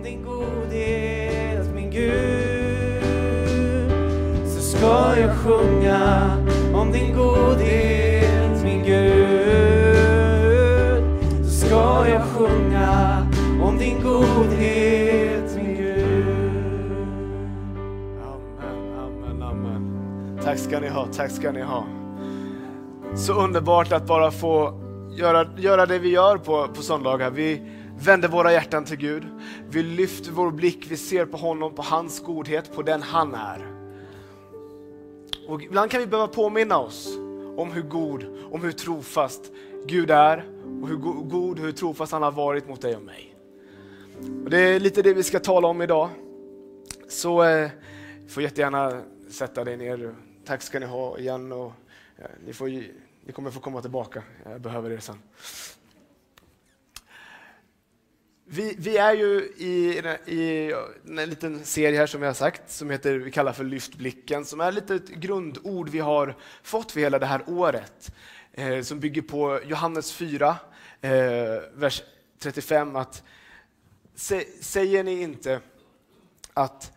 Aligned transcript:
om 0.00 0.04
din 0.04 0.22
godhet, 0.24 1.74
min 1.74 1.90
Gud. 1.90 3.02
Så 4.46 4.60
ska 4.60 5.20
jag 5.20 5.36
sjunga 5.36 6.30
om 6.74 6.92
din 6.92 7.16
godhet, 7.16 8.64
min 8.64 8.84
Gud. 8.84 9.84
Så 11.44 11.66
ska 11.66 12.08
jag 12.08 12.22
sjunga 12.22 13.26
om 13.62 13.78
din 13.78 14.02
godhet, 14.02 15.56
min 15.56 15.76
Gud. 15.76 16.26
Amen, 18.22 18.98
amen, 18.98 19.42
amen. 19.42 20.38
Tack 20.44 20.58
ska 20.58 20.80
ni 20.80 20.88
ha, 20.88 21.06
tack 21.06 21.30
ska 21.30 21.52
ni 21.52 21.62
ha. 21.62 21.84
Så 23.14 23.32
underbart 23.32 23.92
att 23.92 24.06
bara 24.06 24.30
få 24.30 24.80
göra, 25.10 25.46
göra 25.56 25.86
det 25.86 25.98
vi 25.98 26.08
gör 26.10 26.38
på, 26.38 26.68
på 26.68 26.82
söndagar. 26.82 27.30
Vi 27.30 27.62
vänder 27.98 28.28
våra 28.28 28.52
hjärtan 28.52 28.84
till 28.84 28.96
Gud. 28.96 29.22
Vi 29.72 29.82
lyfter 29.82 30.32
vår 30.32 30.50
blick, 30.50 30.86
vi 30.90 30.96
ser 30.96 31.26
på 31.26 31.36
honom, 31.36 31.74
på 31.74 31.82
hans 31.82 32.20
godhet, 32.20 32.74
på 32.74 32.82
den 32.82 33.02
han 33.02 33.34
är. 33.34 33.66
Och 35.48 35.62
ibland 35.62 35.90
kan 35.90 36.00
vi 36.00 36.06
behöva 36.06 36.28
påminna 36.28 36.78
oss 36.78 37.16
om 37.56 37.72
hur 37.72 37.82
god, 37.82 38.24
om 38.52 38.62
hur 38.62 38.72
trofast 38.72 39.52
Gud 39.86 40.10
är 40.10 40.44
och 40.82 40.88
hur 40.88 40.96
god, 41.24 41.58
hur 41.58 41.72
trofast 41.72 42.12
han 42.12 42.22
har 42.22 42.30
varit 42.30 42.68
mot 42.68 42.80
dig 42.80 42.96
och 42.96 43.02
mig. 43.02 43.36
Och 44.44 44.50
det 44.50 44.58
är 44.58 44.80
lite 44.80 45.02
det 45.02 45.14
vi 45.14 45.22
ska 45.22 45.38
tala 45.38 45.68
om 45.68 45.82
idag. 45.82 46.08
Så 47.08 47.42
eh, 47.42 47.70
får 48.28 48.42
jättegärna 48.42 49.02
sätta 49.30 49.64
dig 49.64 49.76
ner. 49.76 50.14
Tack 50.44 50.62
ska 50.62 50.80
ni 50.80 50.86
ha 50.86 51.18
igen. 51.18 51.52
Och, 51.52 51.72
eh, 52.18 52.24
ni, 52.46 52.52
får, 52.52 52.68
ni 52.68 53.32
kommer 53.32 53.50
få 53.50 53.60
komma 53.60 53.80
tillbaka. 53.80 54.22
Jag 54.44 54.60
behöver 54.60 54.90
er 54.90 54.98
sen. 54.98 55.18
Vi, 58.52 58.74
vi 58.78 58.96
är 58.96 59.14
ju 59.14 59.52
i, 59.56 60.02
i 60.26 60.74
en 61.08 61.30
liten 61.30 61.64
serie 61.64 61.98
här 61.98 62.06
som 62.06 62.20
vi 62.20 62.26
har 62.26 62.34
sagt 62.34 62.70
som 62.70 62.90
heter, 62.90 63.18
vi 63.18 63.30
kallar 63.30 63.52
för 63.52 63.64
Lyft 63.64 63.94
blicken, 63.94 64.44
som 64.44 64.60
är 64.60 64.72
lite 64.72 64.94
ett 64.94 65.08
grundord 65.08 65.88
vi 65.88 65.98
har 65.98 66.36
fått 66.62 66.92
för 66.92 67.00
hela 67.00 67.18
det 67.18 67.26
här 67.26 67.42
året. 67.46 68.12
Eh, 68.52 68.82
som 68.82 69.00
bygger 69.00 69.22
på 69.22 69.60
Johannes 69.64 70.12
4, 70.12 70.56
eh, 71.00 71.10
vers 71.74 72.02
35. 72.38 72.96
att 72.96 73.22
se, 74.14 74.44
Säger 74.60 75.04
ni 75.04 75.20
inte 75.22 75.60
att 76.54 76.92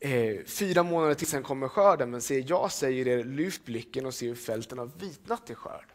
eh, 0.00 0.44
fyra 0.46 0.82
månader 0.82 1.14
till 1.14 1.26
sen 1.26 1.42
kommer 1.42 1.68
skörden, 1.68 2.10
men 2.10 2.20
se, 2.20 2.38
jag 2.40 2.72
säger 2.72 3.08
er, 3.08 3.24
lyft 3.24 3.64
blicken 3.64 4.06
och 4.06 4.14
se 4.14 4.26
hur 4.26 4.34
fälten 4.34 4.78
har 4.78 4.90
vitnat 4.98 5.46
till 5.46 5.56
skörd. 5.56 5.86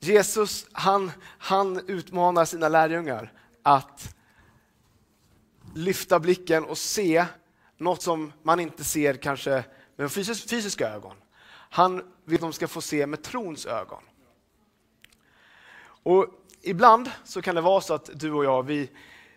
Jesus, 0.00 0.66
han, 0.72 1.10
han 1.38 1.80
utmanar 1.88 2.44
sina 2.44 2.68
lärjungar 2.68 3.32
att 3.68 4.14
lyfta 5.74 6.20
blicken 6.20 6.64
och 6.64 6.78
se 6.78 7.26
något 7.76 8.02
som 8.02 8.32
man 8.42 8.60
inte 8.60 8.84
ser 8.84 9.14
kanske 9.14 9.64
med 9.96 10.12
fysisk, 10.12 10.50
fysiska 10.50 10.88
ögon. 10.88 11.16
Han 11.50 12.02
vill 12.24 12.34
att 12.34 12.40
de 12.40 12.52
ska 12.52 12.68
få 12.68 12.80
se 12.80 13.06
med 13.06 13.22
trons 13.22 13.66
ögon. 13.66 14.02
Och 16.02 16.26
ibland 16.62 17.10
så 17.24 17.42
kan 17.42 17.54
det 17.54 17.60
vara 17.60 17.80
så 17.80 17.94
att 17.94 18.10
du 18.14 18.32
och 18.32 18.44
jag, 18.44 18.62
vi, 18.62 18.90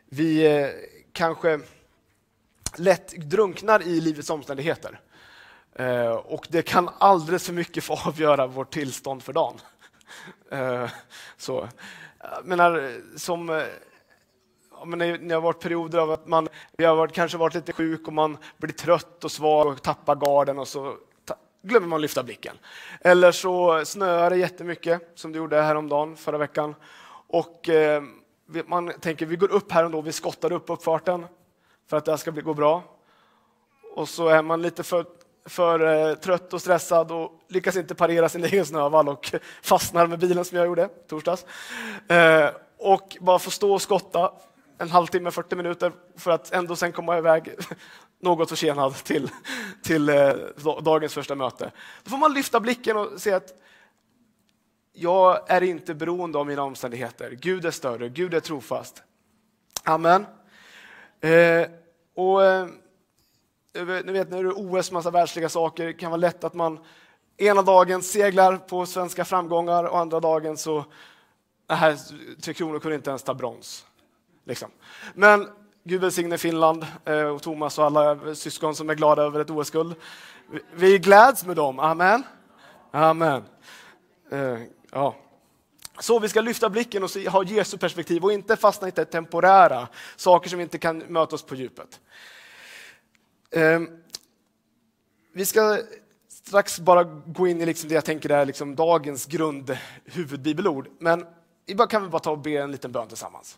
vi 0.09 0.45
eh, 0.45 0.69
kanske 1.11 1.59
lätt 2.75 3.11
drunknar 3.11 3.81
i 3.81 4.01
livets 4.01 4.29
omständigheter. 4.29 4.99
Eh, 5.73 6.11
och 6.11 6.47
det 6.49 6.61
kan 6.61 6.89
alldeles 6.97 7.45
för 7.45 7.53
mycket 7.53 7.83
få 7.83 7.93
avgöra 8.05 8.47
vårt 8.47 8.73
tillstånd 8.73 9.23
för 9.23 9.33
dagen. 9.33 9.59
Eh, 10.51 10.89
så. 11.37 11.69
Jag 12.19 12.45
menar, 12.45 13.01
som, 13.17 13.49
eh, 13.49 13.63
men 14.85 15.27
det 15.27 15.33
har 15.33 15.41
varit 15.41 15.59
perioder 15.59 15.99
av 15.99 16.11
att 16.11 16.27
man 16.27 16.47
vi 16.77 16.85
har 16.85 16.95
varit, 16.95 17.13
kanske 17.13 17.37
varit 17.37 17.53
lite 17.53 17.73
sjuk 17.73 18.07
och 18.07 18.13
man 18.13 18.37
blir 18.57 18.73
trött 18.73 19.23
och 19.23 19.31
svag 19.31 19.67
och 19.67 19.81
tappar 19.81 20.15
garden 20.15 20.59
och 20.59 20.67
så 20.67 20.95
ta, 21.25 21.35
glömmer 21.63 21.87
man 21.87 22.01
lyfta 22.01 22.23
blicken. 22.23 22.57
Eller 23.01 23.31
så 23.31 23.85
snöar 23.85 24.29
det 24.29 24.37
jättemycket, 24.37 25.11
som 25.15 25.31
det 25.31 25.37
gjorde 25.37 25.61
häromdagen, 25.61 26.17
förra 26.17 26.37
veckan. 26.37 26.75
Och 27.27 27.69
eh, 27.69 28.03
man 28.65 28.91
tänker, 28.99 29.25
vi 29.25 29.35
går 29.35 29.51
upp 29.51 29.71
här 29.71 29.83
ändå, 29.83 30.01
vi 30.01 30.11
skottar 30.11 30.51
upp 30.51 30.69
uppfarten 30.69 31.25
för 31.89 31.97
att 31.97 32.05
det 32.05 32.11
här 32.11 32.17
ska 32.17 32.31
bli, 32.31 32.41
gå 32.41 32.53
bra. 32.53 32.83
Och 33.93 34.09
så 34.09 34.27
är 34.27 34.41
man 34.41 34.61
lite 34.61 34.83
för, 34.83 35.05
för 35.45 36.09
eh, 36.09 36.15
trött 36.15 36.53
och 36.53 36.61
stressad 36.61 37.11
och 37.11 37.31
lyckas 37.47 37.75
inte 37.75 37.95
parera 37.95 38.29
sin 38.29 38.43
egen 38.45 38.65
snövall 38.65 39.09
och 39.09 39.33
fastnar 39.61 40.07
med 40.07 40.19
bilen 40.19 40.45
som 40.45 40.57
jag 40.57 40.67
gjorde 40.67 40.87
torsdags. 40.87 41.45
Eh, 42.07 42.49
och 42.77 43.17
bara 43.19 43.39
får 43.39 43.51
stå 43.51 43.73
och 43.73 43.81
skotta 43.81 44.33
en 44.81 44.89
halvtimme, 44.89 45.31
40 45.31 45.55
minuter 45.55 45.91
för 46.15 46.31
att 46.31 46.51
ändå 46.51 46.75
sen 46.75 46.91
komma 46.91 47.17
iväg 47.17 47.55
något 48.19 48.49
försenad 48.49 48.95
till, 48.95 49.29
till 49.83 50.09
eh, 50.09 50.33
dagens 50.83 51.13
första 51.13 51.35
möte. 51.35 51.71
Då 52.03 52.09
får 52.09 52.17
man 52.17 52.33
lyfta 52.33 52.59
blicken 52.59 52.97
och 52.97 53.21
se 53.21 53.33
att 53.33 53.53
jag 54.93 55.51
är 55.51 55.63
inte 55.63 55.93
beroende 55.93 56.37
av 56.39 56.47
mina 56.47 56.63
omständigheter. 56.63 57.31
Gud 57.41 57.65
är 57.65 57.71
större, 57.71 58.09
Gud 58.09 58.33
är 58.33 58.39
trofast. 58.39 59.03
Amen. 59.83 60.25
Eh, 61.21 61.67
och, 62.15 62.43
eh, 62.45 62.67
ni 63.73 64.11
vet 64.11 64.29
när 64.29 64.43
det 64.43 64.49
är 64.49 64.79
OS, 64.79 64.91
massa 64.91 65.11
världsliga 65.11 65.49
saker, 65.49 65.85
det 65.85 65.93
kan 65.93 66.11
vara 66.11 66.21
lätt 66.21 66.43
att 66.43 66.53
man 66.53 66.79
ena 67.37 67.61
dagen 67.61 68.01
seglar 68.01 68.57
på 68.57 68.85
svenska 68.85 69.25
framgångar 69.25 69.83
och 69.83 69.99
andra 69.99 70.19
dagen 70.19 70.57
så, 70.57 70.85
nej, 71.69 71.97
Tre 72.41 72.53
Kronor 72.53 72.79
kunde 72.79 72.95
inte 72.95 73.09
ens 73.09 73.23
ta 73.23 73.33
brons. 73.33 73.85
Liksom. 74.45 74.71
Men 75.13 75.47
Gud 75.83 76.01
välsigne 76.01 76.37
Finland 76.37 76.85
eh, 77.05 77.21
och 77.21 77.41
Thomas 77.41 77.79
och 77.79 77.85
alla 77.85 78.35
syskon 78.35 78.75
som 78.75 78.89
är 78.89 78.95
glada 78.95 79.21
över 79.23 79.39
ett 79.39 79.49
OS-guld. 79.49 79.95
Vi- 80.51 80.61
Vi 80.73 80.97
gläds 80.99 81.45
med 81.45 81.55
dem, 81.55 81.79
amen. 81.79 82.23
Amen. 82.91 83.43
Eh, 84.31 84.57
ja. 84.91 85.15
Så 85.99 86.19
vi 86.19 86.29
ska 86.29 86.41
lyfta 86.41 86.69
blicken 86.69 87.03
och 87.03 87.11
se, 87.11 87.29
ha 87.29 87.43
Jesu 87.43 87.77
perspektiv 87.77 88.23
och 88.23 88.33
inte 88.33 88.55
fastna 88.55 88.87
i 88.87 88.91
det 88.91 89.05
temporära, 89.05 89.87
saker 90.15 90.49
som 90.49 90.59
inte 90.59 90.77
kan 90.77 90.97
möta 90.97 91.35
oss 91.35 91.43
på 91.43 91.55
djupet. 91.55 91.99
Eh, 93.51 93.79
vi 95.33 95.45
ska 95.45 95.77
strax 96.29 96.79
bara 96.79 97.03
gå 97.25 97.47
in 97.47 97.61
i 97.61 97.65
liksom 97.65 97.89
det 97.89 97.95
jag 97.95 98.05
tänker 98.05 98.29
är 98.29 98.45
liksom 98.45 98.75
dagens 98.75 99.25
grund, 99.25 99.77
huvudbibelord. 100.05 100.87
Men 100.99 101.25
vi 101.65 101.75
bara- 101.75 101.87
kan 101.87 102.03
vi 102.03 102.09
bara 102.09 102.19
ta 102.19 102.31
och 102.31 102.39
be 102.39 102.51
en 102.51 102.71
liten 102.71 102.91
bön 102.91 103.07
tillsammans. 103.07 103.57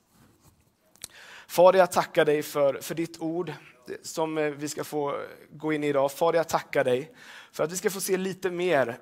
Fader, 1.47 1.79
jag 1.79 1.91
tackar 1.91 2.25
dig 2.25 2.43
för, 2.43 2.81
för 2.81 2.95
ditt 2.95 3.21
ord 3.21 3.53
som 4.01 4.37
eh, 4.37 4.49
vi 4.49 4.69
ska 4.69 4.83
få 4.83 5.09
eh, 5.09 5.21
gå 5.51 5.73
in 5.73 5.83
i 5.83 5.87
idag. 5.87 6.11
Fader, 6.11 6.39
jag 6.39 6.49
tackar 6.49 6.83
dig 6.83 7.15
för 7.51 7.63
att 7.63 7.71
vi 7.71 7.77
ska 7.77 7.89
få 7.89 8.01
se 8.01 8.17
lite 8.17 8.51
mer 8.51 8.99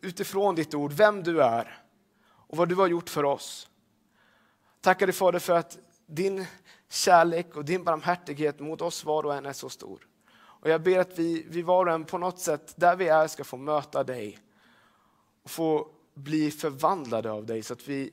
utifrån 0.00 0.54
ditt 0.54 0.74
ord, 0.74 0.92
vem 0.92 1.22
du 1.22 1.42
är 1.42 1.82
och 2.48 2.56
vad 2.56 2.68
du 2.68 2.74
har 2.74 2.86
gjort 2.86 3.10
för 3.10 3.24
oss. 3.24 3.68
Tackar 4.80 5.06
dig 5.06 5.12
Fader 5.12 5.38
för 5.38 5.52
att 5.52 5.78
din 6.06 6.46
kärlek 6.88 7.56
och 7.56 7.64
din 7.64 7.84
barmhärtighet 7.84 8.60
mot 8.60 8.80
oss 8.80 9.04
var 9.04 9.26
och 9.26 9.34
en 9.34 9.46
är 9.46 9.52
så 9.52 9.68
stor. 9.68 10.06
Och 10.60 10.70
jag 10.70 10.82
ber 10.82 10.98
att 10.98 11.18
vi, 11.18 11.46
vi 11.48 11.62
var 11.62 11.86
och 11.86 11.92
en 11.92 12.04
på 12.04 12.18
något 12.18 12.38
sätt, 12.38 12.74
där 12.76 12.96
vi 12.96 13.08
är, 13.08 13.26
ska 13.26 13.44
få 13.44 13.56
möta 13.56 14.04
dig 14.04 14.38
och 15.42 15.50
få 15.50 15.88
bli 16.14 16.50
förvandlade 16.50 17.30
av 17.30 17.46
dig 17.46 17.62
så 17.62 17.72
att 17.72 17.88
vi 17.88 18.12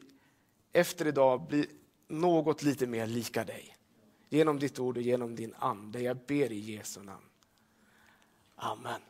efter 0.74 1.08
idag 1.08 1.48
blir 1.48 1.66
något 2.08 2.62
lite 2.62 2.88
mer 2.88 3.08
lika 3.08 3.44
dig. 3.44 3.78
Genom 4.30 4.60
ditt 4.60 4.80
ord 4.80 4.98
och 4.98 5.04
genom 5.04 5.36
din 5.36 5.54
ande. 5.60 6.02
Jag 6.02 6.18
ber 6.18 6.52
i 6.52 6.60
Jesu 6.60 7.04
namn. 7.04 7.26
Amen. 8.56 9.02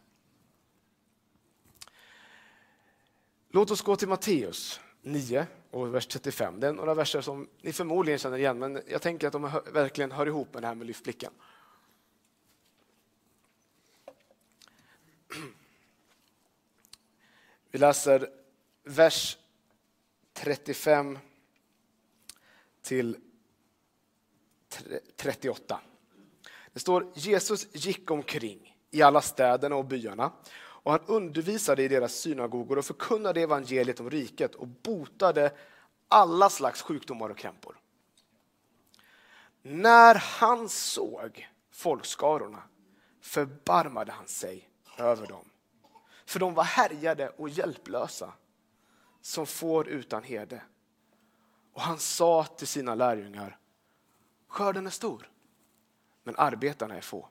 Låt 3.50 3.72
oss 3.72 3.82
gå 3.82 3.96
till 3.96 4.08
Matteus 4.08 4.80
9 5.02 5.48
och 5.72 5.96
vers 5.96 6.08
35. 6.08 6.60
Det 6.60 6.68
är 6.68 6.74
några 6.74 6.94
verser 6.94 7.22
som 7.22 7.48
ni 7.62 7.74
förmodligen 7.74 8.20
känner 8.20 8.38
igen, 8.38 8.60
men 8.60 8.82
jag 8.88 9.02
tänker 9.02 9.28
att 9.28 9.34
de 9.34 9.62
verkligen 9.74 10.12
hör 10.12 10.28
ihop 10.28 10.54
med 10.54 10.64
det 10.64 10.68
här 10.68 10.76
med 10.76 10.88
lyftblicken. 10.88 11.32
Vi 17.72 17.80
läser 17.80 18.30
vers 18.84 19.38
35 20.34 21.20
till 22.86 23.18
38. 25.16 25.80
Det 26.74 26.80
står 26.80 27.12
Jesus 27.14 27.68
gick 27.86 28.12
omkring 28.12 28.78
i 28.92 29.02
alla 29.02 29.22
städerna 29.22 29.76
och 29.76 29.86
byarna 29.86 30.32
och 30.58 30.92
han 30.92 31.02
undervisade 31.06 31.84
i 31.84 31.88
deras 31.88 32.14
synagogor 32.14 32.78
och 32.78 32.86
förkunnade 32.86 33.42
evangeliet 33.42 34.00
om 34.00 34.10
riket 34.10 34.56
och 34.56 34.68
botade 34.68 35.52
alla 36.08 36.50
slags 36.50 36.82
sjukdomar 36.82 37.30
och 37.30 37.38
krämpor. 37.38 37.80
När 39.62 40.16
han 40.16 40.70
såg 40.70 41.50
folkskarorna 41.72 42.64
förbarmade 43.22 44.12
han 44.12 44.28
sig 44.28 44.70
över 44.98 45.28
dem, 45.28 45.50
för 46.26 46.40
de 46.40 46.54
var 46.54 46.64
härjade 46.64 47.30
och 47.30 47.50
hjälplösa 47.50 48.34
som 49.22 49.46
får 49.46 49.88
utan 49.88 50.24
herde. 50.24 50.62
Och 51.76 51.82
han 51.82 52.00
sa 52.00 52.44
till 52.44 52.68
sina 52.68 52.96
lärjungar, 52.96 53.58
Skörden 54.48 54.88
är 54.88 54.92
stor, 54.92 55.30
men 56.24 56.36
arbetarna 56.38 56.96
är 56.96 57.02
få. 57.02 57.30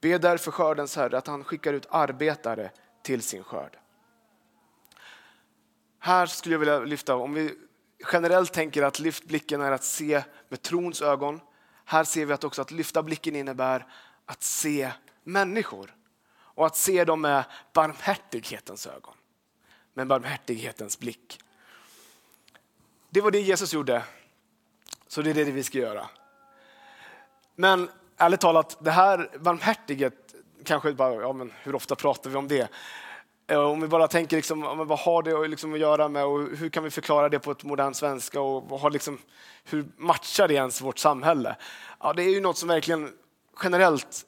Be 0.00 0.18
därför 0.18 0.50
skördens 0.50 0.96
Herre 0.96 1.18
att 1.18 1.26
han 1.26 1.44
skickar 1.44 1.72
ut 1.72 1.86
arbetare 1.90 2.70
till 3.02 3.22
sin 3.22 3.44
skörd. 3.44 3.78
Här 5.98 6.26
skulle 6.26 6.54
jag 6.54 6.58
vilja 6.58 6.78
lyfta, 6.78 7.16
om 7.16 7.34
vi 7.34 7.58
generellt 8.12 8.52
tänker 8.52 8.82
att 8.82 8.98
lyft 8.98 9.24
blicken 9.24 9.60
är 9.60 9.72
att 9.72 9.84
se 9.84 10.24
med 10.48 10.62
trons 10.62 11.02
ögon. 11.02 11.40
Här 11.84 12.04
ser 12.04 12.26
vi 12.26 12.32
att 12.32 12.44
också 12.44 12.62
att 12.62 12.70
lyfta 12.70 13.02
blicken 13.02 13.36
innebär 13.36 13.86
att 14.26 14.42
se 14.42 14.92
människor 15.22 15.94
och 16.30 16.66
att 16.66 16.76
se 16.76 17.04
dem 17.04 17.20
med 17.20 17.44
barmhärtighetens 17.72 18.86
ögon, 18.86 19.14
med 19.92 20.06
barmhärtighetens 20.06 20.98
blick. 20.98 21.43
Det 23.14 23.20
var 23.20 23.30
det 23.30 23.40
Jesus 23.40 23.74
gjorde, 23.74 24.02
så 25.08 25.22
det 25.22 25.30
är 25.30 25.34
det 25.34 25.44
vi 25.44 25.62
ska 25.62 25.78
göra. 25.78 26.06
Men 27.56 27.90
ärligt 28.16 28.40
talat, 28.40 28.76
det 28.80 28.90
här 28.90 29.30
barmhärtighet, 29.38 30.34
kanske 30.64 30.92
bara, 30.92 31.14
ja, 31.14 31.32
men 31.32 31.52
hur 31.62 31.74
ofta 31.74 31.94
pratar 31.94 32.30
vi 32.30 32.36
om 32.36 32.48
det? 32.48 32.68
Eh, 33.46 33.58
om 33.58 33.80
vi 33.80 33.88
bara 33.88 34.08
tänker, 34.08 34.36
liksom, 34.36 34.86
vad 34.86 34.98
har 34.98 35.22
det 35.22 35.48
liksom 35.48 35.74
att 35.74 35.80
göra 35.80 36.08
med 36.08 36.24
och 36.24 36.56
hur 36.56 36.68
kan 36.68 36.84
vi 36.84 36.90
förklara 36.90 37.28
det 37.28 37.38
på 37.38 37.50
ett 37.50 37.64
modernt 37.64 37.96
svenska 37.96 38.40
och 38.40 38.80
har 38.80 38.90
liksom, 38.90 39.18
hur 39.64 39.86
matchar 39.96 40.48
det 40.48 40.54
ens 40.54 40.80
vårt 40.80 40.98
samhälle? 40.98 41.56
Ja, 42.00 42.12
det 42.12 42.22
är 42.22 42.30
ju 42.30 42.40
något 42.40 42.58
som 42.58 42.68
verkligen 42.68 43.12
generellt 43.62 44.26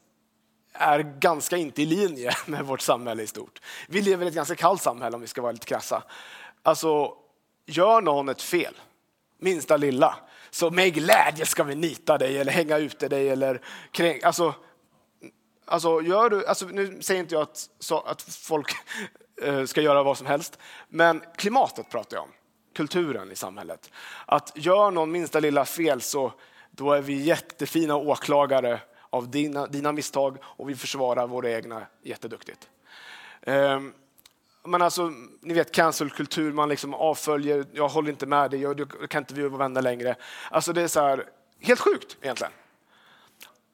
är 0.73 0.99
ganska 0.99 1.57
inte 1.57 1.83
i 1.83 1.87
linje 1.87 2.33
med 2.47 2.67
vårt 2.67 2.81
samhälle 2.81 3.23
i 3.23 3.27
stort. 3.27 3.61
Vi 3.89 4.03
lever 4.03 4.25
i 4.25 4.29
ett 4.29 4.35
ganska 4.35 4.55
kallt 4.55 4.83
samhälle 4.83 5.15
om 5.15 5.21
vi 5.21 5.27
ska 5.27 5.43
vara 5.43 5.53
lite 5.53 5.67
krassa. 5.67 6.03
Alltså, 6.63 7.17
gör 7.67 8.01
någon 8.01 8.29
ett 8.29 8.43
fel, 8.43 8.75
minsta 9.39 9.77
lilla, 9.77 10.17
så 10.51 10.71
med 10.71 10.95
glädje 10.95 11.47
ska 11.47 11.65
vi 11.65 11.75
nita 11.75 12.19
dig 12.19 12.39
eller 12.39 12.53
hänga 12.53 12.79
ute 12.79 13.09
dig 13.09 13.29
eller 13.29 13.61
kränk, 13.91 14.25
alltså, 14.25 14.55
alltså, 15.65 16.03
gör 16.03 16.31
du, 16.31 16.47
alltså, 16.47 16.67
nu 16.67 17.03
säger 17.03 17.21
inte 17.21 17.35
jag 17.35 17.43
att, 17.43 17.71
så, 17.79 18.01
att 18.01 18.23
folk 18.23 18.73
eh, 19.43 19.65
ska 19.65 19.81
göra 19.81 20.03
vad 20.03 20.19
som 20.19 20.27
helst, 20.27 20.59
men 20.89 21.23
klimatet 21.37 21.91
pratar 21.91 22.17
jag 22.17 22.25
om, 22.25 22.31
kulturen 22.75 23.33
i 23.33 23.37
samhället. 23.37 23.91
Att 24.27 24.53
gör 24.55 24.91
någon 24.91 25.13
minsta 25.13 25.41
lilla 25.41 25.65
fel 25.65 26.01
så 26.01 26.33
då 26.71 26.93
är 26.93 27.03
vi 27.03 27.23
jättefina 27.23 27.97
åklagare 27.97 28.81
av 29.11 29.31
dina, 29.31 29.67
dina 29.67 29.93
misstag 29.93 30.39
och 30.43 30.71
vi 30.71 30.75
försvarar 30.75 31.27
våra 31.27 31.51
egna 31.51 31.87
jätteduktigt. 32.03 32.69
Um, 33.47 33.95
men 34.67 34.83
alltså, 34.83 35.13
ni 35.41 35.55
vet 35.55 35.73
cancelkultur, 35.73 36.53
man 36.53 36.69
liksom 36.69 36.95
avföljer, 36.95 37.67
jag 37.73 37.89
håller 37.89 38.11
inte 38.11 38.27
med 38.27 38.51
dig, 38.51 38.61
jag, 38.61 38.81
jag 38.81 39.11
kan 39.11 39.23
inte 39.23 39.35
vi 39.35 39.49
vara 39.49 39.59
vänner 39.59 39.83
längre. 39.83 40.17
Alltså 40.51 40.73
det 40.73 40.83
är 40.83 40.89
så 40.89 41.01
här, 41.01 41.25
helt 41.61 41.81
sjukt 41.81 42.17
egentligen. 42.21 42.53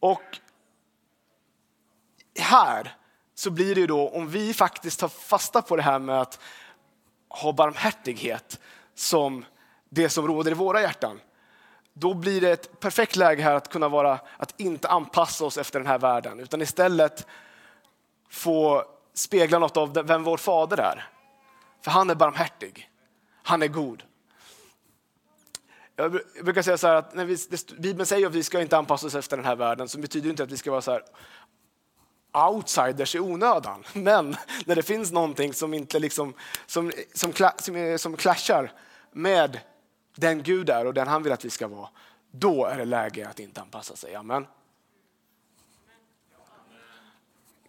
Och 0.00 0.38
här 2.38 2.96
så 3.34 3.50
blir 3.50 3.74
det 3.74 3.86
då, 3.86 4.08
om 4.08 4.28
vi 4.28 4.54
faktiskt 4.54 5.00
tar 5.00 5.08
fasta 5.08 5.62
på 5.62 5.76
det 5.76 5.82
här 5.82 5.98
med 5.98 6.20
att 6.20 6.40
ha 7.28 7.52
barmhärtighet 7.52 8.60
som 8.94 9.44
det 9.88 10.08
som 10.08 10.26
råder 10.26 10.50
i 10.50 10.54
våra 10.54 10.80
hjärtan, 10.80 11.20
då 11.92 12.14
blir 12.14 12.40
det 12.40 12.50
ett 12.50 12.80
perfekt 12.80 13.16
läge 13.16 13.42
här 13.42 13.54
att 13.54 13.68
kunna 13.68 13.88
vara, 13.88 14.20
att 14.36 14.60
inte 14.60 14.88
anpassa 14.88 15.44
oss 15.44 15.58
efter 15.58 15.80
den 15.80 15.86
här 15.86 15.98
världen, 15.98 16.40
utan 16.40 16.62
istället 16.62 17.26
få 18.28 18.84
spegla 19.14 19.58
något 19.58 19.76
av 19.76 20.06
vem 20.06 20.22
vår 20.22 20.36
fader 20.36 20.78
är. 20.78 21.08
För 21.80 21.90
han 21.90 22.10
är 22.10 22.14
barmhärtig. 22.14 22.90
Han 23.42 23.62
är 23.62 23.68
god. 23.68 24.02
Jag 25.96 26.12
brukar 26.42 26.62
säga 26.62 26.78
så 26.78 26.86
här 26.86 26.94
att 26.94 27.14
när 27.14 27.24
vi, 27.24 27.36
Bibeln 27.78 28.06
säger 28.06 28.26
att 28.26 28.34
vi 28.34 28.42
ska 28.42 28.60
inte 28.60 28.76
anpassa 28.76 29.06
oss 29.06 29.14
efter 29.14 29.36
den 29.36 29.46
här 29.46 29.56
världen 29.56 29.88
så 29.88 29.98
betyder 29.98 30.24
det 30.24 30.30
inte 30.30 30.42
att 30.42 30.52
vi 30.52 30.56
ska 30.56 30.70
vara 30.70 30.82
så 30.82 30.90
här 30.90 31.02
outsiders 32.32 33.14
i 33.14 33.20
onödan. 33.20 33.84
Men 33.92 34.36
när 34.66 34.74
det 34.74 34.82
finns 34.82 35.12
någonting 35.12 35.54
som, 35.54 35.74
inte 35.74 35.98
liksom, 35.98 36.34
som, 36.66 36.92
som, 37.14 37.32
som, 37.58 37.98
som 37.98 38.16
clashar 38.16 38.72
med 39.12 39.60
den 40.16 40.42
Gud 40.42 40.70
är 40.70 40.86
och 40.86 40.94
den 40.94 41.08
han 41.08 41.22
vill 41.22 41.32
att 41.32 41.44
vi 41.44 41.50
ska 41.50 41.68
vara, 41.68 41.88
då 42.30 42.66
är 42.66 42.78
det 42.78 42.84
läge 42.84 43.28
att 43.28 43.40
inte 43.40 43.60
anpassa 43.60 43.96
sig. 43.96 44.14
Amen. 44.14 44.46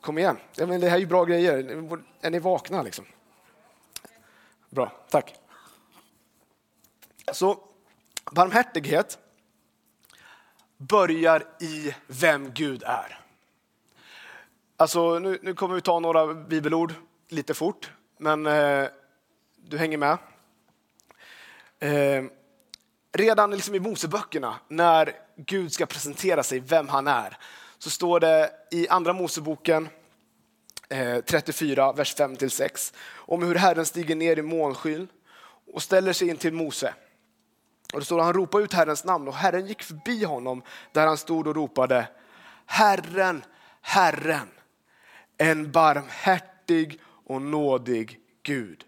Kom 0.04 0.18
igen, 0.18 0.38
ja, 0.56 0.66
men 0.66 0.82
det 0.82 0.90
här 0.90 0.96
är 0.96 1.00
ju 1.00 1.06
bra 1.06 1.26
grejer. 1.26 1.54
Är 2.22 2.30
ni 2.30 2.40
vakna 2.40 2.82
liksom? 2.82 3.06
Bra, 4.70 4.92
tack. 5.10 5.36
Så 7.32 7.60
barmhärtighet 8.32 9.18
börjar 10.78 11.44
i 11.60 11.96
vem 12.08 12.52
Gud 12.54 12.84
är. 12.84 13.20
Alltså, 14.78 15.20
nu, 15.20 15.40
nu 15.42 15.54
kommer 15.54 15.76
vi 15.76 15.82
ta 15.82 16.00
några 16.00 16.34
bibelord 16.34 16.94
lite 17.28 17.54
fort, 17.54 17.92
men 18.18 18.46
eh, 18.46 18.88
du 19.56 19.78
hänger 19.78 19.98
med. 19.98 20.18
Eh, 21.80 22.24
redan 23.12 23.52
liksom 23.52 23.76
i 23.76 23.80
Moseböckerna, 23.80 24.56
när 24.68 25.14
Gud 25.36 25.74
ska 25.74 25.86
presentera 25.86 26.44
sig, 26.44 26.60
vem 26.60 26.88
han 26.88 27.08
är, 27.08 27.38
så 27.84 27.90
står 27.90 28.20
det 28.20 28.52
i 28.72 28.88
Andra 28.88 29.14
Moseboken 29.14 29.90
eh, 30.90 31.24
34, 31.26 31.94
vers 31.94 32.16
5-6 32.16 32.94
om 33.16 33.44
hur 33.44 33.56
Herren 33.56 33.86
stiger 33.86 34.16
ner 34.16 34.40
i 34.40 34.42
molnskyn 34.42 35.08
och 35.74 35.84
ställer 35.84 36.14
sig 36.14 36.30
in 36.30 36.38
till 36.38 36.54
Mose. 36.54 36.94
Och 37.94 38.00
det 38.00 38.06
står 38.06 38.20
att 38.20 38.26
han 38.26 38.34
ropade 38.34 38.64
ut 38.64 38.74
Herrens 38.74 39.04
namn 39.04 39.28
och 39.28 39.34
Herren 39.34 39.68
gick 39.68 39.84
förbi 39.84 40.24
honom 40.24 40.62
där 40.92 41.08
han 41.08 41.18
stod 41.18 41.48
och 41.48 41.56
ropade 41.56 42.08
Herren, 42.66 43.44
Herren, 43.82 44.50
en 45.38 45.72
barmhärtig 45.72 47.02
och 47.26 47.42
nådig 47.42 48.20
Gud 48.44 48.86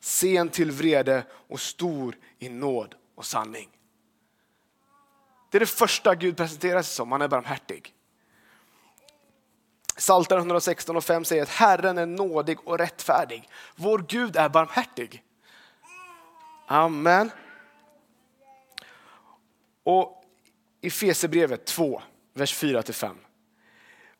sen 0.00 0.48
till 0.48 0.70
vrede 0.70 1.26
och 1.30 1.60
stor 1.60 2.16
i 2.38 2.48
nåd 2.48 2.94
och 3.14 3.26
sanning. 3.26 3.68
Det 5.50 5.58
är 5.58 5.60
det 5.60 5.66
första 5.66 6.14
Gud 6.14 6.36
presenterar 6.36 6.82
sig 6.82 6.94
som, 6.94 7.12
han 7.12 7.22
är 7.22 7.28
barmhärtig. 7.28 7.92
Psaltaren 9.96 10.40
116 10.40 10.96
och 10.96 11.04
5 11.04 11.24
säger 11.24 11.42
att 11.42 11.48
Herren 11.48 11.98
är 11.98 12.06
nådig 12.06 12.58
och 12.68 12.78
rättfärdig. 12.78 13.48
Vår 13.76 14.04
Gud 14.08 14.36
är 14.36 14.48
barmhärtig. 14.48 15.22
Amen. 16.66 17.30
Och 19.84 20.24
i 20.80 20.90
Fesebrevet 20.90 21.64
2, 21.64 22.02
vers 22.34 22.62
4-5. 22.62 23.14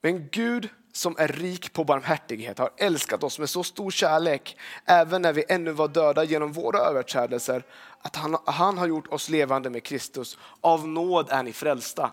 Men 0.01 0.29
Gud 0.29 0.69
som 0.93 1.17
är 1.19 1.29
rik 1.29 1.73
på 1.73 1.85
barmhärtighet 1.85 2.59
har 2.59 2.71
älskat 2.77 3.23
oss 3.23 3.39
med 3.39 3.51
så 3.51 3.65
stor 3.65 3.91
kärlek, 3.91 4.57
även 4.85 5.23
när 5.23 5.33
vi 5.33 5.45
ännu 5.49 5.73
var 5.73 5.89
döda 5.89 6.25
genom 6.25 6.53
våra 6.53 6.79
överträdelser, 6.79 7.65
att 8.01 8.17
han, 8.17 8.37
han 8.45 8.79
har 8.79 8.87
gjort 8.87 9.07
oss 9.07 9.29
levande 9.29 9.71
med 9.71 9.85
Kristus. 9.85 10.39
Av 10.61 10.89
nåd 10.89 11.29
är 11.31 11.43
ni 11.43 11.53
frälsta. 11.53 12.13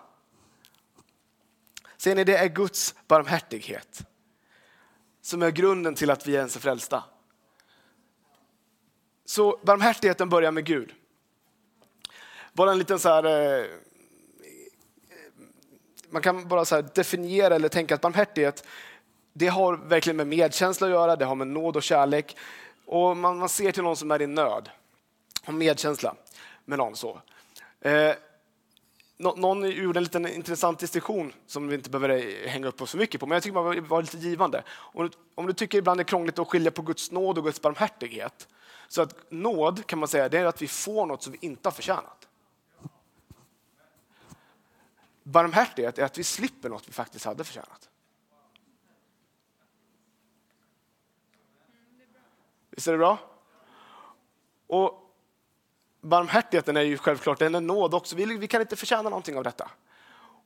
Ser 1.96 2.14
ni, 2.14 2.24
det 2.24 2.36
är 2.36 2.48
Guds 2.48 2.94
barmhärtighet 3.06 4.02
som 5.24 5.42
är 5.42 5.50
grunden 5.50 5.94
till 5.94 6.10
att 6.10 6.26
vi 6.26 6.34
ens 6.34 6.56
är 6.56 6.60
frälsta. 6.60 7.04
Så 9.24 9.60
barmhärtigheten 9.62 10.28
börjar 10.28 10.50
med 10.50 10.64
Gud. 10.64 10.94
Bara 12.52 12.72
en 12.72 12.78
liten 12.78 12.98
så 12.98 13.08
här, 13.08 13.24
eh, 13.60 13.66
man 16.08 16.22
kan 16.22 16.48
bara 16.48 16.64
så 16.64 16.82
definiera 16.82 17.54
eller 17.54 17.68
tänka 17.68 17.94
att 17.94 18.00
barmhärtighet, 18.00 18.66
det 19.32 19.48
har 19.48 19.76
verkligen 19.76 20.16
med 20.16 20.26
medkänsla 20.26 20.86
att 20.86 20.92
göra, 20.92 21.16
det 21.16 21.24
har 21.24 21.34
med 21.34 21.46
nåd 21.46 21.76
och 21.76 21.82
kärlek. 21.82 22.36
Och 22.86 23.16
man, 23.16 23.38
man 23.38 23.48
ser 23.48 23.72
till 23.72 23.82
någon 23.82 23.96
som 23.96 24.10
är 24.10 24.22
i 24.22 24.26
nöd, 24.26 24.70
har 25.42 25.52
medkänsla 25.52 26.14
med 26.64 26.78
någon 26.78 26.96
så. 26.96 27.20
Eh, 27.80 28.14
Nå 29.16 29.34
någon 29.34 29.70
gjorde 29.70 29.98
en 29.98 30.04
liten 30.04 30.26
intressant 30.26 30.78
distinktion 30.78 31.32
som 31.46 31.68
vi 31.68 31.74
inte 31.74 31.90
behöver 31.90 32.46
hänga 32.48 32.66
upp 32.66 32.82
oss 32.82 32.90
för 32.90 32.98
mycket 32.98 33.20
på, 33.20 33.26
men 33.26 33.36
jag 33.36 33.42
tycker 33.42 33.74
det 33.74 33.80
var 33.80 34.02
lite 34.02 34.16
givande. 34.16 34.64
Om 35.34 35.46
du 35.46 35.52
tycker 35.52 35.78
ibland 35.78 35.98
det 35.98 36.02
är 36.02 36.04
krångligt 36.04 36.38
att 36.38 36.48
skilja 36.48 36.70
på 36.70 36.82
Guds 36.82 37.10
nåd 37.10 37.38
och 37.38 37.44
Guds 37.44 37.62
barmhärtighet, 37.62 38.48
så 38.88 39.02
att 39.02 39.30
nåd 39.30 39.86
kan 39.86 39.98
man 39.98 40.08
säga 40.08 40.28
det 40.28 40.38
är 40.38 40.44
att 40.44 40.62
vi 40.62 40.68
får 40.68 41.06
något 41.06 41.22
som 41.22 41.32
vi 41.32 41.38
inte 41.40 41.68
har 41.68 41.72
förtjänat. 41.72 42.28
Barmhärtighet 45.22 45.98
är 45.98 46.04
att 46.04 46.18
vi 46.18 46.24
slipper 46.24 46.68
något 46.68 46.88
vi 46.88 46.92
faktiskt 46.92 47.24
hade 47.24 47.44
förtjänat. 47.44 47.90
Visst 52.70 52.88
är 52.88 52.92
det 52.92 52.98
bra? 52.98 53.18
Och 54.66 55.03
barmhärtigheten 56.04 56.76
är 56.76 56.82
ju 56.82 56.98
självklart 56.98 57.38
den 57.38 57.54
är 57.54 57.60
nåd 57.60 57.94
också. 57.94 58.16
Vi, 58.16 58.24
vi 58.24 58.48
kan 58.48 58.60
inte 58.60 58.76
förtjäna 58.76 59.02
någonting 59.02 59.36
av 59.36 59.44
detta. 59.44 59.70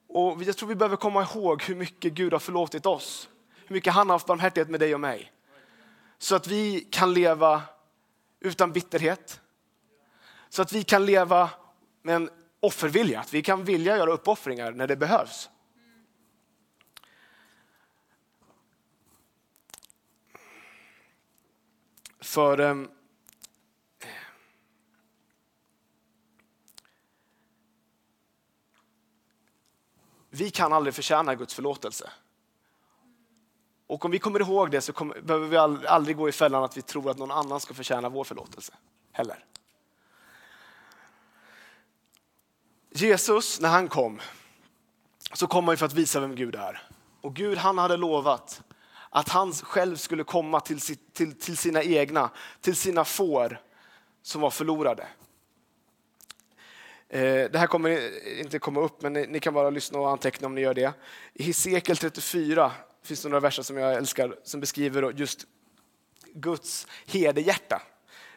Och 0.09 0.43
jag 0.43 0.57
tror 0.57 0.69
vi 0.69 0.75
behöver 0.75 0.97
komma 0.97 1.23
ihåg 1.23 1.63
hur 1.63 1.75
mycket 1.75 2.13
Gud 2.13 2.33
har 2.33 2.41
förlåtit 2.41 2.87
oss. 2.87 3.29
Hur 3.67 3.75
mycket 3.75 3.93
han 3.93 4.09
har 4.09 4.15
haft 4.15 4.27
barmhärtighet 4.27 4.71
med 4.71 4.81
dig 4.81 4.95
och 4.95 5.01
mig. 5.01 5.33
Så 6.19 6.35
att 6.35 6.47
vi 6.47 6.81
kan 6.91 7.15
leva 7.15 7.63
utan 8.41 8.73
bitterhet. 8.73 9.41
Så 10.49 10.63
att 10.63 10.73
vi 10.73 10.85
kan 10.85 11.07
leva 11.07 11.51
med 12.03 12.17
en 12.17 12.31
offervilja, 12.61 13.21
att 13.21 13.35
vi 13.35 13.43
kan 13.43 13.65
vilja 13.65 13.97
göra 13.97 14.13
uppoffringar 14.13 14.73
när 14.73 14.87
det 14.87 14.97
behövs. 14.97 15.51
För 22.21 22.59
ehm, 22.61 22.89
vi 30.39 30.51
kan 30.51 30.73
aldrig 30.73 30.95
förtjäna 30.95 31.35
Guds 31.35 31.55
förlåtelse. 31.55 32.11
Och 33.87 34.05
om 34.05 34.11
vi 34.11 34.19
kommer 34.19 34.41
ihåg 34.41 34.71
det 34.71 34.81
så 34.81 34.93
kommer, 34.93 35.21
behöver 35.21 35.49
vi 35.49 35.87
aldrig 35.87 36.17
gå 36.17 36.29
i 36.29 36.33
fällan 36.33 36.65
att 36.65 36.77
vi 36.77 36.83
tror 36.83 37.11
att 37.11 37.19
någon 37.19 37.31
annan 37.31 37.61
ska 37.61 37.75
förtjäna 37.75 38.09
vår 38.09 38.25
förlåtelse. 38.25 38.73
Heller. 39.13 39.45
Jesus, 42.91 43.61
när 43.61 43.69
han 43.69 43.89
kom, 43.89 44.21
så 45.33 45.47
kom 45.47 45.69
han 45.69 45.77
för 45.77 45.87
att 45.87 45.93
visa 45.93 46.21
vem 46.21 46.35
Gud 46.35 46.55
är. 46.55 46.83
Och 47.21 47.35
Gud 47.35 47.59
han 47.59 47.79
hade 47.79 47.97
lovat 47.97 48.63
att 49.11 49.29
han 49.29 49.53
själv 49.53 49.97
skulle 49.97 50.25
komma 50.25 50.61
till, 50.61 50.81
till, 51.13 51.41
till 51.41 51.57
sina 51.57 51.83
egna, 51.83 52.31
till 52.61 52.77
sina 52.77 53.05
får 53.05 53.61
som 54.23 54.41
var 54.41 54.51
förlorade. 54.51 55.07
Eh, 57.09 57.51
det 57.51 57.59
här 57.59 57.67
kommer 57.67 58.01
inte 58.41 58.59
komma 58.59 58.81
upp, 58.81 59.03
men 59.03 59.13
ni 59.13 59.41
kan 59.41 59.55
bara 59.55 59.71
lyssna 59.71 59.99
och 59.99 60.11
anteckna 60.11 60.47
om 60.47 60.55
ni 60.55 60.61
gör 60.61 60.75
det. 60.75 60.93
I 61.35 61.43
Hesekiel 61.43 61.97
34 61.97 62.73
finns 63.03 63.23
det 63.23 63.29
några 63.29 63.41
verser 63.41 63.63
som 63.63 63.77
jag 63.77 63.95
älskar 63.95 64.37
som 64.43 64.61
beskriver 64.61 65.13
just 65.17 65.47
Guds 66.35 66.87
herdehjärta. 67.07 67.83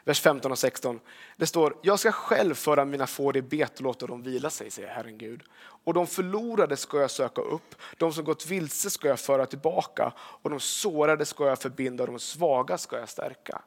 Vers 0.04 0.22
15 0.22 0.52
och 0.52 0.60
16. 0.60 1.00
Det 1.38 1.48
står, 1.48 1.78
jag 1.82 2.00
ska 2.00 2.12
själv 2.12 2.56
föra 2.56 2.86
mina 2.86 3.08
får 3.08 3.38
i 3.38 3.42
bet 3.42 3.76
och 3.76 3.82
låta 3.82 4.08
dem 4.08 4.24
vila 4.24 4.50
sig, 4.50 4.72
säger 4.72 4.90
Herren 4.90 5.18
Gud. 5.18 5.44
Och 5.60 5.94
de 5.94 6.08
förlorade 6.08 6.78
ska 6.78 7.02
jag 7.02 7.12
söka 7.12 7.42
upp, 7.42 7.76
de 7.98 8.14
som 8.14 8.24
gått 8.24 8.46
vilse 8.46 8.90
ska 8.90 9.08
jag 9.08 9.20
föra 9.20 9.46
tillbaka 9.46 10.14
och 10.18 10.50
de 10.50 10.60
sårade 10.60 11.26
ska 11.26 11.48
jag 11.48 11.60
förbinda 11.60 12.04
och 12.04 12.10
de 12.10 12.20
svaga 12.20 12.78
ska 12.78 13.00
jag 13.00 13.10
stärka. 13.10 13.62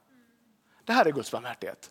Det 0.84 0.92
här 0.92 1.06
är 1.06 1.12
Guds 1.12 1.30
barmhärtighet. 1.30 1.90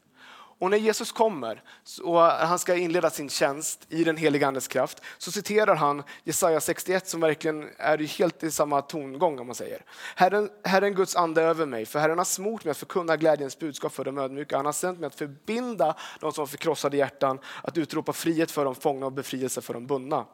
Och 0.60 0.70
när 0.70 0.78
Jesus 0.78 1.12
kommer 1.12 1.64
och 2.04 2.22
han 2.22 2.60
ska 2.60 2.76
inleda 2.76 3.10
sin 3.10 3.30
tjänst 3.30 3.86
i 3.90 4.04
den 4.04 4.18
heliga 4.18 4.48
Andes 4.48 4.68
kraft 4.68 5.02
så 5.18 5.32
citerar 5.32 5.76
han 5.76 6.04
Jesaja 6.24 6.62
61 6.62 7.08
som 7.08 7.22
verkligen 7.22 7.70
är 7.78 7.98
helt 7.98 8.44
i 8.44 8.52
samma 8.52 8.82
tongång 8.82 9.40
om 9.40 9.48
man 9.48 9.56
säger. 9.56 9.82
Herren, 10.16 10.50
Herren 10.64 10.94
Guds 10.94 11.16
ande 11.16 11.42
över 11.42 11.66
mig, 11.66 11.86
för 11.86 12.00
Herren 12.00 12.18
har 12.18 12.26
smort 12.26 12.64
mig 12.64 12.72
att 12.72 12.78
förkunna 12.78 13.18
glädjens 13.18 13.60
budskap 13.60 13.94
för 13.94 14.06
de 14.06 14.18
ödmjuka. 14.18 14.56
Han 14.56 14.66
har 14.66 14.74
sänt 14.74 15.00
mig 15.00 15.08
att 15.08 15.16
förbinda 15.16 15.96
de 16.20 16.34
som 16.34 16.42
har 16.42 16.48
förkrossade 16.48 16.98
hjärtan, 16.98 17.40
att 17.64 17.78
utropa 17.78 18.14
frihet 18.14 18.52
för 18.52 18.66
de 18.66 18.76
fångna 18.76 19.06
och 19.06 19.12
befrielse 19.12 19.62
för 19.62 19.74
de 19.74 19.88
bundna. 19.88 20.26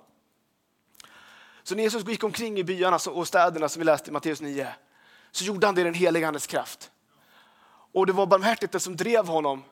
Så 1.64 1.76
när 1.76 1.84
Jesus 1.84 2.08
gick 2.08 2.24
omkring 2.24 2.58
i 2.60 2.64
byarna 2.64 3.00
och 3.10 3.28
städerna 3.28 3.70
som 3.70 3.80
vi 3.80 3.86
läste 3.86 4.10
i 4.10 4.14
Matteus 4.14 4.42
9 4.42 4.68
så 5.32 5.44
gjorde 5.44 5.66
han 5.66 5.76
det 5.76 5.82
i 5.82 5.84
den 5.84 5.94
heliga 5.94 6.28
Andes 6.28 6.48
kraft. 6.48 6.92
Och 7.94 8.06
det 8.06 8.14
var 8.14 8.26
barmhärtigheten 8.26 8.80
som 8.80 8.96
drev 8.96 9.28
honom 9.28 9.64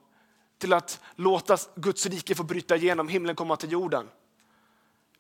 till 0.58 0.74
att 0.74 1.00
låta 1.16 1.58
Guds 1.76 2.06
rike 2.06 2.36
få 2.36 2.44
bryta 2.44 2.76
igenom, 2.76 3.08
himlen 3.08 3.36
komma 3.36 3.56
till 3.56 3.72
jorden. 3.72 4.10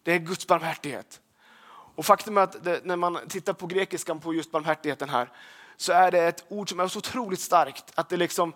Det 0.03 0.13
är 0.13 0.19
Guds 0.19 0.47
barmhärtighet. 0.47 1.21
Och 1.69 2.05
faktum 2.05 2.37
är 2.37 2.41
att 2.41 2.63
det, 2.63 2.85
när 2.85 2.95
man 2.95 3.19
tittar 3.29 3.53
på 3.53 3.67
grekiskan 3.67 4.19
på 4.19 4.33
just 4.33 4.51
barmhärtigheten 4.51 5.09
här 5.09 5.31
så 5.77 5.93
är 5.93 6.11
det 6.11 6.27
ett 6.27 6.45
ord 6.47 6.69
som 6.69 6.79
är 6.79 6.87
så 6.87 6.99
otroligt 6.99 7.39
starkt 7.39 7.91
att 7.95 8.09
det 8.09 8.17
liksom 8.17 8.53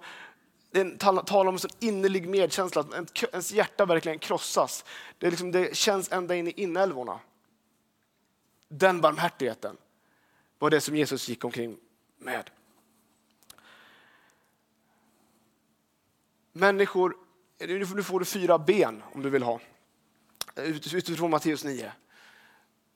det 0.71 0.97
talar 0.99 1.45
om 1.45 1.55
en 1.55 1.59
sån 1.59 1.71
innerlig 1.79 2.29
medkänsla, 2.29 2.81
att 2.81 3.23
ens 3.23 3.51
hjärta 3.51 3.85
verkligen 3.85 4.19
krossas. 4.19 4.85
Det, 5.17 5.29
liksom, 5.29 5.51
det 5.51 5.75
känns 5.77 6.11
ända 6.11 6.35
in 6.35 6.47
i 6.47 6.51
inälvorna. 6.51 7.19
Den 8.67 9.01
barmhärtigheten 9.01 9.77
var 10.59 10.69
det 10.69 10.81
som 10.81 10.95
Jesus 10.95 11.29
gick 11.29 11.45
omkring 11.45 11.77
med. 12.17 12.49
Människor, 16.53 17.17
nu 17.59 18.03
får 18.03 18.19
du 18.19 18.25
fyra 18.25 18.59
ben 18.59 19.03
om 19.13 19.21
du 19.21 19.29
vill 19.29 19.43
ha, 19.43 19.59
eh, 20.55 20.63
utifrån 20.95 21.31
Matteus 21.31 21.63
9. 21.63 21.91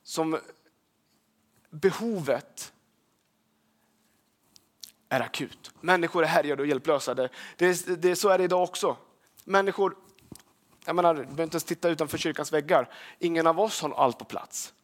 Som 0.02 0.38
behovet 1.70 2.72
är 5.08 5.20
akut. 5.20 5.70
Människor 5.80 6.22
är 6.22 6.26
härjade 6.26 6.62
och 6.62 6.68
hjälplösa. 6.68 7.14
Det, 7.14 7.28
det, 7.56 8.02
det, 8.02 8.16
så 8.16 8.28
är 8.28 8.38
det 8.38 8.44
idag 8.44 8.62
också. 8.62 8.96
Människor, 9.44 9.96
jag 10.84 10.96
menar, 10.96 11.14
du 11.14 11.20
behöver 11.20 11.42
inte 11.42 11.54
ens 11.54 11.64
titta 11.64 11.88
utanför 11.88 12.18
kyrkans 12.18 12.52
väggar. 12.52 12.92
Ingen 13.18 13.46
av 13.46 13.60
oss 13.60 13.80
har 13.80 13.90
allt 13.90 14.18
på 14.18 14.24
plats. 14.24 14.74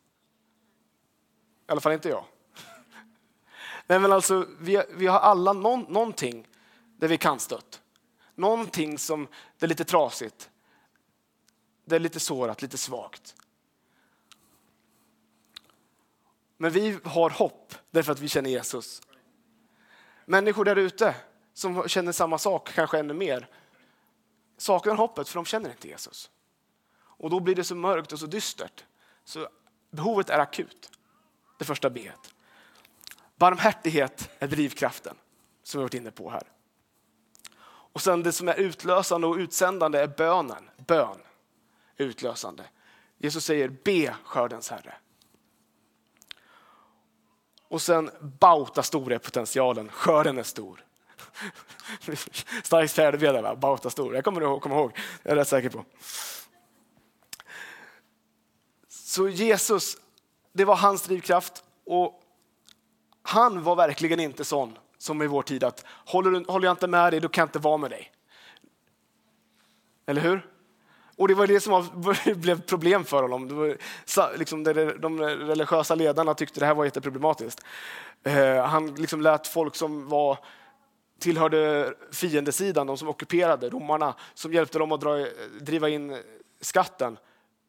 I 1.68 1.72
alla 1.72 1.80
fall 1.80 1.92
inte 1.92 2.08
jag. 2.08 2.24
Nej, 3.86 3.98
men 3.98 4.12
alltså, 4.12 4.46
vi, 4.58 4.82
vi 4.90 5.06
har 5.06 5.18
alla 5.18 5.52
någon, 5.52 5.80
någonting 5.80 6.48
där 6.96 7.08
vi 7.08 7.18
kan 7.18 7.40
stött. 7.40 7.81
Någonting 8.42 8.98
som 8.98 9.28
det 9.58 9.66
är 9.66 9.68
lite 9.68 9.84
trasigt. 9.84 10.50
Det 11.84 11.96
är 11.96 12.00
lite 12.00 12.20
sårat, 12.20 12.62
lite 12.62 12.78
svagt. 12.78 13.34
Men 16.56 16.70
vi 16.70 16.98
har 17.04 17.30
hopp 17.30 17.74
därför 17.90 18.12
att 18.12 18.20
vi 18.20 18.28
känner 18.28 18.50
Jesus. 18.50 19.02
Människor 20.24 20.64
där 20.64 20.76
ute 20.76 21.14
som 21.54 21.88
känner 21.88 22.12
samma 22.12 22.38
sak, 22.38 22.72
kanske 22.74 22.98
ännu 22.98 23.14
mer, 23.14 23.48
saknar 24.56 24.94
hoppet 24.94 25.28
för 25.28 25.34
de 25.34 25.44
känner 25.44 25.70
inte 25.70 25.88
Jesus. 25.88 26.30
Och 26.94 27.30
då 27.30 27.40
blir 27.40 27.54
det 27.54 27.64
så 27.64 27.74
mörkt 27.74 28.12
och 28.12 28.18
så 28.18 28.26
dystert. 28.26 28.84
Så 29.24 29.48
behovet 29.90 30.30
är 30.30 30.38
akut. 30.38 30.90
Det 31.58 31.64
första 31.64 31.90
B. 31.90 32.10
Barmhärtighet 33.36 34.30
är 34.38 34.48
drivkraften 34.48 35.16
som 35.62 35.78
vi 35.78 35.82
varit 35.82 35.94
inne 35.94 36.10
på 36.10 36.30
här. 36.30 36.51
Och 37.92 38.02
sen 38.02 38.22
det 38.22 38.32
som 38.32 38.48
är 38.48 38.54
utlösande 38.54 39.26
och 39.26 39.36
utsändande 39.36 39.98
är 39.98 40.06
bönen. 40.06 40.70
Bön 40.76 41.18
utlösande. 41.96 42.64
Jesus 43.18 43.44
säger 43.44 43.68
be 43.68 44.16
skördens 44.24 44.70
herre. 44.70 44.94
Och 47.68 47.82
sen 47.82 48.10
bauta 48.20 48.82
stor 48.82 49.12
är 49.12 49.18
potentialen, 49.18 49.88
skörden 49.88 50.38
är 50.38 50.42
stor. 50.42 50.84
Starkt 52.62 52.92
fjärdedel 52.92 53.42
ben 53.42 53.60
bauta 53.60 53.90
stor. 53.90 54.14
Jag 54.14 54.24
kommer 54.24 54.40
ihåg, 54.40 54.62
kommer 54.62 54.76
ihåg, 54.76 54.98
jag 55.22 55.32
är 55.32 55.36
rätt 55.36 55.48
säker 55.48 55.68
på. 55.68 55.84
Så 58.88 59.28
Jesus, 59.28 59.96
det 60.52 60.64
var 60.64 60.76
hans 60.76 61.02
drivkraft 61.02 61.64
och 61.84 62.22
han 63.22 63.62
var 63.62 63.76
verkligen 63.76 64.20
inte 64.20 64.44
sån 64.44 64.78
som 65.02 65.22
i 65.22 65.26
vår 65.26 65.42
tid 65.42 65.64
att 65.64 65.84
håller, 66.06 66.52
håller 66.52 66.66
jag 66.66 66.72
inte 66.72 66.86
med 66.86 67.12
dig, 67.12 67.20
då 67.20 67.28
kan 67.28 67.42
jag 67.42 67.46
inte 67.46 67.58
vara 67.58 67.76
med 67.76 67.90
dig. 67.90 68.12
Eller 70.06 70.20
hur? 70.20 70.46
Och 71.16 71.28
det 71.28 71.34
var 71.34 71.46
det 71.46 71.60
som 71.60 71.72
var, 71.72 72.34
blev 72.40 72.62
problem 72.62 73.04
för 73.04 73.22
honom. 73.22 73.48
Det 73.48 73.54
var, 73.54 74.38
liksom, 74.38 74.64
de 75.00 75.20
religiösa 75.20 75.94
ledarna 75.94 76.34
tyckte 76.34 76.60
det 76.60 76.66
här 76.66 76.74
var 76.74 76.84
jätteproblematiskt. 76.84 77.64
Eh, 78.22 78.64
han 78.64 78.94
liksom 78.94 79.20
lät 79.20 79.46
folk 79.46 79.76
som 79.76 80.08
var 80.08 80.38
tillhörde 81.18 81.94
fiendesidan, 82.12 82.86
de 82.86 82.98
som 82.98 83.08
ockuperade, 83.08 83.70
romarna, 83.70 84.14
som 84.34 84.52
hjälpte 84.52 84.78
dem 84.78 84.92
att 84.92 85.00
dra, 85.00 85.26
driva 85.60 85.88
in 85.88 86.22
skatten. 86.60 87.18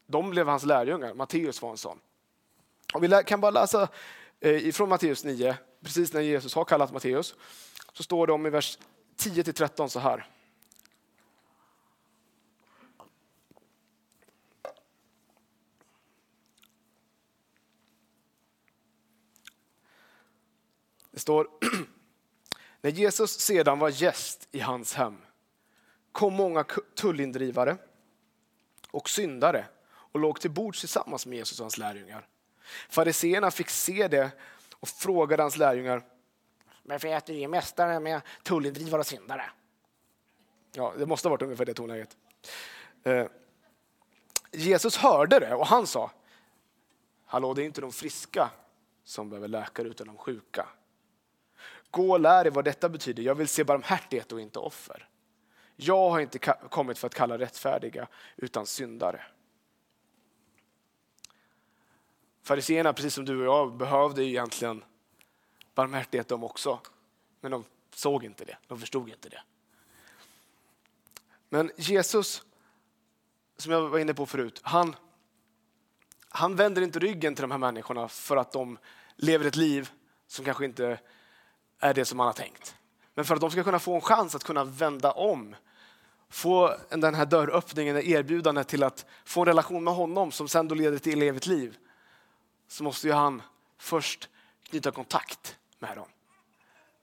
De 0.06 0.30
blev 0.30 0.48
hans 0.48 0.64
lärjungar. 0.64 1.14
Matteus 1.14 1.62
var 1.62 1.70
en 1.70 1.76
sån. 1.76 1.98
Och 2.94 3.04
vi 3.04 3.22
kan 3.26 3.40
bara 3.40 3.50
läsa 3.50 3.88
eh, 4.40 4.66
ifrån 4.66 4.88
Matteus 4.88 5.24
9, 5.24 5.56
precis 5.84 6.12
när 6.12 6.20
Jesus 6.20 6.54
har 6.54 6.64
kallat 6.64 6.92
Matteus, 6.92 7.34
så 7.92 8.02
står 8.02 8.26
det 8.26 8.32
om 8.32 8.46
i 8.46 8.50
vers 8.50 8.78
10-13 9.16 9.88
så 9.88 10.00
här. 10.00 10.26
Det 21.10 21.20
står, 21.20 21.48
när 22.80 22.90
Jesus 22.90 23.40
sedan 23.40 23.78
var 23.78 23.88
gäst 23.88 24.48
i 24.50 24.60
hans 24.60 24.94
hem 24.94 25.16
kom 26.12 26.34
många 26.34 26.64
tullindrivare 26.94 27.76
och 28.90 29.10
syndare 29.10 29.66
och 29.86 30.20
låg 30.20 30.40
till 30.40 30.50
bords 30.50 30.80
tillsammans 30.80 31.26
med 31.26 31.38
Jesus 31.38 31.60
och 31.60 31.64
hans 31.64 31.78
lärjungar. 31.78 32.26
Fariseerna 32.88 33.50
fick 33.50 33.70
se 33.70 34.08
det 34.08 34.30
och 34.84 34.88
frågade 34.88 35.42
hans 35.42 35.56
lärjungar 35.56 36.02
varför 36.82 37.08
äter 37.08 37.34
ni 37.34 37.48
mästare 37.48 38.00
med 38.00 38.20
tullindrivare 38.42 39.00
och 39.00 39.06
syndare? 39.06 39.50
Ja, 40.72 40.94
det 40.98 41.06
måste 41.06 41.28
ha 41.28 41.30
varit 41.30 41.42
ungefär 41.42 41.64
det 41.64 41.74
tonläget. 41.74 42.16
Eh, 43.04 43.26
Jesus 44.52 44.96
hörde 44.96 45.38
det 45.38 45.54
och 45.54 45.66
han 45.66 45.86
sa 45.86 46.10
Hallå, 47.26 47.54
det 47.54 47.62
är 47.62 47.66
inte 47.66 47.80
de 47.80 47.92
friska 47.92 48.50
som 49.04 49.30
behöver 49.30 49.48
läkare 49.48 49.88
utan 49.88 50.06
de 50.06 50.16
sjuka. 50.16 50.66
Gå 51.90 52.10
och 52.10 52.20
lär 52.20 52.46
er 52.46 52.50
vad 52.50 52.64
detta 52.64 52.88
betyder. 52.88 53.22
Jag 53.22 53.34
vill 53.34 53.48
se 53.48 53.64
barmhärtighet 53.64 54.32
och 54.32 54.40
inte 54.40 54.58
offer. 54.58 55.08
Jag 55.76 56.10
har 56.10 56.20
inte 56.20 56.38
kommit 56.70 56.98
för 56.98 57.06
att 57.06 57.14
kalla 57.14 57.38
rättfärdiga 57.38 58.08
utan 58.36 58.66
syndare. 58.66 59.20
Fariséerna, 62.44 62.92
precis 62.92 63.14
som 63.14 63.24
du 63.24 63.38
och 63.38 63.46
jag, 63.46 63.76
behövde 63.76 64.24
egentligen 64.24 64.84
barmhärtighet 65.74 66.28
de 66.28 66.44
också. 66.44 66.80
Men 67.40 67.50
de 67.50 67.64
såg 67.94 68.24
inte 68.24 68.44
det, 68.44 68.56
de 68.66 68.80
förstod 68.80 69.08
inte 69.08 69.28
det. 69.28 69.42
Men 71.48 71.70
Jesus, 71.76 72.42
som 73.56 73.72
jag 73.72 73.88
var 73.88 73.98
inne 73.98 74.14
på 74.14 74.26
förut, 74.26 74.60
han, 74.62 74.96
han 76.28 76.56
vänder 76.56 76.82
inte 76.82 76.98
ryggen 76.98 77.34
till 77.34 77.42
de 77.42 77.50
här 77.50 77.58
människorna 77.58 78.08
för 78.08 78.36
att 78.36 78.52
de 78.52 78.78
lever 79.16 79.44
ett 79.46 79.56
liv 79.56 79.90
som 80.26 80.44
kanske 80.44 80.64
inte 80.64 80.98
är 81.78 81.94
det 81.94 82.04
som 82.04 82.16
man 82.16 82.26
har 82.26 82.32
tänkt. 82.32 82.76
Men 83.14 83.24
för 83.24 83.34
att 83.34 83.40
de 83.40 83.50
ska 83.50 83.64
kunna 83.64 83.78
få 83.78 83.94
en 83.94 84.00
chans 84.00 84.34
att 84.34 84.44
kunna 84.44 84.64
vända 84.64 85.12
om, 85.12 85.56
få 86.28 86.76
den 86.88 87.14
här 87.14 87.26
dörröppningen, 87.26 87.96
erbjudandet 87.96 88.68
till 88.68 88.82
att 88.82 89.06
få 89.24 89.40
en 89.40 89.46
relation 89.46 89.84
med 89.84 89.94
honom 89.94 90.32
som 90.32 90.48
sen 90.48 90.68
då 90.68 90.74
leder 90.74 90.98
till 90.98 91.22
evigt 91.22 91.46
liv, 91.46 91.78
så 92.74 92.84
måste 92.84 93.06
ju 93.06 93.12
han 93.12 93.42
först 93.78 94.28
knyta 94.62 94.90
kontakt 94.90 95.56
med 95.78 95.96
dem. 95.96 96.06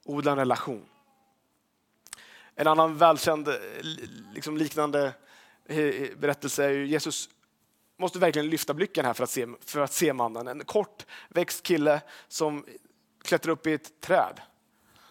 Odla 0.04 0.30
en 0.32 0.38
relation. 0.38 0.86
En 2.54 2.66
annan 2.66 2.96
välkänd 2.96 3.48
liksom 4.34 4.56
liknande 4.56 5.12
eh, 5.64 5.78
eh, 5.78 6.16
berättelse 6.16 6.64
är 6.64 6.68
ju 6.68 6.86
Jesus 6.86 7.28
måste 7.96 8.18
verkligen 8.18 8.50
lyfta 8.50 8.74
blicken 8.74 9.04
här 9.04 9.12
för 9.12 9.24
att 9.24 9.30
se, 9.30 9.46
för 9.60 9.80
att 9.80 9.92
se 9.92 10.12
mannen. 10.12 10.48
En 10.48 10.64
kort 10.64 11.06
växt 11.28 11.62
kille 11.62 12.00
som 12.28 12.66
klättrar 13.22 13.52
upp 13.52 13.66
i 13.66 13.72
ett 13.72 14.00
träd. 14.00 14.40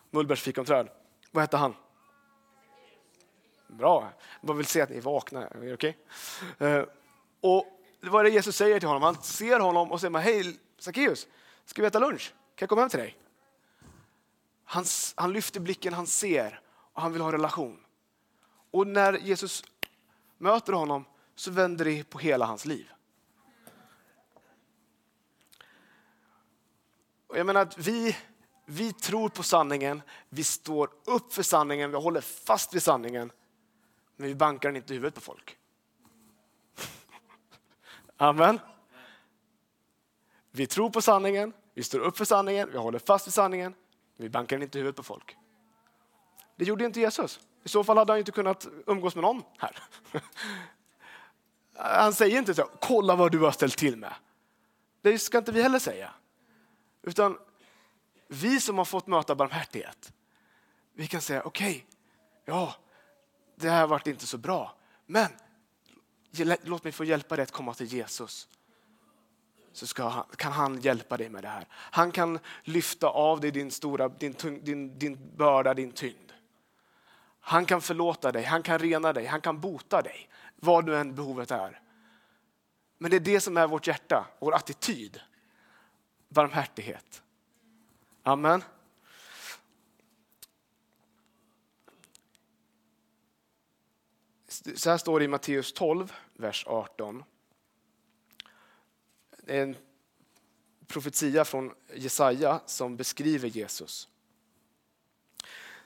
Mullbärsfikonträd. 0.09 0.89
Vad 1.31 1.43
hette 1.43 1.57
han? 1.57 1.75
Bra. 3.67 4.13
Jag 4.41 4.53
vill 4.53 4.65
se 4.65 4.81
att 4.81 4.89
ni 4.89 4.97
är 4.97 5.01
vakna. 5.01 5.47
Är 5.47 5.73
okay? 5.73 5.93
Uh, 6.61 6.83
och 7.41 7.80
vad 8.09 8.19
är 8.19 8.23
det 8.23 8.35
Jesus 8.35 8.55
säger 8.55 8.79
till 8.79 8.87
honom? 8.87 9.03
Han 9.03 9.23
ser 9.23 9.59
honom 9.59 9.91
och 9.91 10.01
säger 10.01 10.17
hej 10.19 10.59
Sackeus, 10.77 11.27
ska 11.65 11.81
vi 11.81 11.87
äta 11.87 11.99
lunch? 11.99 12.33
Kan 12.55 12.65
jag 12.65 12.69
komma 12.69 12.81
hem 12.81 12.89
till 12.89 12.99
dig? 12.99 13.17
Han, 14.63 14.85
han 15.15 15.33
lyfter 15.33 15.59
blicken, 15.59 15.93
han 15.93 16.07
ser 16.07 16.61
och 16.93 17.01
han 17.01 17.11
vill 17.13 17.21
ha 17.21 17.27
en 17.27 17.31
relation. 17.31 17.79
Och 18.71 18.87
när 18.87 19.13
Jesus 19.13 19.63
möter 20.37 20.73
honom 20.73 21.05
så 21.35 21.51
vänder 21.51 21.85
det 21.85 22.03
på 22.03 22.19
hela 22.19 22.45
hans 22.45 22.65
liv. 22.65 22.91
Och 27.27 27.37
jag 27.37 27.45
menar 27.45 27.61
att 27.61 27.77
vi, 27.77 28.17
vi 28.65 28.93
tror 28.93 29.29
på 29.29 29.43
sanningen, 29.43 30.01
vi 30.29 30.43
står 30.43 30.89
upp 31.05 31.33
för 31.33 31.43
sanningen, 31.43 31.91
vi 31.91 31.97
håller 31.97 32.21
fast 32.21 32.73
vid 32.73 32.83
sanningen. 32.83 33.31
Men 34.15 34.27
vi 34.27 34.35
bankar 34.35 34.69
den 34.69 34.75
inte 34.75 34.93
i 34.93 34.95
huvudet 34.95 35.15
på 35.15 35.21
folk. 35.21 35.57
Amen. 38.21 38.59
Vi 40.51 40.67
tror 40.67 40.89
på 40.89 41.01
sanningen, 41.01 41.53
vi 41.73 41.83
står 41.83 41.99
upp 41.99 42.17
för 42.17 42.25
sanningen, 42.25 42.71
vi 42.71 42.77
håller 42.77 42.99
fast 42.99 43.27
vid 43.27 43.33
sanningen, 43.33 43.73
vi 44.17 44.29
bankar 44.29 44.55
den 44.55 44.63
inte 44.63 44.77
i 44.77 44.81
huvudet 44.81 44.95
på 44.95 45.03
folk. 45.03 45.37
Det 46.55 46.65
gjorde 46.65 46.85
inte 46.85 46.99
Jesus. 46.99 47.39
I 47.63 47.69
så 47.69 47.83
fall 47.83 47.97
hade 47.97 48.11
han 48.11 48.19
inte 48.19 48.31
kunnat 48.31 48.67
umgås 48.85 49.15
med 49.15 49.21
någon 49.21 49.43
här. 49.57 49.77
Han 51.75 52.13
säger 52.13 52.37
inte 52.37 52.53
så, 52.53 52.69
kolla 52.81 53.15
vad 53.15 53.31
du 53.31 53.39
har 53.39 53.51
ställt 53.51 53.77
till 53.77 53.97
med. 53.97 54.13
Det 55.01 55.19
ska 55.19 55.37
inte 55.37 55.51
vi 55.51 55.61
heller 55.61 55.79
säga. 55.79 56.13
Utan 57.01 57.37
vi 58.27 58.59
som 58.59 58.77
har 58.77 58.85
fått 58.85 59.07
möta 59.07 59.35
barmhärtighet, 59.35 60.13
vi 60.93 61.07
kan 61.07 61.21
säga 61.21 61.43
okej, 61.43 61.71
okay, 61.71 61.83
ja, 62.45 62.75
det 63.55 63.69
här 63.69 63.87
varit 63.87 64.07
inte 64.07 64.27
så 64.27 64.37
bra, 64.37 64.75
men 65.05 65.29
låt 66.63 66.83
mig 66.83 66.93
få 66.93 67.03
hjälpa 67.03 67.35
dig 67.35 67.43
att 67.43 67.51
komma 67.51 67.73
till 67.73 67.87
Jesus. 67.87 68.47
Så 69.73 69.87
ska, 69.87 70.23
kan 70.23 70.51
han 70.51 70.81
hjälpa 70.81 71.17
dig 71.17 71.29
med 71.29 71.43
det 71.43 71.49
här. 71.49 71.67
Han 71.71 72.11
kan 72.11 72.39
lyfta 72.63 73.07
av 73.07 73.39
dig 73.39 73.51
din, 73.51 73.71
stora, 73.71 74.09
din, 74.09 74.35
din, 74.61 74.99
din 74.99 75.35
börda, 75.35 75.73
din 75.73 75.91
tyngd. 75.91 76.31
Han 77.39 77.65
kan 77.65 77.81
förlåta 77.81 78.31
dig, 78.31 78.43
han 78.43 78.63
kan 78.63 78.79
rena 78.79 79.13
dig, 79.13 79.25
han 79.25 79.41
kan 79.41 79.59
bota 79.59 80.01
dig. 80.01 80.29
Vad 80.55 80.85
nu 80.85 80.95
än 80.95 81.15
behovet 81.15 81.51
är. 81.51 81.81
Men 82.97 83.11
det 83.11 83.17
är 83.17 83.19
det 83.19 83.39
som 83.39 83.57
är 83.57 83.67
vårt 83.67 83.87
hjärta, 83.87 84.27
vår 84.39 84.55
attityd. 84.55 85.21
Barmhärtighet. 86.29 87.23
Amen. 88.23 88.63
Så 94.75 94.89
här 94.89 94.97
står 94.97 95.19
det 95.19 95.25
i 95.25 95.27
Matteus 95.27 95.73
12, 95.73 96.13
vers 96.33 96.65
18. 96.67 97.23
Det 99.37 99.57
är 99.57 99.63
en 99.63 99.75
profetia 100.87 101.45
från 101.45 101.73
Jesaja 101.93 102.61
som 102.65 102.97
beskriver 102.97 103.47
Jesus. 103.47 104.07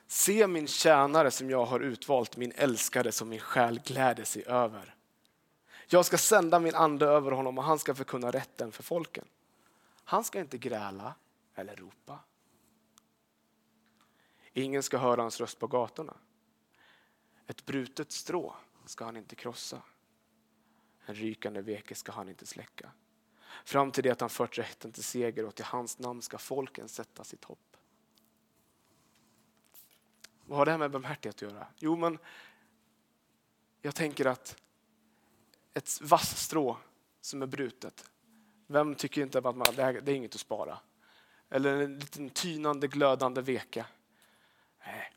Se 0.07 0.47
min 0.47 0.67
tjänare 0.67 1.31
som 1.31 1.49
jag 1.49 1.65
har 1.65 1.79
utvalt, 1.79 2.37
min 2.37 2.51
älskade 2.55 3.11
som 3.11 3.29
min 3.29 3.39
själ 3.39 3.79
gläder 3.85 4.23
sig 4.23 4.45
över. 4.45 4.95
Jag 5.87 6.05
ska 6.05 6.17
sända 6.17 6.59
min 6.59 6.75
ande 6.75 7.05
över 7.05 7.31
honom 7.31 7.57
och 7.57 7.63
han 7.63 7.79
ska 7.79 7.95
förkunna 7.95 8.31
rätten 8.31 8.71
för 8.71 8.83
folken. 8.83 9.25
Han 10.03 10.23
ska 10.23 10.39
inte 10.39 10.57
gräla 10.57 11.15
eller 11.55 11.75
ropa. 11.75 12.19
Ingen 14.53 14.83
ska 14.83 14.97
höra 14.97 15.21
hans 15.21 15.39
röst 15.39 15.59
på 15.59 15.67
gatorna. 15.67 16.13
Ett 17.47 17.65
brutet 17.65 18.11
strå 18.11 18.55
ska 18.85 19.05
han 19.05 19.17
inte 19.17 19.35
krossa. 19.35 19.81
En 21.05 21.15
rykande 21.15 21.61
veke 21.61 21.95
ska 21.95 22.11
han 22.11 22.29
inte 22.29 22.45
släcka. 22.45 22.91
Fram 23.65 23.91
till 23.91 24.03
det 24.03 24.09
att 24.09 24.21
han 24.21 24.29
fört 24.29 24.57
rätten 24.57 24.91
till 24.91 25.03
seger 25.03 25.45
och 25.45 25.55
till 25.55 25.65
hans 25.65 25.99
namn 25.99 26.21
ska 26.21 26.37
folken 26.37 26.87
sätta 26.87 27.23
sitt 27.23 27.43
hopp. 27.43 27.77
Vad 30.45 30.57
har 30.57 30.65
det 30.65 30.71
här 30.71 30.77
med 30.77 30.91
barmhärtighet 30.91 31.35
att 31.35 31.41
göra? 31.41 31.67
Jo, 31.77 31.95
men 31.95 32.17
jag 33.81 33.95
tänker 33.95 34.25
att 34.25 34.61
ett 35.73 36.01
vasstrå 36.01 36.77
som 37.21 37.41
är 37.41 37.47
brutet, 37.47 38.11
vem 38.67 38.95
tycker 38.95 39.21
inte 39.21 39.37
att 39.37 39.55
man, 39.55 39.67
det, 39.75 39.83
här, 39.83 39.93
det 39.93 40.11
är 40.11 40.15
inget 40.15 40.35
att 40.35 40.41
spara? 40.41 40.79
Eller 41.49 41.81
en 41.81 41.99
liten 41.99 42.29
tynande, 42.29 42.87
glödande 42.87 43.41
veke. 43.41 43.85
Nej, 44.85 45.11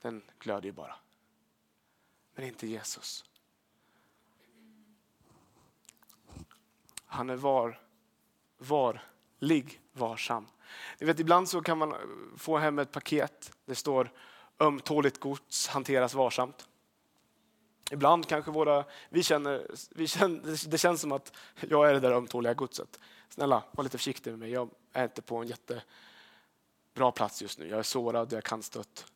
den 0.00 0.22
glöder 0.38 0.66
ju 0.66 0.72
bara. 0.72 0.96
Men 2.34 2.44
inte 2.44 2.66
Jesus. 2.66 3.24
Han 7.04 7.30
är 7.30 7.36
var, 7.36 7.80
varlig, 8.58 9.80
varsam. 9.92 10.46
Ni 10.98 11.06
vet, 11.06 11.20
ibland 11.20 11.48
så 11.48 11.62
kan 11.62 11.78
man 11.78 11.94
få 12.36 12.58
hem 12.58 12.78
ett 12.78 12.92
paket. 12.92 13.52
Det 13.64 13.74
står 13.74 14.12
ömtåligt 14.58 15.20
gods 15.20 15.68
hanteras 15.68 16.14
varsamt. 16.14 16.68
Ibland 17.90 18.28
kanske 18.28 18.50
våra, 18.50 18.84
vi 19.08 19.22
känner, 19.22 19.66
vi 19.90 20.06
känner, 20.06 20.70
det 20.70 20.78
känns 20.78 21.00
som 21.00 21.12
att 21.12 21.32
jag 21.60 21.88
är 21.88 21.94
det 21.94 22.00
där 22.00 22.12
ömtåliga 22.12 22.54
godset. 22.54 23.00
Snälla, 23.28 23.64
var 23.72 23.84
lite 23.84 23.98
försiktig 23.98 24.30
med 24.30 24.38
mig. 24.38 24.50
Jag 24.50 24.70
är 24.92 25.04
inte 25.04 25.22
på 25.22 25.36
en 25.36 25.48
jättebra 25.48 27.12
plats 27.14 27.42
just 27.42 27.58
nu. 27.58 27.68
Jag 27.68 27.78
är 27.78 27.82
sårad, 27.82 28.32
jag 28.32 28.38
är 28.38 28.42
kantstött. 28.42 29.06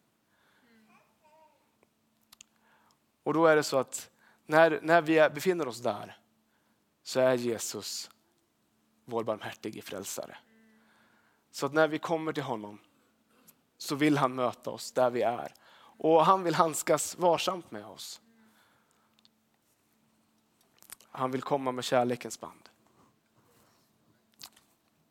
Och 3.25 3.35
då 3.35 3.47
är 3.47 3.57
det 3.57 3.63
så 3.63 3.79
att 3.79 4.11
när, 4.47 4.81
när 4.83 5.03
vi 5.03 5.29
befinner 5.35 5.69
oss 5.69 5.81
där 5.81 6.19
så 7.03 7.21
är 7.21 7.35
Jesus 7.35 8.11
vår 9.05 9.25
barmhärtige 9.25 9.83
frälsare. 9.83 10.37
Så 11.51 11.67
att 11.67 11.73
när 11.73 11.89
vi 11.89 11.99
kommer 11.99 12.33
till 12.33 12.43
honom 12.43 12.79
så 13.77 13.95
vill 13.95 14.19
han 14.19 14.35
möta 14.35 14.71
oss 14.71 14.93
där 14.93 15.11
vi 15.11 15.23
är. 15.23 15.55
Och 15.77 16.27
han 16.27 16.43
vill 16.43 16.55
handskas 16.55 17.19
varsamt 17.19 17.71
med 17.71 17.87
oss. 17.87 18.21
Han 21.11 21.31
vill 21.31 21.43
komma 21.43 21.73
med 21.73 21.85
kärlekens 21.85 22.41
band. 22.41 22.69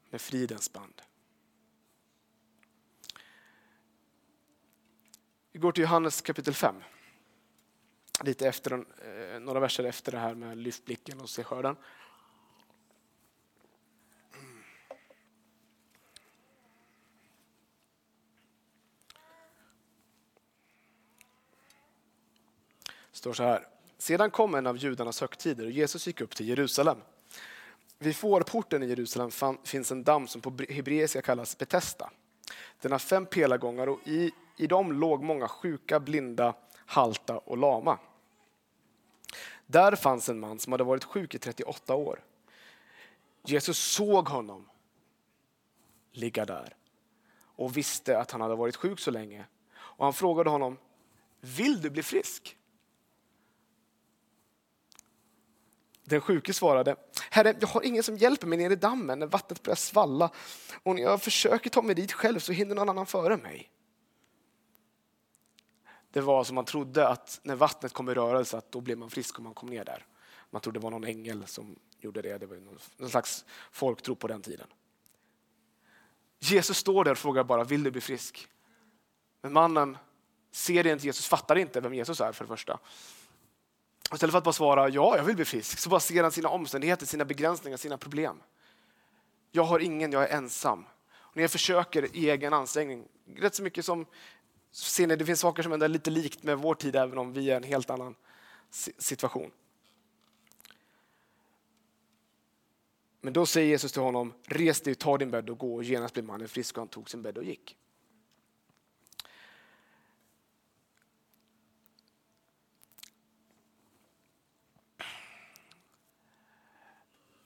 Med 0.10 0.21
fridens 0.21 0.73
band. 0.73 1.02
Vi 5.52 5.60
går 5.60 5.71
till 5.71 5.82
Johannes 5.82 6.21
kapitel 6.21 6.54
5. 6.54 6.84
Lite 8.24 8.48
efter, 8.48 8.72
eh, 8.74 9.40
några 9.40 9.60
verser 9.60 9.84
efter 9.84 10.12
det 10.12 10.18
här 10.18 10.36
med 10.36 10.58
lyft 10.58 10.86
blicken 10.86 11.22
och 11.22 11.30
se 11.30 11.44
skörden. 11.44 11.76
står 23.12 23.34
så 23.34 23.44
här. 23.44 23.68
Sedan 23.98 24.32
kom 24.32 24.56
en 24.56 24.68
av 24.68 24.78
judarnas 24.78 25.22
högtider 25.22 25.66
och 25.66 25.72
Jesus 25.72 26.08
gick 26.08 26.22
upp 26.22 26.36
till 26.36 26.50
Jerusalem. 26.50 26.98
Vid 28.00 28.16
fårporten 28.16 28.84
i 28.84 28.88
Jerusalem 28.88 29.58
finns 29.64 29.92
en 29.92 30.04
damm 30.04 30.28
som 30.28 30.42
på 30.42 30.58
hebreiska 30.70 31.22
kallas 31.22 31.58
Betesda. 31.58 32.10
Den 32.82 32.92
har 32.92 33.00
fem 33.00 33.26
pelargångar 33.26 33.88
och 33.88 34.00
i 34.08 34.32
i 34.58 34.68
dem 34.68 34.92
låg 34.92 35.24
många 35.24 35.48
sjuka, 35.48 36.00
blinda, 36.00 36.54
halta 36.86 37.38
och 37.38 37.58
lama. 37.58 38.00
Där 39.74 39.96
fanns 39.96 40.30
en 40.30 40.40
man 40.40 40.60
som 40.60 40.72
hade 40.74 40.84
varit 40.84 41.04
sjuk 41.04 41.36
i 41.36 41.40
38 41.40 41.96
år. 41.96 42.24
Jesus 43.44 43.78
såg 43.78 44.28
honom 44.28 44.70
ligga 46.12 46.46
där 46.46 46.76
och 47.56 47.78
visste 47.78 48.20
att 48.20 48.32
han 48.32 48.42
hade 48.42 48.56
varit 48.56 48.76
sjuk 48.76 49.00
så 49.00 49.12
länge. 49.12 49.46
Och 49.76 50.06
han 50.06 50.14
frågade 50.14 50.50
honom, 50.50 50.78
vill 51.42 51.82
du 51.82 51.90
bli 51.90 52.04
frisk? 52.04 52.58
Den 56.04 56.22
sjuke 56.22 56.54
svarade, 56.54 56.96
Herre, 57.32 57.56
jag 57.60 57.68
har 57.68 57.82
ingen 57.82 58.04
som 58.04 58.18
hjälper 58.18 58.48
mig 58.48 58.58
ner 58.58 58.70
i 58.70 58.76
dammen 58.76 59.20
när 59.20 59.28
vattnet 59.28 59.64
börjar 59.64 59.76
svalla 59.76 60.32
och 60.84 60.96
när 60.96 61.02
jag 61.02 61.22
försöker 61.22 61.70
ta 61.70 61.82
mig 61.82 61.96
dit 61.96 62.12
själv 62.12 62.40
så 62.40 62.52
hinner 62.52 62.76
någon 62.76 62.90
annan 62.90 63.06
före 63.06 63.38
mig. 63.38 63.70
Det 66.13 66.21
var 66.21 66.43
som 66.43 66.56
man 66.56 66.65
trodde 66.65 67.08
att 67.08 67.39
när 67.43 67.56
vattnet 67.56 67.93
kom 67.93 68.10
i 68.10 68.13
rörelse 68.13 68.58
att 68.58 68.71
då 68.71 68.82
blev 68.82 68.97
man 68.97 69.10
frisk 69.10 69.38
om 69.38 69.43
man 69.43 69.54
kom 69.54 69.69
ner 69.69 69.86
där. 69.86 70.06
Man 70.49 70.62
trodde 70.62 70.80
det 70.80 70.84
var 70.84 70.91
någon 70.91 71.04
ängel 71.04 71.47
som 71.47 71.76
gjorde 71.99 72.21
det. 72.21 72.38
Det 72.38 72.45
var 72.45 72.58
någon 72.97 73.10
slags 73.10 73.45
folktro 73.71 74.15
på 74.15 74.28
den 74.28 74.41
tiden. 74.41 74.67
Jesus 76.39 76.78
står 76.78 77.04
där 77.04 77.12
och 77.12 77.17
frågar 77.17 77.43
bara, 77.43 77.63
vill 77.63 77.84
du 77.84 77.91
bli 77.91 78.02
frisk? 78.02 78.47
Men 79.41 79.54
mannen 79.54 79.97
ser 80.52 80.88
inte 80.88 81.06
Jesus, 81.06 81.28
fattar 81.28 81.56
inte 81.56 81.82
vem 81.82 81.93
Jesus 81.93 82.21
är 82.21 82.32
för 82.32 82.43
det 82.43 82.49
första. 82.49 82.73
Och 84.10 84.13
istället 84.13 84.32
för 84.32 84.38
att 84.38 84.43
bara 84.43 84.54
svara 84.54 84.89
ja, 84.89 85.17
jag 85.17 85.23
vill 85.23 85.36
bli 85.36 85.45
frisk, 85.45 85.80
så 85.80 85.89
bara 85.89 85.99
ser 85.99 86.23
han 86.23 86.32
sina 86.32 86.49
omständigheter, 86.49 87.06
sina 87.06 87.26
begränsningar, 87.26 87.78
sina 87.78 87.97
problem. 87.97 88.41
Jag 89.52 89.63
har 89.63 89.80
ingen, 89.80 90.12
jag 90.12 90.23
är 90.23 90.38
ensam. 90.38 90.86
Och 91.12 91.36
när 91.36 91.43
jag 91.43 91.52
försöker 91.52 92.15
i 92.15 92.30
egen 92.30 92.54
ansträngning, 92.54 93.08
rätt 93.36 93.56
så 93.56 93.63
mycket 93.63 93.86
som 93.86 94.06
ser 94.74 95.08
ni, 95.08 95.16
det 95.16 95.26
finns 95.26 95.40
saker 95.40 95.64
som 95.64 95.72
är 95.72 95.88
lite 95.88 96.10
likt 96.10 96.44
med 96.44 96.58
vår 96.58 96.76
tid, 96.76 96.96
även 96.96 97.18
om 97.18 97.34
vi 97.34 97.52
är 97.52 97.58
en 97.58 97.64
helt 97.64 97.90
annan 97.90 98.16
situation. 98.98 99.52
Men 103.22 103.34
då 103.34 103.46
säger 103.46 103.68
Jesus 103.68 103.92
till 103.92 104.02
honom, 104.02 104.34
res 104.46 104.82
dig, 104.82 104.96
ta 104.96 105.18
din 105.18 105.32
bädd 105.32 105.50
och 105.50 105.58
gå. 105.58 105.76
Och 105.76 105.84
genast 105.84 106.14
blev 106.14 106.26
mannen 106.26 106.48
frisk 106.48 106.78
och 106.78 106.82
han 106.82 106.88
tog 106.88 107.10
sin 107.10 107.22
bädd 107.22 107.38
och 107.38 107.44
gick. 107.44 107.78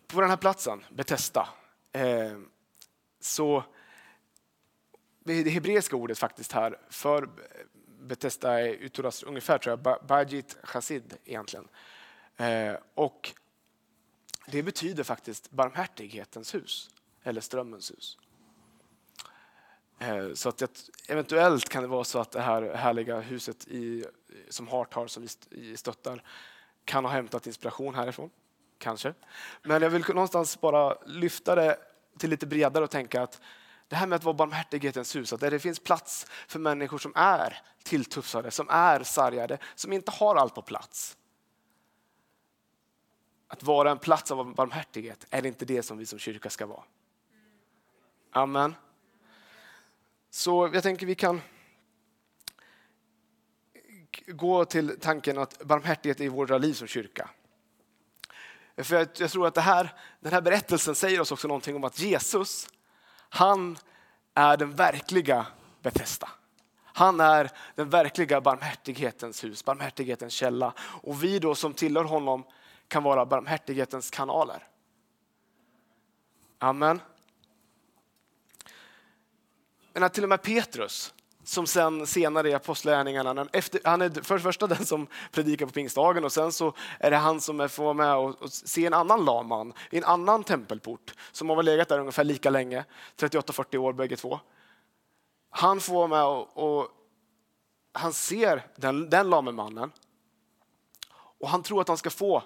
På 0.08 0.22
den 0.22 0.30
här 0.30 0.38
platsen, 0.38 0.84
Betesta, 0.90 1.50
eh, 1.92 2.38
så 3.20 3.64
det 5.28 5.50
hebreiska 5.50 5.96
ordet 5.96 6.18
faktiskt 6.18 6.52
här 6.52 6.80
för 6.90 7.30
Betesda 8.00 8.60
är 8.60 8.70
uttalas 8.70 9.24
ungefär 9.24 9.58
tror 9.58 9.80
jag, 9.84 10.08
Bajit 10.08 10.58
Chassid 10.64 11.18
egentligen. 11.26 11.68
Eh, 12.38 12.76
och 12.94 13.34
det 14.48 14.64
betyder 14.64 15.04
faktiskt 15.04 15.52
barmhärtighetens 15.52 16.56
hus, 16.56 16.90
eller 17.24 17.42
strömmens 17.42 17.92
hus. 17.92 18.18
Eh, 20.00 20.34
så 20.34 20.50
att 20.50 20.58
det, 20.58 20.90
eventuellt 21.08 21.70
kan 21.70 21.84
det 21.84 21.88
vara 21.88 22.04
så 22.04 22.20
att 22.20 22.32
det 22.32 22.42
här 22.42 22.74
härliga 22.74 23.20
huset 23.20 23.68
i, 23.68 24.06
som 24.50 24.68
Hart 24.68 24.94
har, 24.94 25.08
som 25.08 25.28
vi 25.50 25.78
stöttar, 25.78 26.24
kan 26.86 27.06
ha 27.06 27.12
hämtat 27.12 27.48
inspiration 27.48 27.96
härifrån. 27.96 28.30
Kanske. 28.78 29.14
Men 29.64 29.82
jag 29.82 29.90
vill 29.90 30.06
någonstans 30.08 30.62
bara 30.62 30.98
lyfta 31.06 31.56
det 31.56 31.78
till 32.18 32.30
lite 32.30 32.48
bredare 32.48 32.84
och 32.84 32.92
tänka 32.92 33.22
att 33.22 33.42
det 33.88 33.96
här 33.96 34.08
med 34.08 34.16
att 34.16 34.24
vara 34.24 34.34
barmhärtighetens 34.34 35.16
hus, 35.16 35.34
att 35.34 35.40
där 35.40 35.52
det 35.52 35.60
finns 35.60 35.80
plats 35.80 36.26
för 36.48 36.60
människor 36.60 36.98
som 36.98 37.12
är 37.16 37.62
tilltufsade, 37.84 38.52
som 38.52 38.70
är 38.70 39.04
sargade, 39.04 39.58
som 39.76 39.94
inte 39.94 40.12
har 40.12 40.36
allt 40.36 40.56
på 40.56 40.62
plats. 40.62 41.18
Att 43.48 43.64
vara 43.64 43.92
en 43.92 44.00
plats 44.00 44.32
av 44.32 44.56
barmhärtighet, 44.56 45.26
är 45.30 45.42
det 45.42 45.48
inte 45.48 45.66
det 45.66 45.84
som 45.84 45.98
vi 45.98 46.06
som 46.06 46.20
kyrka 46.20 46.50
ska 46.50 46.66
vara? 46.66 46.84
Amen. 48.32 48.76
Så 50.30 50.70
jag 50.74 50.84
tänker 50.84 51.06
vi 51.06 51.16
kan 51.16 51.42
gå 54.28 54.66
till 54.66 55.00
tanken 55.00 55.38
att 55.38 55.64
barmhärtighet 55.64 56.20
är 56.20 56.24
i 56.24 56.28
våra 56.28 56.58
liv 56.58 56.74
som 56.74 56.88
kyrka. 56.88 57.30
För 58.78 58.96
jag, 58.96 59.08
jag 59.18 59.32
tror 59.32 59.48
att 59.48 59.54
det 59.54 59.62
här, 59.62 59.94
den 60.20 60.34
här 60.34 60.42
berättelsen 60.42 60.96
säger 60.96 61.22
oss 61.22 61.32
också 61.32 61.48
någonting 61.48 61.76
om 61.76 61.84
att 61.84 62.00
Jesus, 62.00 62.70
han 63.30 63.78
är 64.34 64.58
den 64.58 64.76
verkliga 64.76 65.46
Betesda. 65.82 66.30
Han 66.84 67.20
är 67.20 67.52
den 67.76 67.90
verkliga 67.90 68.42
barmhärtighetens 68.42 69.44
hus, 69.44 69.66
barmhärtighetens 69.66 70.34
källa. 70.34 70.74
Och 70.80 71.24
vi 71.24 71.40
då 71.40 71.56
som 71.56 71.74
tillhör 71.74 72.04
honom 72.04 72.44
kan 72.88 73.04
vara 73.04 73.26
barmhärtighetens 73.26 74.10
kanaler. 74.10 74.68
Amen. 76.60 77.02
Men 79.94 80.04
att 80.04 80.14
till 80.14 80.24
och 80.24 80.30
med 80.30 80.42
Petrus, 80.42 81.14
som 81.48 81.68
sen 81.68 82.08
senare 82.08 82.50
i 82.50 82.54
Apostlagärningarna, 82.54 83.48
han 83.84 84.02
är 84.02 84.24
för 84.24 84.36
det 84.36 84.42
första 84.42 84.68
den 84.68 84.86
som 84.86 85.08
predikar 85.32 85.66
på 85.66 85.72
pingstdagen 85.72 86.24
och 86.24 86.32
sen 86.32 86.52
så 86.52 86.74
är 87.00 87.12
det 87.12 87.18
han 87.18 87.42
som 87.42 87.70
får 87.70 87.84
vara 87.84 87.94
med 87.94 88.16
och, 88.16 88.42
och 88.42 88.52
se 88.52 88.86
en 88.86 88.94
annan 88.94 89.26
laman 89.26 89.74
i 89.90 89.98
en 89.98 90.04
annan 90.04 90.44
tempelport 90.44 91.14
som 91.32 91.50
har 91.50 91.64
legat 91.64 91.88
där 91.88 92.00
ungefär 92.00 92.24
lika 92.24 92.50
länge, 92.50 92.86
38-40 93.18 93.78
år 93.78 93.94
bägge 93.94 94.16
två. 94.16 94.40
Han 95.50 95.80
får 95.80 95.94
vara 95.94 96.08
med 96.08 96.24
och, 96.24 96.80
och 96.80 96.88
han 97.94 98.14
ser 98.14 98.68
den, 98.76 99.10
den 99.10 99.30
lame 99.30 99.52
mannen 99.52 99.92
och 101.40 101.50
han 101.50 101.64
tror 101.64 101.82
att 101.82 101.88
han 101.88 101.98
ska 101.98 102.10
få 102.10 102.44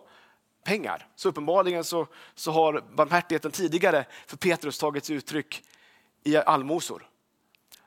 pengar. 0.63 1.07
Så 1.15 1.29
uppenbarligen 1.29 1.83
så, 1.83 2.07
så 2.35 2.51
har 2.51 2.83
barmhärtigheten 2.95 3.51
tidigare 3.51 4.05
för 4.27 4.37
Petrus 4.37 4.79
tagits 4.79 5.09
uttryck 5.09 5.63
i 6.23 6.37
allmosor. 6.37 7.07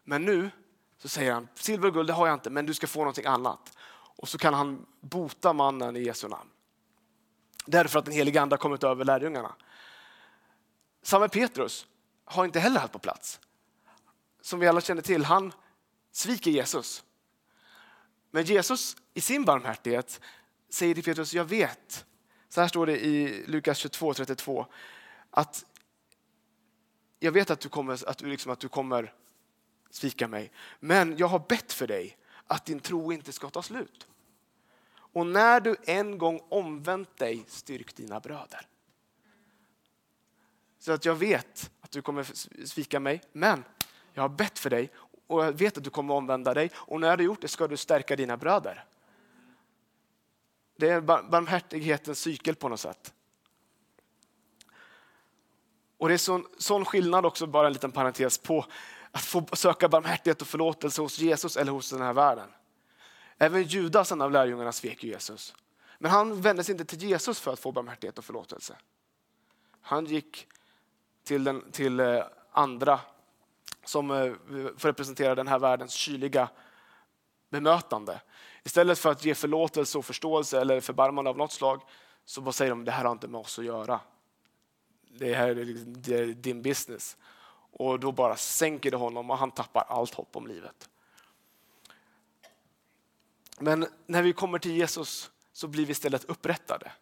Men 0.04 0.24
nu 0.24 0.50
så 1.04 1.08
säger 1.08 1.32
han, 1.32 1.48
silver 1.54 1.88
och 1.88 1.94
guld 1.94 2.08
det 2.08 2.12
har 2.12 2.26
jag 2.26 2.34
inte, 2.34 2.50
men 2.50 2.66
du 2.66 2.74
ska 2.74 2.86
få 2.86 2.98
någonting 2.98 3.26
annat. 3.26 3.76
Och 3.92 4.28
så 4.28 4.38
kan 4.38 4.54
han 4.54 4.86
bota 5.00 5.52
mannen 5.52 5.96
i 5.96 6.02
Jesu 6.02 6.28
namn. 6.28 6.50
Därför 7.66 7.98
att 7.98 8.04
den 8.04 8.14
helige 8.14 8.42
Ande 8.42 8.52
har 8.52 8.58
kommit 8.58 8.84
över 8.84 9.04
lärjungarna. 9.04 9.54
Samme 11.02 11.28
Petrus 11.28 11.86
har 12.24 12.44
inte 12.44 12.60
heller 12.60 12.80
haft 12.80 12.92
på 12.92 12.98
plats. 12.98 13.40
Som 14.40 14.60
vi 14.60 14.66
alla 14.66 14.80
känner 14.80 15.02
till, 15.02 15.24
han 15.24 15.52
sviker 16.12 16.50
Jesus. 16.50 17.04
Men 18.30 18.44
Jesus 18.44 18.96
i 19.14 19.20
sin 19.20 19.44
barmhärtighet 19.44 20.20
säger 20.68 20.94
till 20.94 21.04
Petrus, 21.04 21.34
jag 21.34 21.44
vet 21.44 22.06
så 22.48 22.60
här 22.60 22.68
står 22.68 22.86
det 22.86 23.04
i 23.04 23.44
Lukas 23.46 23.78
22, 23.78 24.14
32. 24.14 24.66
Att 25.30 25.64
jag 27.18 27.32
vet 27.32 27.50
att 27.50 27.60
du 27.60 27.68
kommer, 27.68 28.08
att 28.08 28.18
du, 28.18 28.26
liksom, 28.26 28.52
att 28.52 28.60
du 28.60 28.68
kommer 28.68 29.14
svika 29.94 30.28
mig, 30.28 30.50
men 30.80 31.16
jag 31.16 31.26
har 31.26 31.38
bett 31.38 31.72
för 31.72 31.86
dig 31.86 32.16
att 32.46 32.66
din 32.66 32.80
tro 32.80 33.12
inte 33.12 33.32
ska 33.32 33.50
ta 33.50 33.62
slut. 33.62 34.06
Och 34.96 35.26
när 35.26 35.60
du 35.60 35.76
en 35.84 36.18
gång 36.18 36.40
omvänt 36.48 37.16
dig, 37.16 37.44
styrk 37.48 37.96
dina 37.96 38.20
bröder. 38.20 38.66
Så 40.78 40.92
att 40.92 41.04
jag 41.04 41.14
vet 41.14 41.70
att 41.80 41.90
du 41.90 42.02
kommer 42.02 42.24
svika 42.66 43.00
mig, 43.00 43.22
men 43.32 43.64
jag 44.12 44.22
har 44.22 44.28
bett 44.28 44.58
för 44.58 44.70
dig 44.70 44.90
och 45.26 45.44
jag 45.44 45.52
vet 45.52 45.78
att 45.78 45.84
du 45.84 45.90
kommer 45.90 46.14
omvända 46.14 46.54
dig 46.54 46.70
och 46.74 47.00
när 47.00 47.16
du 47.16 47.24
gjort 47.24 47.40
det 47.40 47.48
ska 47.48 47.68
du 47.68 47.76
stärka 47.76 48.16
dina 48.16 48.36
bröder. 48.36 48.84
Det 50.76 50.88
är 50.88 51.00
barmhärtighetens 51.00 52.20
cykel 52.20 52.54
på 52.54 52.68
något 52.68 52.80
sätt. 52.80 53.14
Och 55.98 56.08
det 56.08 56.14
är 56.14 56.18
sån, 56.18 56.46
sån 56.58 56.84
skillnad 56.84 57.26
också, 57.26 57.46
bara 57.46 57.66
en 57.66 57.72
liten 57.72 57.92
parentes, 57.92 58.38
på 58.38 58.66
att 59.14 59.24
få 59.24 59.46
söka 59.52 59.88
barmhärtighet 59.88 60.42
och 60.42 60.48
förlåtelse 60.48 61.02
hos 61.02 61.18
Jesus 61.18 61.56
eller 61.56 61.72
hos 61.72 61.90
den 61.90 62.02
här 62.02 62.12
världen. 62.12 62.48
Även 63.38 63.62
Judas, 63.62 64.12
en 64.12 64.22
av 64.22 64.32
lärjungarna, 64.32 64.72
svek 64.72 65.04
Jesus. 65.04 65.54
Men 65.98 66.10
han 66.10 66.40
vände 66.40 66.64
sig 66.64 66.72
inte 66.72 66.84
till 66.84 67.02
Jesus 67.02 67.40
för 67.40 67.52
att 67.52 67.60
få 67.60 67.72
barmhärtighet 67.72 68.18
och 68.18 68.24
förlåtelse. 68.24 68.76
Han 69.80 70.06
gick 70.06 70.46
till, 71.24 71.44
den, 71.44 71.70
till 71.70 72.00
eh, 72.00 72.24
andra 72.52 73.00
som 73.84 74.10
eh, 74.10 74.32
får 74.76 74.88
representera 74.88 75.34
den 75.34 75.48
här 75.48 75.58
världens 75.58 75.92
kyliga 75.92 76.48
bemötande. 77.50 78.20
Istället 78.64 78.98
för 78.98 79.10
att 79.10 79.24
ge 79.24 79.34
förlåtelse 79.34 79.98
och 79.98 80.04
förståelse 80.04 80.60
eller 80.60 80.80
förbarmande 80.80 81.30
av 81.30 81.36
något 81.36 81.52
slag 81.52 81.82
så 82.24 82.40
bara 82.40 82.52
säger 82.52 82.70
de 82.70 82.84
det 82.84 82.92
här 82.92 83.04
har 83.04 83.12
inte 83.12 83.28
med 83.28 83.40
oss 83.40 83.58
att 83.58 83.64
göra. 83.64 84.00
Det 85.18 85.34
här 85.34 85.48
är 85.48 85.54
liksom, 85.54 86.02
din 86.42 86.62
business. 86.62 87.16
Och 87.76 88.00
då 88.00 88.12
bara 88.12 88.36
sänker 88.36 88.90
det 88.90 88.96
honom 88.96 89.30
och 89.30 89.38
han 89.38 89.50
tappar 89.50 89.84
allt 89.88 90.14
hopp 90.14 90.36
om 90.36 90.46
livet. 90.46 90.88
Men 93.58 93.86
när 94.06 94.22
vi 94.22 94.32
kommer 94.32 94.58
till 94.58 94.76
Jesus 94.76 95.30
så 95.52 95.68
blir 95.68 95.86
vi 95.86 95.92
istället 95.92 96.24
upprättade. 96.24 96.92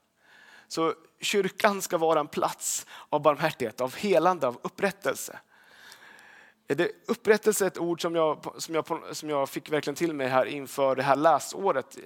Så 0.68 0.94
kyrkan 1.20 1.82
ska 1.82 1.98
vara 1.98 2.20
en 2.20 2.28
plats 2.28 2.87
av 3.08 3.22
barmhärtighet, 3.22 3.80
av 3.80 3.96
helande, 3.96 4.46
av 4.46 4.61
upprättelse. 4.62 5.38
Är 6.68 6.74
det 6.74 6.90
upprättelse 7.06 7.66
ett 7.66 7.78
ord 7.78 8.02
som 8.02 8.14
jag, 8.14 8.54
som, 8.58 8.74
jag, 8.74 9.16
som 9.16 9.30
jag 9.30 9.48
fick 9.48 9.70
verkligen 9.70 9.94
till 9.94 10.14
mig 10.14 10.28
här 10.28 10.46
inför 10.46 10.96
det 10.96 11.02
här 11.02 11.16
läsåret? 11.16 11.98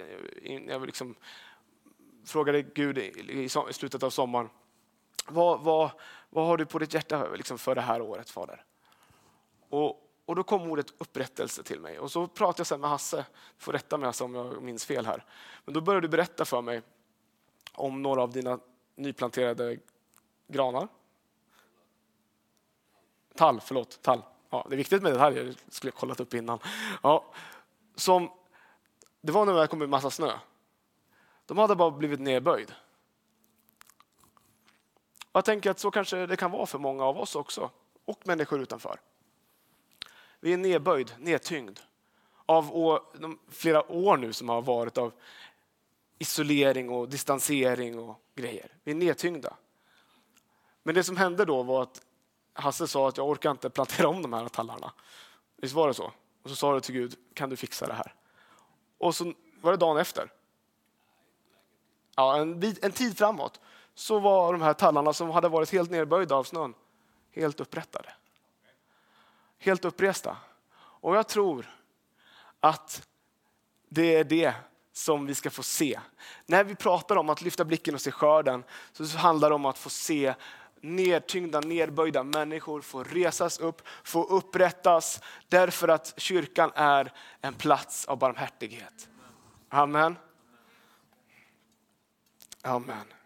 Eh, 0.43 0.53
jag 0.67 0.85
liksom 0.85 1.15
frågade 2.25 2.61
Gud 2.61 2.97
i 2.97 3.49
slutet 3.71 4.03
av 4.03 4.09
sommaren. 4.09 4.49
Vad, 5.27 5.59
vad, 5.59 5.91
vad 6.29 6.47
har 6.47 6.57
du 6.57 6.65
på 6.65 6.79
ditt 6.79 6.93
hjärta 6.93 7.27
liksom 7.29 7.57
för 7.57 7.75
det 7.75 7.81
här 7.81 8.01
året, 8.01 8.29
Fader? 8.29 8.65
Och, 9.69 10.11
och 10.25 10.35
då 10.35 10.43
kom 10.43 10.71
ordet 10.71 10.93
upprättelse 10.97 11.63
till 11.63 11.79
mig. 11.79 11.99
Och 11.99 12.11
så 12.11 12.27
pratade 12.27 12.59
jag 12.59 12.67
sen 12.67 12.81
med 12.81 12.89
Hasse, 12.89 13.25
du 13.57 13.63
får 13.63 13.73
rätta 13.73 13.97
mig 13.97 14.07
alltså 14.07 14.23
om 14.23 14.35
jag 14.35 14.61
minns 14.63 14.85
fel 14.85 15.05
här. 15.05 15.25
Men 15.65 15.73
då 15.73 15.81
började 15.81 16.07
du 16.07 16.11
berätta 16.11 16.45
för 16.45 16.61
mig 16.61 16.81
om 17.73 18.01
några 18.01 18.21
av 18.21 18.31
dina 18.31 18.59
nyplanterade 18.95 19.77
granar. 20.47 20.87
Tall, 23.35 23.61
förlåt, 23.61 24.01
tall. 24.01 24.21
Ja, 24.49 24.65
det 24.69 24.75
är 24.75 24.77
viktigt 24.77 25.03
med 25.03 25.13
detaljer, 25.13 25.43
det 25.43 25.73
skulle 25.73 25.91
jag 25.91 25.99
kollat 25.99 26.19
upp 26.19 26.33
innan. 26.33 26.59
Ja, 27.03 27.33
som, 27.95 28.31
det 29.21 29.31
var 29.31 29.45
när 29.45 29.53
det 29.53 29.67
kom 29.67 29.81
en 29.81 29.89
massa 29.89 30.09
snö. 30.09 30.31
De 31.45 31.57
hade 31.57 31.75
bara 31.75 31.91
blivit 31.91 32.19
nedböjd. 32.19 32.73
Jag 35.37 35.45
tänker 35.45 35.71
att 35.71 35.79
så 35.79 35.91
kanske 35.91 36.25
det 36.25 36.35
kan 36.35 36.51
vara 36.51 36.65
för 36.65 36.79
många 36.79 37.03
av 37.03 37.17
oss 37.17 37.35
också, 37.35 37.71
och 38.05 38.27
människor 38.27 38.61
utanför. 38.61 38.99
Vi 40.39 40.53
är 40.53 40.57
nedböjd, 40.57 41.13
nedtyngd 41.19 41.79
av 42.45 42.75
år, 42.75 43.01
de 43.19 43.39
flera 43.49 43.91
år 43.91 44.17
nu 44.17 44.33
som 44.33 44.49
har 44.49 44.61
varit 44.61 44.97
av 44.97 45.13
isolering 46.17 46.89
och 46.89 47.09
distansering 47.09 47.99
och 47.99 48.21
grejer. 48.35 48.71
Vi 48.83 48.91
är 48.91 48.95
nedtyngda. 48.95 49.53
Men 50.83 50.95
det 50.95 51.03
som 51.03 51.17
hände 51.17 51.45
då 51.45 51.63
var 51.63 51.83
att 51.83 52.01
Hasse 52.53 52.87
sa 52.87 53.07
att 53.07 53.17
jag 53.17 53.29
orkar 53.29 53.51
inte 53.51 53.69
plantera 53.69 54.07
om 54.07 54.21
de 54.21 54.33
här 54.33 54.49
tallarna. 54.49 54.93
Visst 55.57 55.73
var 55.73 55.87
det 55.87 55.93
så? 55.93 56.11
Och 56.43 56.49
så 56.49 56.55
sa 56.55 56.73
du 56.73 56.81
till 56.81 56.95
Gud, 56.95 57.15
kan 57.33 57.49
du 57.49 57.55
fixa 57.55 57.87
det 57.87 57.93
här? 57.93 58.13
Och 58.97 59.15
så 59.15 59.33
var 59.61 59.71
det 59.71 59.77
dagen 59.77 59.97
efter. 59.97 60.31
Ja, 62.15 62.37
en, 62.37 62.75
en 62.81 62.91
tid 62.91 63.17
framåt 63.17 63.59
så 63.97 64.19
var 64.19 64.53
de 64.53 64.61
här 64.61 64.73
tallarna 64.73 65.13
som 65.13 65.29
hade 65.29 65.49
varit 65.49 65.71
helt 65.71 65.91
nerböjda 65.91 66.35
av 66.35 66.43
snön 66.43 66.73
helt 67.31 67.59
upprättade. 67.59 68.13
Helt 69.59 69.85
uppresta. 69.85 70.37
Och 70.75 71.15
jag 71.15 71.27
tror 71.27 71.69
att 72.59 73.07
det 73.89 74.15
är 74.15 74.23
det 74.23 74.53
som 74.93 75.25
vi 75.25 75.35
ska 75.35 75.49
få 75.49 75.63
se. 75.63 75.99
När 76.45 76.63
vi 76.63 76.75
pratar 76.75 77.15
om 77.15 77.29
att 77.29 77.41
lyfta 77.41 77.65
blicken 77.65 77.95
och 77.95 78.01
se 78.01 78.11
skörden 78.11 78.63
så 78.91 79.17
handlar 79.17 79.49
det 79.49 79.55
om 79.55 79.65
att 79.65 79.77
få 79.77 79.89
se 79.89 80.33
nedtyngda, 80.81 81.59
nedböjda 81.59 82.23
människor 82.23 82.81
få 82.81 83.03
resas 83.03 83.59
upp, 83.59 83.81
få 84.03 84.23
upprättas 84.23 85.21
därför 85.47 85.87
att 85.87 86.13
kyrkan 86.17 86.71
är 86.75 87.13
en 87.41 87.53
plats 87.53 88.05
av 88.05 88.17
barmhärtighet. 88.17 89.09
Amen. 89.69 90.17
Amen. 92.61 93.16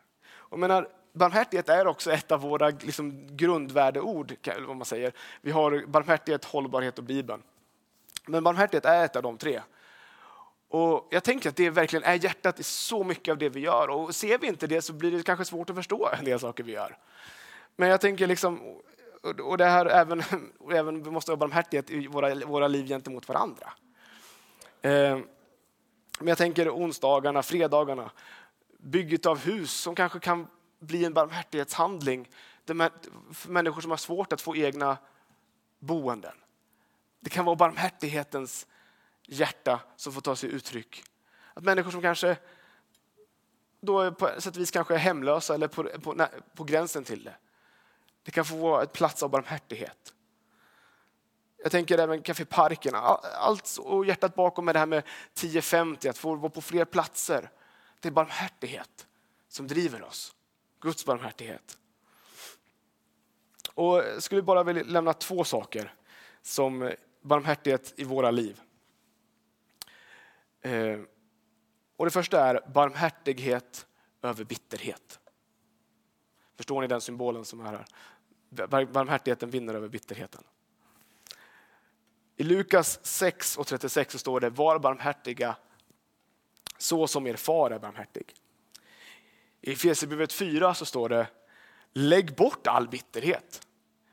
Jag 0.51 0.59
menar, 0.59 0.87
barmhärtighet 1.13 1.69
är 1.69 1.87
också 1.87 2.11
ett 2.11 2.31
av 2.31 2.41
våra 2.41 2.69
liksom, 2.69 3.37
grundvärdeord. 3.37 4.33
Vad 4.67 4.75
man 4.75 4.85
säger. 4.85 5.13
Vi 5.41 5.51
har 5.51 5.85
barmhärtighet, 5.87 6.45
hållbarhet 6.45 6.97
och 6.97 7.03
Bibeln. 7.03 7.41
Men 8.25 8.43
barmhärtighet 8.43 8.85
är 8.85 9.05
ett 9.05 9.15
av 9.15 9.23
de 9.23 9.37
tre. 9.37 9.61
Och 10.69 11.07
Jag 11.11 11.23
tänker 11.23 11.49
att 11.49 11.55
det 11.55 11.69
verkligen 11.69 12.03
är 12.03 12.23
hjärtat 12.23 12.59
i 12.59 12.63
så 12.63 13.03
mycket 13.03 13.31
av 13.31 13.37
det 13.37 13.49
vi 13.49 13.59
gör. 13.59 13.89
Och 13.89 14.15
Ser 14.15 14.37
vi 14.37 14.47
inte 14.47 14.67
det 14.67 14.81
så 14.81 14.93
blir 14.93 15.11
det 15.11 15.23
kanske 15.23 15.45
svårt 15.45 15.69
att 15.69 15.75
förstå 15.75 16.09
en 16.19 16.25
del 16.25 16.39
saker 16.39 16.63
vi 16.63 16.71
gör. 16.71 16.97
Men 17.75 17.89
jag 17.89 18.01
tänker 18.01 18.27
liksom, 18.27 18.79
och 19.43 19.57
det 19.57 19.65
här 19.65 19.85
även, 19.85 20.23
och 20.59 20.73
även 20.73 21.03
vi 21.03 21.11
måste 21.11 21.31
ha 21.31 21.35
barmhärtighet 21.35 21.89
i 21.89 22.07
våra, 22.07 22.35
våra 22.35 22.67
liv 22.67 22.87
gentemot 22.87 23.27
varandra. 23.27 23.73
Eh, 24.81 25.19
men 26.19 26.27
jag 26.27 26.37
tänker 26.37 26.69
onsdagarna, 26.69 27.43
fredagarna, 27.43 28.11
bygget 28.81 29.25
av 29.25 29.39
hus 29.39 29.71
som 29.71 29.95
kanske 29.95 30.19
kan 30.19 30.47
bli 30.79 31.05
en 31.05 31.13
barmhärtighetshandling 31.13 32.29
för 33.33 33.49
människor 33.49 33.81
som 33.81 33.91
har 33.91 33.97
svårt 33.97 34.33
att 34.33 34.41
få 34.41 34.55
egna 34.55 34.97
boenden. 35.79 36.35
Det 37.19 37.29
kan 37.29 37.45
vara 37.45 37.55
barmhärtighetens 37.55 38.67
hjärta 39.27 39.79
som 39.95 40.13
får 40.13 40.21
ta 40.21 40.35
sig 40.35 40.49
uttryck. 40.49 41.03
Att 41.53 41.63
människor 41.63 41.91
som 41.91 42.01
kanske 42.01 42.37
då 43.81 44.11
på 44.11 44.29
sätt 44.37 44.55
och 44.55 44.61
vis 44.61 44.71
kanske 44.71 44.93
är 44.93 44.97
hemlösa 44.97 45.55
eller 45.55 45.67
på, 45.67 45.83
på, 45.83 46.27
på 46.55 46.63
gränsen 46.63 47.03
till 47.03 47.23
det. 47.23 47.35
Det 48.23 48.31
kan 48.31 48.45
få 48.45 48.55
vara 48.55 48.83
ett 48.83 48.93
plats 48.93 49.23
av 49.23 49.29
barmhärtighet. 49.29 50.13
Jag 51.63 51.71
tänker 51.71 51.97
även 51.97 52.21
Café 52.21 52.45
Parken, 52.45 52.95
allt 52.95 53.77
och 53.79 54.05
hjärtat 54.05 54.35
bakom 54.35 54.65
med 54.65 54.75
det 54.75 54.79
här 54.79 54.85
med 54.85 55.03
1050, 55.33 56.09
att 56.09 56.17
få 56.17 56.35
vara 56.35 56.49
på 56.49 56.61
fler 56.61 56.85
platser. 56.85 57.49
Det 58.01 58.09
är 58.09 58.11
barmhärtighet 58.11 59.07
som 59.47 59.67
driver 59.67 60.03
oss. 60.03 60.35
Guds 60.79 61.05
barmhärtighet. 61.05 61.77
Och 63.73 63.97
jag 63.97 64.23
skulle 64.23 64.41
bara 64.41 64.63
vilja 64.63 64.83
lämna 64.83 65.13
två 65.13 65.43
saker 65.43 65.93
som 66.41 66.91
barmhärtighet 67.21 67.93
i 67.95 68.03
våra 68.03 68.31
liv. 68.31 68.61
Eh, 70.61 70.99
och 71.97 72.05
Det 72.05 72.11
första 72.11 72.45
är 72.45 72.69
barmhärtighet 72.73 73.87
över 74.21 74.43
bitterhet. 74.43 75.19
Förstår 76.55 76.81
ni 76.81 76.87
den 76.87 77.01
symbolen 77.01 77.45
som 77.45 77.59
är 77.61 77.65
här? 77.65 77.85
Barmhärtigheten 78.85 79.49
vinner 79.49 79.73
över 79.73 79.87
bitterheten. 79.87 80.43
I 82.35 82.43
Lukas 82.43 82.99
6 83.03 83.57
och 83.57 83.67
36 83.67 84.11
så 84.11 84.17
står 84.17 84.39
det 84.39 84.49
var 84.49 84.79
barmhärtiga 84.79 85.55
så 86.81 87.07
som 87.07 87.27
er 87.27 87.35
far 87.35 87.71
är 87.71 87.79
barmhärtig. 87.79 88.33
I 89.61 89.71
Efesierbrevet 89.71 90.33
4 90.33 90.73
så 90.73 90.85
står 90.85 91.09
det 91.09 91.27
lägg 91.93 92.35
bort 92.35 92.67
all 92.67 92.87
bitterhet. 92.87 93.67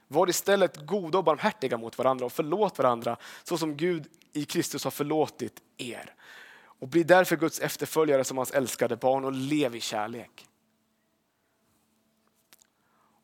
Var 0.09 0.31
istället 0.31 0.77
goda 0.77 1.19
och 1.19 1.25
barmhärtiga 1.25 1.79
mot 1.79 1.99
varandra 1.99 2.27
och 2.27 2.33
förlåt 2.33 2.79
varandra 2.79 3.17
så 3.45 3.59
som 3.59 3.77
Gud 3.77 4.07
i 4.33 4.45
Kristus 4.45 4.85
har 4.85 4.91
förlåtit 4.91 5.63
er. 5.77 6.15
Och 6.55 6.89
bli 6.89 7.03
därför 7.03 7.37
Guds 7.37 7.61
efterföljare 7.61 8.25
som 8.25 8.37
hans 8.37 8.51
älskade 8.51 8.97
barn 8.97 9.25
och 9.25 9.33
lev 9.33 9.77
i 9.77 9.81
kärlek. 9.81 10.47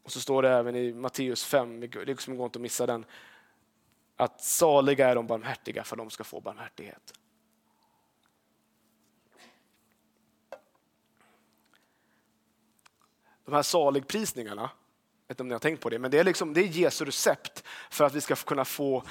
Och 0.03 0.13
så 0.13 0.21
står 0.21 0.43
det 0.43 0.51
även 0.51 0.77
i 0.77 0.93
Matteus 0.93 1.45
5, 1.45 1.81
det 1.81 2.05
liksom 2.05 2.37
går 2.37 2.47
inte 2.47 2.59
att 2.59 2.63
missa 2.63 2.87
den, 2.87 3.05
att 4.17 4.41
saliga 4.41 5.09
är 5.09 5.15
de 5.15 5.27
barmhärtiga 5.27 5.85
för 5.85 5.97
de 5.97 6.11
ska 6.11 6.25
få 6.25 6.41
barmhärtighet. 6.41 7.13
De 13.45 13.55
här 13.55 13.63
saligprisningarna, 13.63 14.63
jag 14.63 15.29
vet 15.29 15.31
inte 15.31 15.43
om 15.43 15.49
ni 15.49 15.55
har 15.55 15.59
tänkt 15.59 15.81
på 15.81 15.91
det, 15.91 15.99
men 15.99 16.11
det 16.11 16.19
är, 16.19 16.25
liksom, 16.25 16.55
det 16.55 16.61
är 16.61 16.67
Jesu 16.67 17.05
recept 17.05 17.65
för 17.91 18.05
att 18.05 18.15
vi 18.15 18.21
ska 18.21 18.35
kunna 18.35 18.65
få 18.65 19.05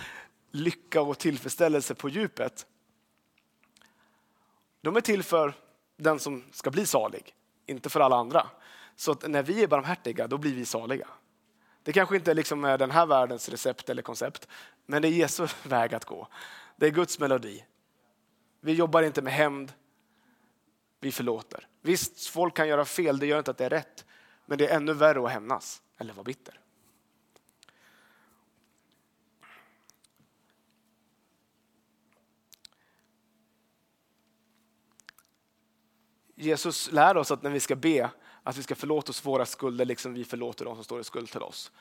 lycka 0.52 1.02
och 1.02 1.17
tillfredsställelse 1.17 1.96
på 1.96 2.10
djupet. 2.10 2.67
De 4.82 4.96
är 4.96 5.02
till 5.02 5.24
för 5.24 5.54
den 5.98 6.19
som 6.19 6.43
ska 6.52 6.72
bli 6.72 6.86
salig, 6.86 7.36
inte 7.65 7.89
för 7.89 8.00
alla 8.00 8.15
andra. 8.15 8.48
Så 8.96 9.12
att 9.12 9.30
när 9.30 9.43
vi 9.43 9.63
är 9.63 9.67
barmhärtiga, 9.67 10.28
då 10.28 10.38
blir 10.38 10.56
vi 10.56 10.65
saliga. 10.65 11.08
Det 11.84 11.93
kanske 11.93 12.15
inte 12.15 12.34
liksom 12.34 12.65
är 12.65 12.78
den 12.78 12.91
här 12.91 13.06
världens 13.06 13.50
recept 13.50 13.89
eller 13.89 14.02
koncept, 14.02 14.48
men 14.86 15.02
det 15.02 15.08
är 15.08 15.12
Jesu 15.12 15.48
väg 15.63 15.93
att 15.93 16.06
gå. 16.06 16.28
Det 16.76 16.86
är 16.86 16.91
Guds 16.91 17.19
melodi. 17.19 17.65
Vi 18.62 18.74
jobbar 18.74 19.04
inte 19.04 19.22
med 19.22 19.34
hämnd, 19.34 19.74
vi 21.00 21.12
förlåter. 21.12 21.67
Visst, 21.82 22.28
folk 22.28 22.56
kan 22.56 22.67
göra 22.67 22.86
fel, 22.86 23.19
det 23.19 23.26
gör 23.26 23.38
inte 23.38 23.52
att 23.52 23.58
det 23.58 23.65
är 23.65 23.69
rätt, 23.69 24.06
men 24.45 24.58
det 24.58 24.67
är 24.67 24.75
ännu 24.75 24.93
värre 24.93 25.25
att 25.25 25.32
hämnas 25.32 25.82
eller 25.97 26.13
vara 26.13 26.23
bitter. 26.23 26.60
Jesus 36.36 36.91
lär 36.91 37.17
oss 37.17 37.32
att 37.32 37.43
när 37.43 37.49
vi 37.49 37.60
ska 37.60 37.75
be 37.75 38.10
att 38.43 38.58
vi 38.58 38.63
ska 38.63 38.75
förlåta 38.75 39.10
oss 39.10 39.25
våra 39.25 39.45
skulder 39.45 39.86
liksom 39.86 40.13
vi 40.13 40.25
förlåter 40.25 40.65
de 40.65 40.75
som 40.75 40.84
står 40.84 40.99
i 40.99 41.03
skuld 41.03 41.29
till 41.29 41.41
oss. 41.41 41.71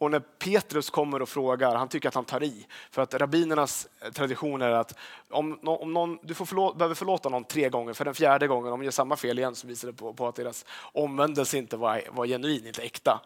Och 0.00 0.10
när 0.10 0.20
Petrus 0.20 0.90
kommer 0.90 1.22
och 1.22 1.28
frågar, 1.28 1.74
han 1.76 1.88
tycker 1.88 2.08
att 2.08 2.14
han 2.14 2.24
tar 2.24 2.42
i, 2.42 2.66
för 2.90 3.02
att 3.02 3.14
rabbinernas 3.14 3.88
eh, 4.00 4.10
tradition 4.10 4.62
är 4.62 4.70
att 4.70 4.98
om, 5.30 5.58
om 5.62 5.92
någon, 5.92 6.18
du 6.22 6.34
får 6.34 6.44
förlåta, 6.44 6.76
behöver 6.76 6.94
förlåta 6.94 7.28
någon 7.28 7.44
tre 7.44 7.68
gånger, 7.68 7.92
för 7.92 8.04
den 8.04 8.14
fjärde 8.14 8.46
gången, 8.46 8.72
om 8.72 8.80
de 8.80 8.84
gör 8.84 8.90
samma 8.90 9.16
fel 9.16 9.38
igen 9.38 9.54
så 9.54 9.66
visar 9.66 9.88
det 9.88 9.94
på, 9.94 10.14
på 10.14 10.28
att 10.28 10.34
deras 10.34 10.64
omvändelse 10.92 11.58
inte 11.58 11.76
var, 11.76 12.02
var 12.10 12.26
genuin, 12.26 12.66
inte 12.66 12.82
äkta. 12.82 13.20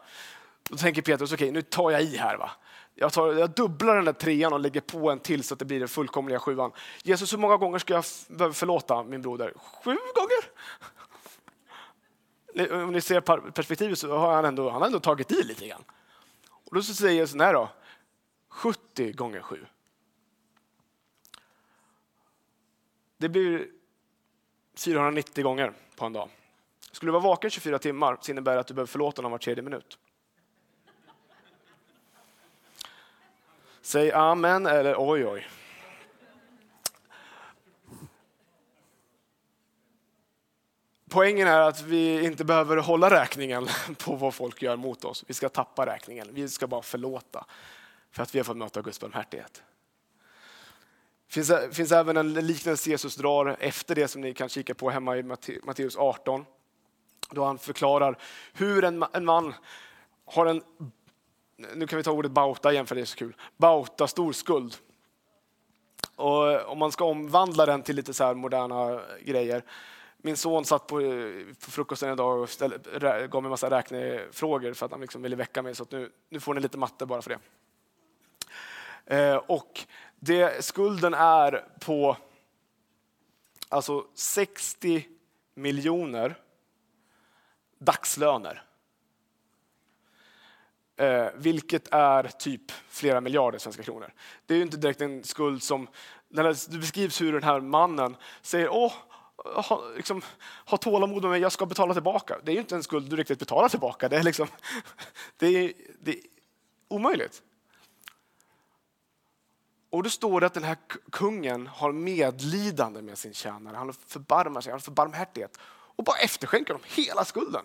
Då 0.70 0.76
tänker 0.76 1.02
Petrus, 1.02 1.32
okej 1.32 1.44
okay, 1.44 1.52
nu 1.52 1.62
tar 1.62 1.90
jag 1.90 2.02
i 2.02 2.16
här. 2.16 2.36
va. 2.36 2.50
Jag, 2.94 3.12
tar, 3.12 3.32
jag 3.32 3.50
dubblar 3.50 3.96
den 3.96 4.04
där 4.04 4.12
trean 4.12 4.52
och 4.52 4.60
lägger 4.60 4.80
på 4.80 5.10
en 5.10 5.18
till 5.18 5.44
så 5.44 5.54
att 5.54 5.58
det 5.58 5.64
blir 5.64 5.78
den 5.78 5.88
fullkomliga 5.88 6.38
sjuan. 6.38 6.72
Jesus, 7.02 7.32
hur 7.32 7.38
många 7.38 7.56
gånger 7.56 7.78
ska 7.78 7.94
jag 7.94 8.04
förlåta 8.54 9.02
min 9.02 9.22
broder? 9.22 9.52
Sju 9.84 9.96
gånger? 10.14 10.44
om 12.84 12.92
ni 12.92 13.00
ser 13.00 13.20
perspektivet 13.50 13.98
så 13.98 14.16
har 14.16 14.34
han 14.34 14.44
ändå, 14.44 14.70
han 14.70 14.80
har 14.80 14.86
ändå 14.86 15.00
tagit 15.00 15.32
i 15.32 15.42
lite 15.42 15.66
grann. 15.66 15.84
Och 16.74 16.78
då 16.78 16.82
så 16.82 16.94
säger 16.94 17.18
jag 17.18 17.28
så 17.28 17.38
här 17.38 17.52
då, 17.52 17.68
70 18.48 19.12
gånger 19.12 19.40
7. 19.40 19.66
Det 23.16 23.28
blir 23.28 23.68
490 24.76 25.44
gånger 25.44 25.72
på 25.96 26.06
en 26.06 26.12
dag. 26.12 26.30
Skulle 26.92 27.08
du 27.08 27.12
vara 27.12 27.22
vaken 27.22 27.50
24 27.50 27.78
timmar 27.78 28.18
så 28.20 28.30
innebär 28.30 28.54
det 28.54 28.60
att 28.60 28.66
du 28.66 28.74
behöver 28.74 28.86
förlåta 28.86 29.22
någon 29.22 29.30
var 29.30 29.38
tredje 29.38 29.62
minut. 29.62 29.98
Säg 33.82 34.12
amen 34.12 34.66
eller 34.66 34.94
oj 34.98 35.26
oj. 35.26 35.48
Poängen 41.10 41.48
är 41.48 41.60
att 41.60 41.82
vi 41.82 42.24
inte 42.24 42.44
behöver 42.44 42.76
hålla 42.76 43.10
räkningen 43.10 43.68
på 43.98 44.16
vad 44.16 44.34
folk 44.34 44.62
gör 44.62 44.76
mot 44.76 45.04
oss. 45.04 45.24
Vi 45.26 45.34
ska 45.34 45.48
tappa 45.48 45.86
räkningen. 45.86 46.28
Vi 46.32 46.48
ska 46.48 46.66
bara 46.66 46.82
förlåta 46.82 47.46
för 48.10 48.22
att 48.22 48.34
vi 48.34 48.38
har 48.38 48.44
fått 48.44 48.56
möta 48.56 48.82
Guds 48.82 49.00
barmhärtighet. 49.00 49.62
Det 51.26 51.34
finns, 51.34 51.52
finns 51.72 51.92
även 51.92 52.16
en 52.16 52.34
liknelse 52.34 52.90
Jesus 52.90 53.16
drar 53.16 53.56
efter 53.60 53.94
det 53.94 54.08
som 54.08 54.20
ni 54.20 54.34
kan 54.34 54.48
kika 54.48 54.74
på 54.74 54.90
hemma 54.90 55.16
i 55.16 55.22
Matteus 55.62 55.96
18. 55.96 56.44
Då 57.30 57.44
han 57.44 57.58
förklarar 57.58 58.18
hur 58.52 58.84
en, 58.84 59.04
en 59.12 59.24
man 59.24 59.54
har 60.24 60.46
en, 60.46 60.62
nu 61.74 61.86
kan 61.86 61.96
vi 61.96 62.02
ta 62.02 62.10
ordet 62.10 62.30
bauta 62.30 62.72
igen 62.72 62.86
för 62.86 62.94
det 62.94 63.00
är 63.00 63.04
så 63.04 63.16
kul, 63.16 63.36
bauta, 63.56 64.06
stor 64.06 64.32
skuld. 64.32 64.76
Och 66.16 66.66
om 66.66 66.78
man 66.78 66.92
ska 66.92 67.04
omvandla 67.04 67.66
den 67.66 67.82
till 67.82 67.96
lite 67.96 68.14
så 68.14 68.34
moderna 68.34 69.00
grejer. 69.24 69.62
Min 70.26 70.36
son 70.36 70.64
satt 70.64 70.86
på, 70.86 71.00
eh, 71.00 71.54
på 71.64 71.70
frukosten 71.70 72.08
en 72.08 72.16
dag 72.16 72.40
och 72.40 72.50
ställde, 72.50 72.78
gav 73.28 73.42
mig 73.42 73.46
en 73.46 73.50
massa 73.50 73.70
räknefrågor 73.70 74.72
för 74.72 74.86
att 74.86 74.92
han 74.92 75.00
liksom 75.00 75.22
ville 75.22 75.36
väcka 75.36 75.62
mig. 75.62 75.74
Så 75.74 75.86
nu, 75.90 76.12
nu 76.28 76.40
får 76.40 76.54
ni 76.54 76.60
lite 76.60 76.78
matte 76.78 77.06
bara 77.06 77.22
för 77.22 77.30
det. 77.30 77.38
Eh, 79.16 79.36
och 79.36 79.80
det, 80.16 80.64
skulden 80.64 81.14
är 81.14 81.68
på 81.80 82.16
alltså 83.68 84.06
60 84.14 85.08
miljoner 85.54 86.40
dagslöner. 87.78 88.64
Eh, 90.96 91.26
vilket 91.34 91.88
är 91.90 92.28
typ 92.28 92.72
flera 92.88 93.20
miljarder 93.20 93.58
svenska 93.58 93.82
kronor. 93.82 94.12
Det 94.46 94.54
är 94.54 94.58
ju 94.58 94.64
inte 94.64 94.76
direkt 94.76 95.00
en 95.00 95.24
skuld 95.24 95.62
som, 95.62 95.88
när 96.28 96.44
det 96.44 96.78
beskrivs 96.78 97.20
hur 97.20 97.32
den 97.32 97.42
här 97.42 97.60
mannen 97.60 98.16
säger 98.42 98.68
åh, 98.68 98.92
ha, 99.44 99.82
liksom, 99.96 100.22
ha 100.66 100.76
tålamod 100.76 101.22
med 101.22 101.30
mig, 101.30 101.40
jag 101.40 101.52
ska 101.52 101.66
betala 101.66 101.94
tillbaka. 101.94 102.38
Det 102.42 102.50
är 102.50 102.54
ju 102.54 102.60
inte 102.60 102.74
en 102.74 102.82
skuld 102.82 103.10
du 103.10 103.16
riktigt 103.16 103.38
betalar 103.38 103.68
tillbaka. 103.68 104.08
Det 104.08 104.16
är, 104.16 104.22
liksom, 104.22 104.46
det 105.36 105.46
är, 105.46 105.72
det 106.00 106.10
är 106.10 106.20
omöjligt. 106.88 107.42
Och 109.90 110.02
då 110.02 110.10
står 110.10 110.40
det 110.40 110.46
att 110.46 110.54
den 110.54 110.64
här 110.64 110.76
kungen 111.10 111.66
har 111.66 111.92
medlidande 111.92 113.02
med 113.02 113.18
sin 113.18 113.34
tjänare. 113.34 113.76
Han 113.76 113.92
förbarmar 113.92 114.60
sig, 114.60 114.70
han 114.70 114.76
har 114.76 114.82
förbarmhärtighet 114.82 115.58
och 115.96 116.04
bara 116.04 116.16
efterskänker 116.16 116.74
dem 116.74 116.82
hela 116.84 117.24
skulden. 117.24 117.64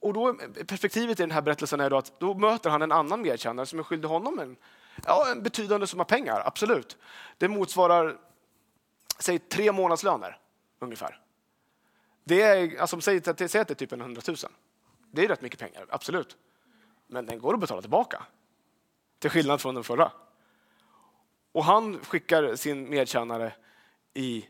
Och 0.00 0.12
då, 0.12 0.34
perspektivet 0.66 1.20
i 1.20 1.22
den 1.22 1.30
här 1.30 1.42
berättelsen 1.42 1.80
är 1.80 1.90
då 1.90 1.96
att 1.96 2.20
då 2.20 2.34
möter 2.34 2.70
han 2.70 2.82
en 2.82 2.92
annan 2.92 3.22
medkännare 3.22 3.66
som 3.66 3.78
är 3.78 3.82
skyldig 3.82 4.08
honom 4.08 4.38
en, 4.38 4.56
ja, 5.04 5.30
en 5.30 5.42
betydande 5.42 5.86
summa 5.86 6.04
pengar, 6.04 6.42
absolut. 6.46 6.96
Det 7.38 7.48
motsvarar, 7.48 8.16
säg 9.18 9.38
tre 9.38 9.72
månadslöner 9.72 10.38
ungefär. 10.78 11.20
Det 12.24 12.42
är, 12.42 12.80
alltså, 12.80 13.00
säg, 13.00 13.22
säg 13.22 13.60
att 13.60 13.68
det 13.68 13.70
är 13.70 13.74
typ 13.74 13.92
en 13.92 14.00
hundratusen. 14.00 14.52
Det 15.10 15.24
är 15.24 15.28
rätt 15.28 15.42
mycket 15.42 15.60
pengar, 15.60 15.86
absolut. 15.88 16.36
Men 17.06 17.26
den 17.26 17.38
går 17.38 17.54
att 17.54 17.60
betala 17.60 17.80
tillbaka. 17.80 18.26
Till 19.18 19.30
skillnad 19.30 19.60
från 19.60 19.74
den 19.74 19.84
förra. 19.84 20.12
Och 21.52 21.64
han 21.64 22.04
skickar 22.04 22.56
sin 22.56 22.90
medtjänare 22.90 23.52
i 24.14 24.48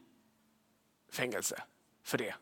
fängelse 1.12 1.62
för 2.02 2.18
det. 2.18 2.34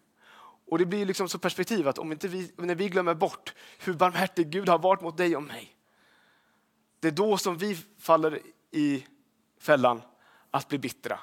Och 0.67 0.79
det 0.79 0.87
blir 0.87 1.07
liksom 1.07 1.29
så 1.29 1.39
perspektiv 1.39 1.89
att 1.89 1.99
om 1.99 2.13
inte 2.13 2.29
vi, 2.29 2.53
när 2.57 2.75
vi 2.75 2.89
glömmer 2.89 3.15
bort 3.15 3.55
hur 3.79 3.95
barmhärtig 3.95 4.51
Gud 4.51 4.69
har 4.69 4.79
varit 4.79 5.01
mot 5.01 5.17
dig 5.17 5.37
och 5.37 5.43
mig. 5.43 5.77
Det 7.01 7.09
är 7.09 7.13
då 7.13 7.39
som 7.39 7.59
vi 7.59 7.79
faller 7.99 8.41
i 8.71 9.07
fällan 9.59 10.03
att 10.51 10.69
bli 10.69 10.79
bittra. 10.79 11.21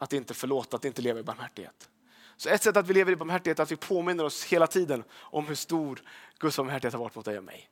Att 0.00 0.12
inte 0.12 0.34
förlåta, 0.34 0.76
att 0.76 0.84
inte 0.84 1.02
leva 1.02 1.20
i 1.20 1.22
barmhärtighet. 1.22 1.90
Så 2.36 2.48
ett 2.48 2.62
sätt 2.62 2.76
att 2.76 2.88
vi 2.88 2.94
lever 2.94 3.12
i 3.12 3.16
barmhärtighet 3.16 3.58
är 3.58 3.62
att 3.62 3.72
vi 3.72 3.76
påminner 3.76 4.24
oss 4.24 4.44
hela 4.44 4.66
tiden 4.66 5.04
om 5.12 5.46
hur 5.46 5.54
stor 5.54 6.02
Guds 6.38 6.56
barmhärtighet 6.56 6.92
har 6.92 7.00
varit 7.00 7.14
mot 7.14 7.24
dig 7.24 7.38
och 7.38 7.44
mig. 7.44 7.70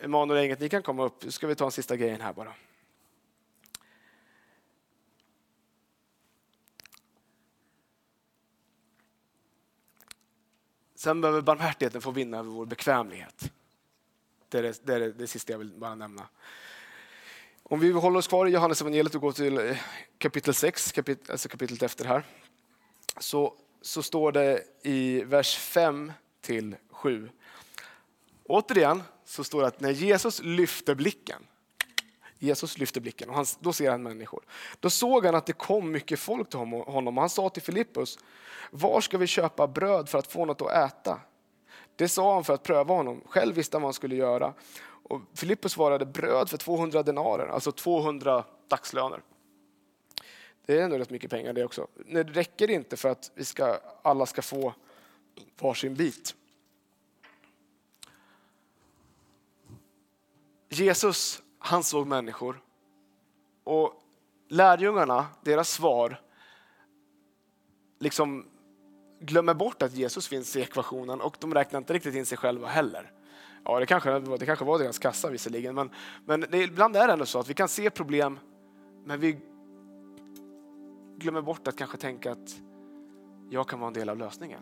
Emanuel 0.00 0.36
och 0.36 0.42
gänget, 0.42 0.60
ni 0.60 0.68
kan 0.68 0.82
komma 0.82 1.04
upp. 1.04 1.24
Nu 1.24 1.30
ska 1.30 1.46
vi 1.46 1.54
ta 1.54 1.64
en 1.64 1.70
sista 1.70 1.96
grejen 1.96 2.20
här 2.20 2.32
bara. 2.32 2.52
Sen 10.94 11.20
behöver 11.20 11.40
barmhärtigheten 11.40 12.00
få 12.00 12.10
vinna 12.10 12.38
över 12.38 12.50
vår 12.50 12.66
bekvämlighet. 12.66 13.52
Det 14.48 14.58
är 14.58 14.62
det, 14.62 14.86
det 14.86 14.94
är 14.94 15.00
det, 15.00 15.12
det 15.12 15.26
sista 15.26 15.52
jag 15.52 15.58
vill 15.58 15.72
bara 15.72 15.94
nämna. 15.94 16.28
Om 17.68 17.80
vi 17.80 17.92
håller 17.92 18.18
oss 18.18 18.26
kvar 18.26 18.46
i 18.46 18.50
Johannes 18.50 18.80
evangeliet 18.80 19.14
och 19.14 19.20
går 19.20 19.32
till 19.32 19.58
eh, 19.58 19.76
kapitel 20.18 20.54
6, 20.54 20.92
kapit, 20.92 21.30
alltså 21.30 21.48
kapitlet 21.48 21.82
efter 21.82 22.04
här, 22.04 22.22
så, 23.18 23.54
så 23.82 24.02
står 24.02 24.32
det 24.32 24.62
i 24.82 25.24
vers 25.24 25.56
5 25.56 26.12
till 26.40 26.76
7. 26.90 27.28
Återigen 28.44 29.02
så 29.24 29.44
står 29.44 29.60
det 29.60 29.66
att 29.66 29.80
när 29.80 29.90
Jesus 29.90 30.42
lyfter 30.42 30.94
blicken, 30.94 31.46
Jesus 32.38 32.78
lyfter 32.78 33.00
blicken 33.00 33.28
och 33.28 33.36
han, 33.36 33.46
då 33.60 33.72
ser 33.72 33.90
han 33.90 34.02
människor. 34.02 34.42
Då 34.80 34.90
såg 34.90 35.26
han 35.26 35.34
att 35.34 35.46
det 35.46 35.52
kom 35.52 35.90
mycket 35.90 36.18
folk 36.18 36.50
till 36.50 36.58
honom 36.58 37.18
och 37.18 37.22
han 37.22 37.30
sa 37.30 37.48
till 37.48 37.62
Filippus, 37.62 38.18
var 38.70 39.00
ska 39.00 39.18
vi 39.18 39.26
köpa 39.26 39.66
bröd 39.66 40.08
för 40.08 40.18
att 40.18 40.32
få 40.32 40.44
något 40.44 40.62
att 40.62 40.92
äta? 40.92 41.20
Det 41.96 42.08
sa 42.08 42.34
han 42.34 42.44
för 42.44 42.54
att 42.54 42.62
pröva 42.62 42.94
honom. 42.94 43.20
Själv 43.26 43.54
visste 43.54 43.76
han 43.76 43.82
vad 43.82 43.88
han 43.88 43.94
skulle 43.94 44.16
göra. 44.16 44.54
Och 45.08 45.20
Filippus 45.34 45.72
svarade 45.72 46.06
bröd 46.06 46.50
för 46.50 46.56
200 46.56 47.02
denarer, 47.02 47.46
alltså 47.46 47.72
200 47.72 48.44
dagslöner. 48.68 49.22
Det 50.66 50.78
är 50.78 50.84
ändå 50.84 50.98
rätt 50.98 51.10
mycket 51.10 51.30
pengar 51.30 51.52
det 51.52 51.64
också. 51.64 51.86
Det 52.06 52.22
räcker 52.22 52.70
inte 52.70 52.96
för 52.96 53.08
att 53.08 53.30
vi 53.34 53.44
ska, 53.44 53.78
alla 54.02 54.26
ska 54.26 54.42
få 54.42 54.74
varsin 55.60 55.94
bit. 55.94 56.34
Jesus, 60.68 61.42
han 61.58 61.84
såg 61.84 62.06
människor. 62.06 62.60
Och 63.64 64.02
lärjungarna, 64.48 65.26
deras 65.42 65.70
svar, 65.70 66.20
liksom 67.98 68.46
glömmer 69.20 69.54
bort 69.54 69.82
att 69.82 69.94
Jesus 69.94 70.28
finns 70.28 70.56
i 70.56 70.60
ekvationen 70.60 71.20
och 71.20 71.36
de 71.40 71.54
räknar 71.54 71.78
inte 71.78 71.92
riktigt 71.92 72.14
in 72.14 72.26
sig 72.26 72.38
själva 72.38 72.68
heller. 72.68 73.15
Ja, 73.68 73.80
det 73.80 73.86
kanske, 73.86 74.18
det 74.18 74.46
kanske 74.46 74.64
var 74.64 74.78
deras 74.78 74.98
kassa 74.98 75.30
visserligen, 75.30 75.74
men, 75.74 75.90
men 76.24 76.40
det, 76.50 76.62
ibland 76.62 76.96
är 76.96 77.06
det 77.06 77.12
ändå 77.12 77.26
så 77.26 77.38
att 77.38 77.50
vi 77.50 77.54
kan 77.54 77.68
se 77.68 77.90
problem, 77.90 78.38
men 79.04 79.20
vi 79.20 79.38
glömmer 81.18 81.42
bort 81.42 81.68
att 81.68 81.76
kanske 81.76 81.96
tänka 81.96 82.32
att 82.32 82.56
jag 83.50 83.68
kan 83.68 83.80
vara 83.80 83.88
en 83.88 83.94
del 83.94 84.08
av 84.08 84.18
lösningen. 84.18 84.60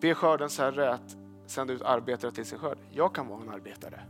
Be 0.00 0.14
skördens 0.14 0.58
herre 0.58 0.92
att 0.92 1.16
sända 1.46 1.72
ut 1.72 1.82
arbetare 1.82 2.32
till 2.32 2.44
sin 2.44 2.58
skörd. 2.58 2.78
Jag 2.90 3.14
kan 3.14 3.28
vara 3.28 3.42
en 3.42 3.48
arbetare. 3.48 4.00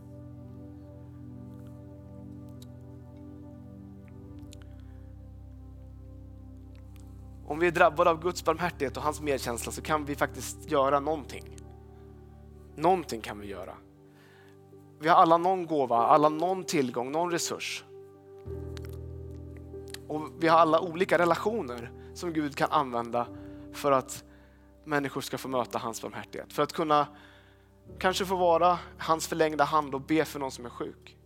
Om 7.47 7.59
vi 7.59 7.67
är 7.67 7.71
drabbade 7.71 8.11
av 8.11 8.23
Guds 8.23 8.45
barmhärtighet 8.45 8.97
och 8.97 9.03
hans 9.03 9.21
medkänsla 9.21 9.73
så 9.73 9.83
kan 9.83 10.05
vi 10.05 10.15
faktiskt 10.15 10.71
göra 10.71 11.01
någonting. 11.01 11.60
Någonting 12.81 13.21
kan 13.21 13.41
vi 13.41 13.47
göra. 13.47 13.75
Vi 14.99 15.09
har 15.09 15.17
alla 15.17 15.37
någon 15.37 15.67
gåva, 15.67 15.97
alla 15.97 16.29
någon 16.29 16.65
tillgång, 16.65 17.13
någon 17.13 17.31
resurs. 17.31 17.85
Och 20.09 20.29
vi 20.39 20.49
har 20.49 20.59
alla 20.59 20.81
olika 20.81 21.19
relationer 21.19 21.91
som 22.15 22.33
Gud 22.33 22.57
kan 22.57 22.71
använda 22.71 23.27
för 23.73 23.93
att 23.93 24.25
människor 24.85 25.21
ska 25.21 25.39
få 25.39 25.49
möta 25.49 25.79
hans 25.79 26.03
barmhärtighet. 26.03 26.53
För 26.53 26.63
att 26.63 26.73
kunna 26.73 27.07
kanske 27.99 28.25
få 28.25 28.37
vara 28.37 28.79
hans 28.99 29.29
förlängda 29.29 29.65
hand 29.65 29.95
och 29.95 30.01
be 30.01 30.25
för 30.25 30.41
någon 30.41 30.51
som 30.51 30.67
är 30.67 30.71
sjuk. 30.71 31.17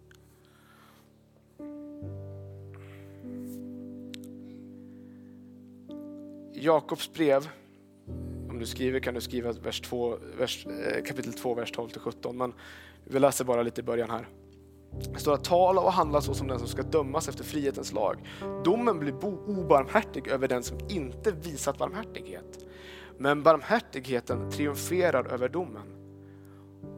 Jakobs 6.53 7.13
brev, 7.13 7.49
om 8.55 8.61
du 8.61 8.67
skriver 8.67 9.01
kan 9.01 9.15
du 9.15 9.21
skriva 9.21 9.53
vers 9.53 9.81
2, 9.81 10.17
vers, 10.39 10.67
eh, 10.67 11.03
kapitel 11.03 11.33
2, 11.33 11.55
vers 11.55 11.73
12-17, 11.73 12.33
men 12.33 12.53
vi 13.05 13.19
läser 13.19 13.45
bara 13.45 13.63
lite 13.63 13.81
i 13.81 13.85
början 13.85 14.11
här. 14.11 14.29
Det 15.13 15.21
står 15.21 15.35
att 15.35 15.45
tala 15.45 15.81
och 15.81 15.93
handla 15.93 16.21
så 16.21 16.35
som 16.35 16.49
den 16.49 16.59
som 16.59 16.69
ska 16.69 16.83
dömas 16.83 17.29
efter 17.29 17.45
frihetens 17.45 17.93
lag. 17.93 18.17
Domen 18.65 18.99
blir 18.99 19.25
obarmhärtig 19.25 20.29
över 20.29 20.49
den 20.49 20.63
som 20.63 20.79
inte 20.89 21.33
visat 21.33 21.79
barmhärtighet. 21.79 22.65
Men 23.19 23.43
barmhärtigheten 23.43 24.51
triumferar 24.51 25.27
över 25.33 25.49
domen. 25.49 25.83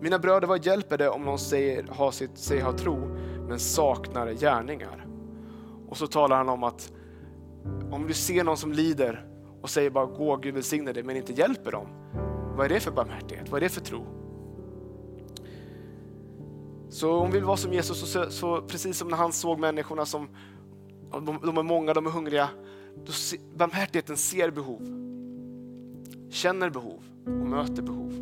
Mina 0.00 0.18
bröder, 0.18 0.48
vad 0.48 0.66
hjälper 0.66 0.98
det 0.98 1.08
om 1.08 1.22
någon 1.22 1.38
säger, 1.38 1.84
ha 1.84 2.12
sitt, 2.12 2.38
säger 2.38 2.64
ha 2.64 2.72
tro 2.72 2.96
men 3.48 3.58
saknar 3.58 4.32
gärningar? 4.32 5.06
Och 5.88 5.96
så 5.96 6.06
talar 6.06 6.36
han 6.36 6.48
om 6.48 6.62
att 6.62 6.92
om 7.90 8.06
du 8.06 8.14
ser 8.14 8.44
någon 8.44 8.56
som 8.56 8.72
lider 8.72 9.35
och 9.66 9.70
säger 9.70 9.90
bara 9.90 10.06
gå, 10.06 10.36
Gud 10.36 10.54
välsigne 10.54 10.92
dig, 10.92 11.02
men 11.02 11.16
inte 11.16 11.32
hjälper 11.32 11.72
dem. 11.72 11.86
Vad 12.56 12.64
är 12.64 12.68
det 12.68 12.80
för 12.80 12.90
barmhärtighet? 12.90 13.48
Vad 13.48 13.58
är 13.58 13.60
det 13.60 13.68
för 13.68 13.80
tro? 13.80 14.06
Så 16.88 17.12
om 17.12 17.30
vi 17.30 17.36
vill 17.36 17.44
vara 17.44 17.56
som 17.56 17.72
Jesus, 17.72 18.12
så, 18.12 18.30
så 18.30 18.62
precis 18.62 18.98
som 18.98 19.08
när 19.08 19.16
han 19.16 19.32
såg 19.32 19.58
människorna 19.58 20.06
som 20.06 20.28
de, 21.10 21.38
de 21.42 21.58
är 21.58 21.62
många, 21.62 21.94
de 21.94 22.06
är 22.06 22.10
hungriga. 22.10 22.48
Då 23.04 23.12
se, 23.12 23.36
barmhärtigheten 23.54 24.16
ser 24.16 24.50
behov, 24.50 24.80
känner 26.30 26.70
behov 26.70 27.02
och 27.24 27.48
möter 27.48 27.82
behov. 27.82 28.12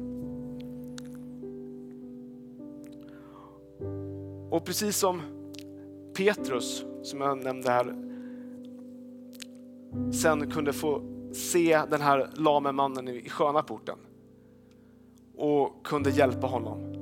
Och 4.51 4.65
precis 4.65 4.97
som 4.97 5.21
Petrus, 6.17 6.85
som 7.03 7.21
jag 7.21 7.45
nämnde 7.45 7.71
här, 7.71 7.97
sen 10.13 10.51
kunde 10.51 10.73
få 10.73 11.03
se 11.37 11.83
den 11.91 12.01
här 12.01 12.31
lame 12.35 12.73
mannen 12.73 13.09
i 13.09 13.29
sköna 13.29 13.63
porten 13.63 13.99
och 15.37 15.87
kunde 15.87 16.11
hjälpa 16.11 16.47
honom. 16.47 16.95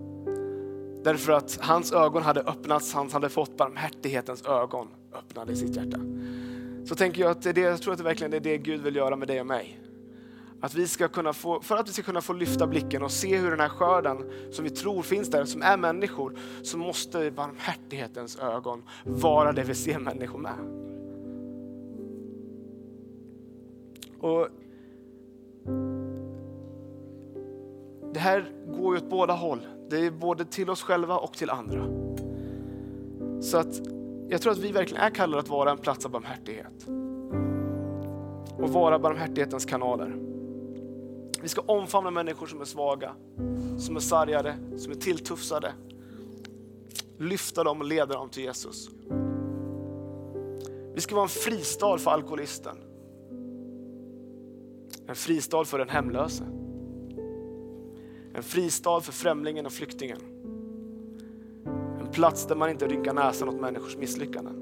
Därför 1.04 1.32
att 1.32 1.58
hans 1.60 1.92
ögon 1.92 2.22
hade 2.22 2.40
öppnats, 2.40 2.94
han 2.94 3.10
hade 3.10 3.28
fått 3.28 3.56
barmhärtighetens 3.56 4.46
ögon 4.46 4.88
öppnade 5.14 5.52
i 5.52 5.56
sitt 5.56 5.76
hjärta. 5.76 6.00
Så 6.84 6.94
tänker 6.94 7.22
jag 7.22 7.30
att 7.30 7.42
det, 7.42 7.58
jag 7.58 7.82
tror 7.82 7.92
att 7.92 7.98
det 7.98 8.04
verkligen 8.04 8.32
är 8.32 8.40
det 8.40 8.58
Gud 8.58 8.82
vill 8.82 8.96
göra 8.96 9.16
med 9.16 9.28
dig 9.28 9.40
och 9.40 9.46
mig. 9.46 9.78
Att 10.60 10.74
vi 10.74 10.88
ska 10.88 11.08
kunna 11.08 11.32
få, 11.32 11.60
för 11.60 11.76
att 11.76 11.88
vi 11.88 11.92
ska 11.92 12.02
kunna 12.02 12.20
få 12.20 12.32
lyfta 12.32 12.66
blicken 12.66 13.02
och 13.02 13.12
se 13.12 13.36
hur 13.36 13.50
den 13.50 13.60
här 13.60 13.68
skörden 13.68 14.32
som 14.50 14.64
vi 14.64 14.70
tror 14.70 15.02
finns 15.02 15.30
där, 15.30 15.44
som 15.44 15.62
är 15.62 15.76
människor, 15.76 16.38
så 16.62 16.78
måste 16.78 17.30
barmhärtighetens 17.30 18.38
ögon 18.38 18.82
vara 19.04 19.52
det 19.52 19.62
vi 19.62 19.74
ser 19.74 19.98
människor 19.98 20.38
med. 20.38 20.91
Och 24.22 24.48
det 28.12 28.20
här 28.20 28.52
går 28.78 28.96
ju 28.96 29.02
åt 29.02 29.10
båda 29.10 29.32
håll. 29.32 29.66
Det 29.90 30.06
är 30.06 30.10
både 30.10 30.44
till 30.44 30.70
oss 30.70 30.82
själva 30.82 31.18
och 31.18 31.32
till 31.32 31.50
andra. 31.50 31.84
Så 33.42 33.58
att 33.58 33.80
jag 34.28 34.42
tror 34.42 34.52
att 34.52 34.58
vi 34.58 34.72
verkligen 34.72 35.02
är 35.02 35.10
kallade 35.10 35.40
att 35.40 35.48
vara 35.48 35.70
en 35.70 35.78
plats 35.78 36.04
av 36.04 36.10
barmhärtighet. 36.10 36.88
Och 38.58 38.68
vara 38.68 38.98
barmhärtighetens 38.98 39.64
kanaler. 39.64 40.16
Vi 41.42 41.48
ska 41.48 41.60
omfamna 41.60 42.10
människor 42.10 42.46
som 42.46 42.60
är 42.60 42.64
svaga, 42.64 43.12
som 43.78 43.96
är 43.96 44.00
sargade, 44.00 44.54
som 44.76 44.92
är 44.92 44.96
tilltufsade. 44.96 45.72
Lyfta 47.18 47.64
dem 47.64 47.80
och 47.80 47.86
leda 47.86 48.14
dem 48.14 48.28
till 48.28 48.42
Jesus. 48.42 48.88
Vi 50.94 51.00
ska 51.00 51.14
vara 51.14 51.24
en 51.24 51.28
fristad 51.28 51.98
för 51.98 52.10
alkoholisten. 52.10 52.76
En 55.12 55.16
fristad 55.16 55.64
för 55.64 55.78
den 55.78 55.88
hemlöse. 55.88 56.44
En 58.34 58.42
fristad 58.42 59.00
för 59.00 59.12
främlingen 59.12 59.66
och 59.66 59.72
flyktingen. 59.72 60.18
En 62.00 62.06
plats 62.12 62.46
där 62.46 62.56
man 62.56 62.70
inte 62.70 62.86
rynkar 62.86 63.12
näsan 63.14 63.48
åt 63.48 63.60
människors 63.60 63.96
misslyckanden. 63.96 64.54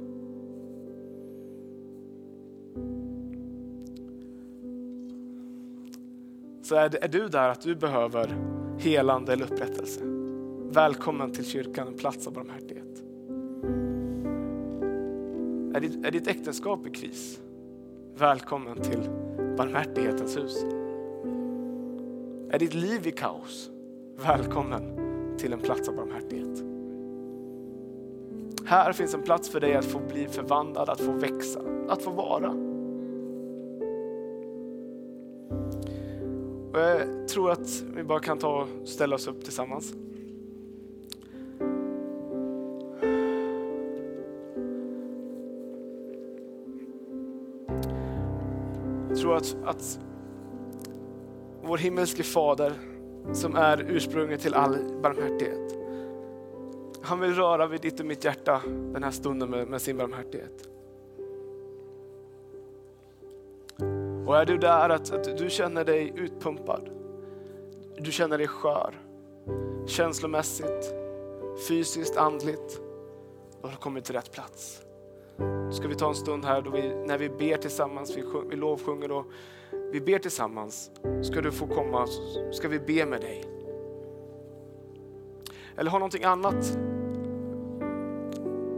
Så 6.62 6.74
är, 6.74 7.04
är 7.04 7.08
du 7.08 7.28
där 7.28 7.48
att 7.48 7.60
du 7.60 7.74
behöver 7.74 8.36
helande 8.78 9.32
eller 9.32 9.52
upprättelse. 9.52 10.00
Välkommen 10.72 11.32
till 11.32 11.44
kyrkan, 11.44 11.88
en 11.88 11.94
plats 11.94 12.26
av 12.26 12.32
barmhärtighet. 12.32 13.02
Är 15.76 15.80
ditt, 15.80 16.06
är 16.06 16.10
ditt 16.10 16.26
äktenskap 16.26 16.86
i 16.86 16.90
kris? 16.90 17.40
Välkommen 18.16 18.82
till 18.82 19.29
barmhärtighetens 19.56 20.36
hus. 20.36 20.64
Är 22.50 22.58
ditt 22.58 22.74
liv 22.74 23.06
i 23.06 23.10
kaos? 23.10 23.70
Välkommen 24.26 24.82
till 25.38 25.52
en 25.52 25.60
plats 25.60 25.88
av 25.88 25.96
barmhärtighet. 25.96 26.64
Här 28.64 28.92
finns 28.92 29.14
en 29.14 29.22
plats 29.22 29.50
för 29.50 29.60
dig 29.60 29.74
att 29.74 29.84
få 29.84 29.98
bli 29.98 30.28
förvandlad, 30.28 30.88
att 30.88 31.00
få 31.00 31.12
växa, 31.12 31.60
att 31.88 32.02
få 32.02 32.10
vara. 32.10 32.50
Och 36.72 36.80
jag 36.80 37.28
tror 37.28 37.50
att 37.50 37.84
vi 37.94 38.04
bara 38.04 38.20
kan 38.20 38.38
ta 38.38 38.62
och 38.62 38.88
ställa 38.88 39.16
oss 39.16 39.26
upp 39.26 39.44
tillsammans. 39.44 39.94
Tror 49.30 49.36
att, 49.36 49.76
att 49.76 50.00
vår 51.62 51.78
himmelske 51.78 52.22
fader 52.22 52.72
som 53.32 53.56
är 53.56 53.86
ursprunget 53.88 54.40
till 54.40 54.54
all 54.54 54.76
barmhärtighet. 55.02 55.78
Han 57.02 57.20
vill 57.20 57.34
röra 57.34 57.66
vid 57.66 57.80
ditt 57.80 58.00
och 58.00 58.06
mitt 58.06 58.24
hjärta 58.24 58.62
den 58.66 59.02
här 59.02 59.10
stunden 59.10 59.50
med, 59.50 59.68
med 59.68 59.82
sin 59.82 59.96
barmhärtighet. 59.96 60.68
Och 64.26 64.36
är 64.36 64.44
du 64.44 64.58
där 64.58 64.88
att, 64.88 65.12
att, 65.12 65.38
du 65.38 65.50
känner 65.50 65.84
dig 65.84 66.12
utpumpad, 66.16 66.90
du 67.98 68.12
känner 68.12 68.38
dig 68.38 68.46
skör, 68.46 68.94
känslomässigt, 69.86 70.94
fysiskt, 71.68 72.16
andligt, 72.16 72.80
då 73.60 73.68
har 73.68 73.70
du 73.70 73.76
kommit 73.76 74.04
till 74.04 74.14
rätt 74.14 74.32
plats. 74.32 74.82
Ska 75.72 75.88
vi 75.88 75.94
ta 75.94 76.08
en 76.08 76.14
stund 76.14 76.44
här 76.44 76.62
då 76.62 76.70
vi, 76.70 76.94
när 77.06 77.18
vi 77.18 77.28
ber 77.28 77.56
tillsammans, 77.56 78.16
vi, 78.16 78.24
vi 78.50 78.56
lovsjunger 78.56 79.10
och 79.10 79.26
vi 79.92 80.00
ber 80.00 80.18
tillsammans. 80.18 80.90
Ska 81.22 81.40
du 81.40 81.52
få 81.52 81.66
komma, 81.66 82.06
ska 82.52 82.68
vi 82.68 82.78
be 82.78 83.06
med 83.06 83.20
dig. 83.20 83.44
Eller 85.76 85.90
har 85.90 85.98
någonting 85.98 86.24
annat 86.24 86.78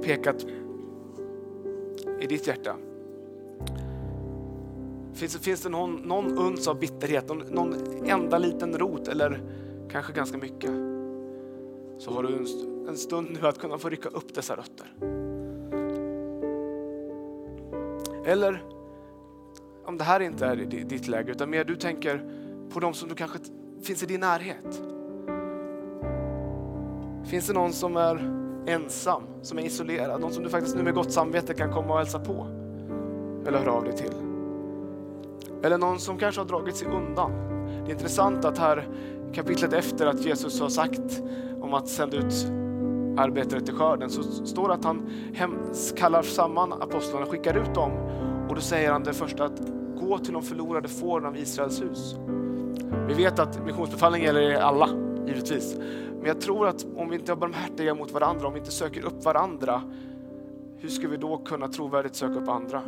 pekat 0.02 0.46
i 2.20 2.26
ditt 2.26 2.46
hjärta? 2.46 2.76
Finns, 5.14 5.38
finns 5.38 5.62
det 5.62 5.68
någon, 5.68 5.94
någon 5.94 6.38
uns 6.38 6.68
av 6.68 6.78
bitterhet, 6.78 7.28
någon, 7.28 7.38
någon 7.38 7.74
enda 8.04 8.38
liten 8.38 8.78
rot 8.78 9.08
eller 9.08 9.40
kanske 9.90 10.12
ganska 10.12 10.38
mycket? 10.38 10.70
Så 11.98 12.10
har 12.10 12.22
du 12.22 12.28
en, 12.28 12.88
en 12.88 12.96
stund 12.96 13.28
nu 13.40 13.48
att 13.48 13.58
kunna 13.58 13.78
få 13.78 13.88
rycka 13.88 14.08
upp 14.08 14.34
dessa 14.34 14.56
rötter. 14.56 14.92
Eller 18.24 18.62
om 19.84 19.98
det 19.98 20.04
här 20.04 20.20
inte 20.20 20.46
är 20.46 20.56
ditt 20.56 21.08
läge, 21.08 21.32
utan 21.32 21.50
mer 21.50 21.64
du 21.64 21.76
tänker 21.76 22.22
på 22.70 22.80
de 22.80 22.94
som 22.94 23.08
du 23.08 23.14
kanske 23.14 23.38
finns 23.82 24.02
i 24.02 24.06
din 24.06 24.20
närhet. 24.20 24.82
Finns 27.24 27.46
det 27.46 27.52
någon 27.52 27.72
som 27.72 27.96
är 27.96 28.42
ensam, 28.66 29.22
som 29.42 29.58
är 29.58 29.62
isolerad, 29.62 30.20
någon 30.20 30.32
som 30.32 30.42
du 30.42 30.50
faktiskt 30.50 30.76
nu 30.76 30.82
med 30.82 30.94
gott 30.94 31.12
samvete 31.12 31.54
kan 31.54 31.72
komma 31.72 31.92
och 31.92 31.98
hälsa 31.98 32.18
på? 32.18 32.46
Eller 33.46 33.58
höra 33.58 33.72
av 33.72 33.84
dig 33.84 33.96
till? 33.96 34.12
Eller 35.62 35.78
någon 35.78 35.98
som 35.98 36.18
kanske 36.18 36.40
har 36.40 36.48
dragit 36.48 36.76
sig 36.76 36.88
undan. 36.88 37.32
Det 37.84 37.90
är 37.90 37.94
intressant 37.94 38.44
att 38.44 38.58
här 38.58 38.88
kapitlet 39.34 39.72
efter 39.72 40.06
att 40.06 40.20
Jesus 40.20 40.60
har 40.60 40.68
sagt 40.68 41.22
om 41.60 41.74
att 41.74 41.88
sända 41.88 42.16
ut 42.16 42.61
arbetare 43.16 43.60
till 43.60 43.74
skörden 43.74 44.10
så 44.10 44.22
står 44.22 44.68
det 44.68 44.74
att 44.74 44.84
han 44.84 45.10
hem, 45.34 45.58
kallar 45.96 46.22
samman 46.22 46.72
apostlarna, 46.72 47.26
skickar 47.26 47.56
ut 47.56 47.74
dem 47.74 47.92
och 48.48 48.54
då 48.54 48.60
säger 48.60 48.92
han 48.92 49.02
det 49.02 49.12
första 49.12 49.44
att 49.44 49.60
gå 50.00 50.18
till 50.18 50.32
de 50.32 50.42
förlorade 50.42 50.88
fåren 50.88 51.26
av 51.26 51.36
Israels 51.36 51.82
hus. 51.82 52.16
Vi 53.08 53.14
vet 53.14 53.38
att 53.38 53.66
missionsbefallningen 53.66 54.26
gäller 54.26 54.54
alla, 54.54 54.88
givetvis. 55.26 55.76
Men 56.18 56.26
jag 56.26 56.40
tror 56.40 56.68
att 56.68 56.86
om 56.96 57.08
vi 57.08 57.16
inte 57.16 57.32
är 57.32 57.36
barmhärtiga 57.36 57.94
mot 57.94 58.12
varandra, 58.12 58.46
om 58.46 58.52
vi 58.52 58.58
inte 58.58 58.72
söker 58.72 59.04
upp 59.04 59.24
varandra, 59.24 59.82
hur 60.78 60.88
ska 60.88 61.08
vi 61.08 61.16
då 61.16 61.38
kunna 61.38 61.68
trovärdigt 61.68 62.14
söka 62.14 62.34
upp 62.34 62.48
andra 62.48 62.82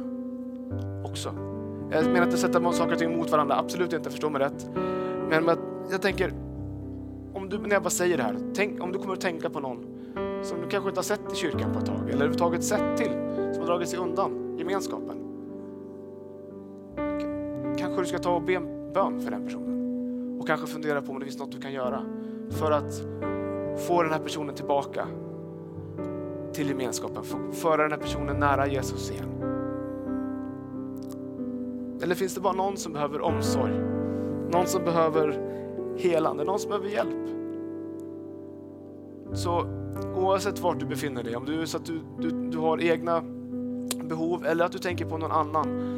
också? 1.05 1.35
Jag 1.91 2.07
menar 2.07 2.25
inte 2.25 2.37
sätta 2.37 2.72
saker 2.72 2.93
och 2.93 2.99
ting 2.99 3.16
mot 3.16 3.31
varandra, 3.31 3.57
absolut 3.57 3.93
inte, 3.93 4.11
förstå 4.11 4.31
mig 4.31 4.43
rätt. 4.43 4.68
Men 5.31 5.51
jag 5.91 6.03
tänker, 6.03 6.33
om 7.35 7.49
du, 7.49 7.59
när 7.59 7.70
jag 7.70 7.83
bara 7.83 7.91
säger 7.91 8.16
det 8.16 8.22
här, 8.22 8.37
tänk, 8.55 8.83
om 8.83 8.93
du 8.93 8.99
kommer 8.99 9.12
att 9.12 9.20
tänka 9.20 9.51
på 9.51 9.61
någon 9.61 9.94
som 10.45 10.61
du 10.61 10.69
kanske 10.69 10.89
inte 10.89 10.99
har 10.99 11.05
sett 11.05 11.33
i 11.33 11.37
kyrkan 11.37 11.73
på 11.73 11.79
ett 11.79 11.87
tag, 11.87 12.01
eller 12.01 12.15
överhuvudtaget 12.15 12.65
sett 12.65 12.97
till, 12.97 13.13
som 13.53 13.61
har 13.61 13.67
dragit 13.67 13.89
sig 13.89 13.99
undan 13.99 14.59
gemenskapen. 14.59 15.17
Kanske 17.79 18.03
du 18.03 18.07
ska 18.07 18.19
ta 18.19 18.35
och 18.35 18.43
be 18.43 18.55
en 18.55 18.93
bön 18.93 19.21
för 19.21 19.31
den 19.31 19.45
personen 19.45 19.75
och 20.41 20.47
kanske 20.47 20.67
fundera 20.67 21.03
på 21.03 21.13
om 21.13 21.19
det 21.19 21.25
finns 21.25 21.39
något 21.39 21.53
du 21.53 21.61
kan 21.61 21.73
göra 21.73 22.03
för 22.51 22.71
att 22.71 23.03
få 23.89 24.03
den 24.03 24.13
här 24.13 24.19
personen 24.19 24.55
tillbaka 24.55 25.07
till 26.53 26.69
gemenskapen, 26.69 27.25
föra 27.53 27.83
den 27.83 27.93
här 27.93 27.99
personen 27.99 28.37
nära 28.37 28.67
Jesus 28.67 29.11
igen. 29.11 29.29
Eller 32.03 32.15
finns 32.15 32.35
det 32.35 32.41
bara 32.41 32.53
någon 32.53 32.77
som 32.77 32.93
behöver 32.93 33.21
omsorg? 33.21 33.73
Någon 34.53 34.67
som 34.67 34.85
behöver 34.85 35.39
helande, 35.99 36.45
någon 36.45 36.59
som 36.59 36.69
behöver 36.69 36.89
hjälp? 36.89 37.44
Så 39.35 39.66
oavsett 40.16 40.59
vart 40.59 40.80
du 40.80 40.87
befinner 40.87 41.22
dig, 41.22 41.37
om 41.37 41.45
du 41.45 41.66
så 41.66 41.76
att 41.76 41.87
du, 41.87 42.01
du, 42.18 42.30
du 42.51 42.59
har 42.59 42.80
egna 42.80 43.22
behov 44.05 44.47
eller 44.47 44.64
att 44.64 44.72
du 44.72 44.78
tänker 44.78 45.05
på 45.05 45.18
någon 45.18 45.32
annan 45.32 45.95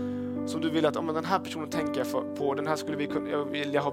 som 0.47 0.61
du 0.61 0.71
vill 0.71 0.87
att 0.87 0.97
om 0.97 1.07
den 1.07 1.25
här 1.25 1.39
personen 1.39 1.71
tänker 1.71 2.05
jag 2.05 2.37
på, 2.37 2.55
den 2.55 2.67
här 2.67 2.77
skulle 2.77 2.97
vi 2.97 3.07
kunna, 3.07 3.31
jag 3.31 3.45
vilja 3.45 3.81
ha 3.81 3.93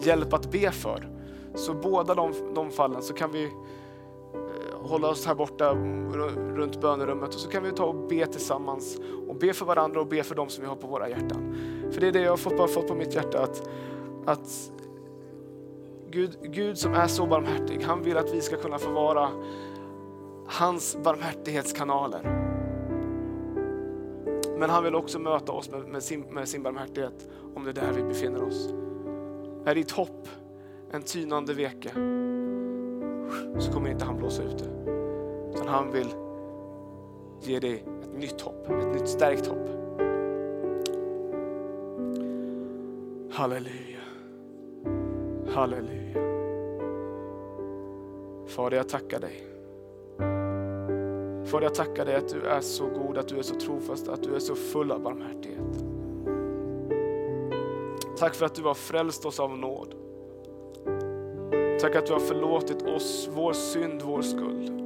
hjälp 0.00 0.32
att 0.32 0.50
be 0.50 0.70
för. 0.70 1.08
Så 1.54 1.74
båda 1.74 2.14
de, 2.14 2.32
de 2.54 2.70
fallen 2.70 3.02
så 3.02 3.14
kan 3.14 3.32
vi 3.32 3.44
eh, 3.44 4.88
hålla 4.88 5.08
oss 5.08 5.26
här 5.26 5.34
borta 5.34 5.70
mm, 5.70 6.12
runt 6.56 6.80
bönerummet 6.80 7.28
och 7.28 7.40
så 7.40 7.48
kan 7.50 7.62
vi 7.62 7.70
ta 7.70 7.84
och 7.84 8.08
be 8.08 8.26
tillsammans 8.26 8.98
och 9.28 9.36
be 9.36 9.52
för 9.52 9.66
varandra 9.66 10.00
och 10.00 10.06
be 10.06 10.22
för 10.22 10.34
dem 10.34 10.48
som 10.48 10.62
vi 10.62 10.68
har 10.68 10.76
på 10.76 10.86
våra 10.86 11.08
hjärtan. 11.08 11.54
För 11.92 12.00
det 12.00 12.08
är 12.08 12.12
det 12.12 12.20
jag 12.20 12.32
har 12.32 12.36
fått, 12.36 12.56
bara 12.56 12.68
fått 12.68 12.88
på 12.88 12.94
mitt 12.94 13.14
hjärta 13.14 13.42
att, 13.42 13.68
att 14.26 14.72
Gud, 16.12 16.38
Gud 16.42 16.78
som 16.78 16.94
är 16.94 17.06
så 17.06 17.26
barmhärtig, 17.26 17.82
han 17.82 18.02
vill 18.02 18.16
att 18.16 18.34
vi 18.34 18.40
ska 18.40 18.56
kunna 18.56 18.78
få 18.78 18.90
vara 18.90 19.28
hans 20.46 20.96
barmhärtighetskanaler. 21.04 22.22
Men 24.58 24.70
han 24.70 24.84
vill 24.84 24.94
också 24.94 25.18
möta 25.18 25.52
oss 25.52 25.70
med, 25.70 25.88
med, 25.88 26.02
sin, 26.02 26.20
med 26.20 26.48
sin 26.48 26.62
barmhärtighet 26.62 27.28
om 27.54 27.64
det 27.64 27.70
är 27.70 27.74
där 27.74 27.92
vi 27.92 28.02
befinner 28.02 28.42
oss. 28.42 28.68
Är 29.64 29.74
ditt 29.74 29.90
hopp 29.90 30.28
en 30.90 31.02
tynande 31.02 31.54
veke 31.54 31.88
så 33.58 33.72
kommer 33.72 33.90
inte 33.90 34.04
han 34.04 34.16
blåsa 34.16 34.42
ut 34.42 34.58
det. 34.58 34.90
Utan 35.54 35.68
han 35.68 35.92
vill 35.92 36.08
ge 37.40 37.60
dig 37.60 37.84
ett 38.02 38.18
nytt 38.18 38.40
hopp, 38.40 38.68
ett 38.68 38.94
nytt 38.94 39.08
stärkt 39.08 39.46
hopp. 39.46 39.68
Halleluja. 43.32 43.91
Halleluja. 45.54 46.12
Fader, 48.46 48.76
jag 48.76 48.88
tackar 48.88 49.20
dig. 49.20 49.46
Fader, 51.46 51.62
jag 51.62 51.74
tackar 51.74 52.04
dig 52.04 52.14
att 52.14 52.28
du 52.28 52.40
är 52.40 52.60
så 52.60 52.86
god, 52.86 53.18
att 53.18 53.28
du 53.28 53.38
är 53.38 53.42
så 53.42 53.54
trofast, 53.54 54.08
att 54.08 54.22
du 54.22 54.34
är 54.34 54.38
så 54.38 54.54
full 54.54 54.92
av 54.92 55.02
barmhärtighet. 55.02 55.84
Tack 58.18 58.34
för 58.34 58.46
att 58.46 58.54
du 58.54 58.62
har 58.62 58.74
frälst 58.74 59.24
oss 59.24 59.40
av 59.40 59.58
nåd. 59.58 59.94
Tack 61.80 61.96
att 61.96 62.06
du 62.06 62.12
har 62.12 62.20
förlåtit 62.20 62.82
oss 62.82 63.30
vår 63.34 63.52
synd, 63.52 64.02
vår 64.02 64.22
skuld. 64.22 64.82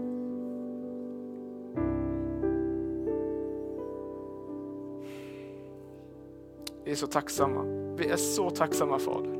Vi 6.84 6.92
är 6.92 6.96
så 6.96 7.06
tacksamma. 7.06 7.62
Vi 7.96 8.08
är 8.08 8.16
så 8.16 8.50
tacksamma 8.50 8.98
Fader. 8.98 9.35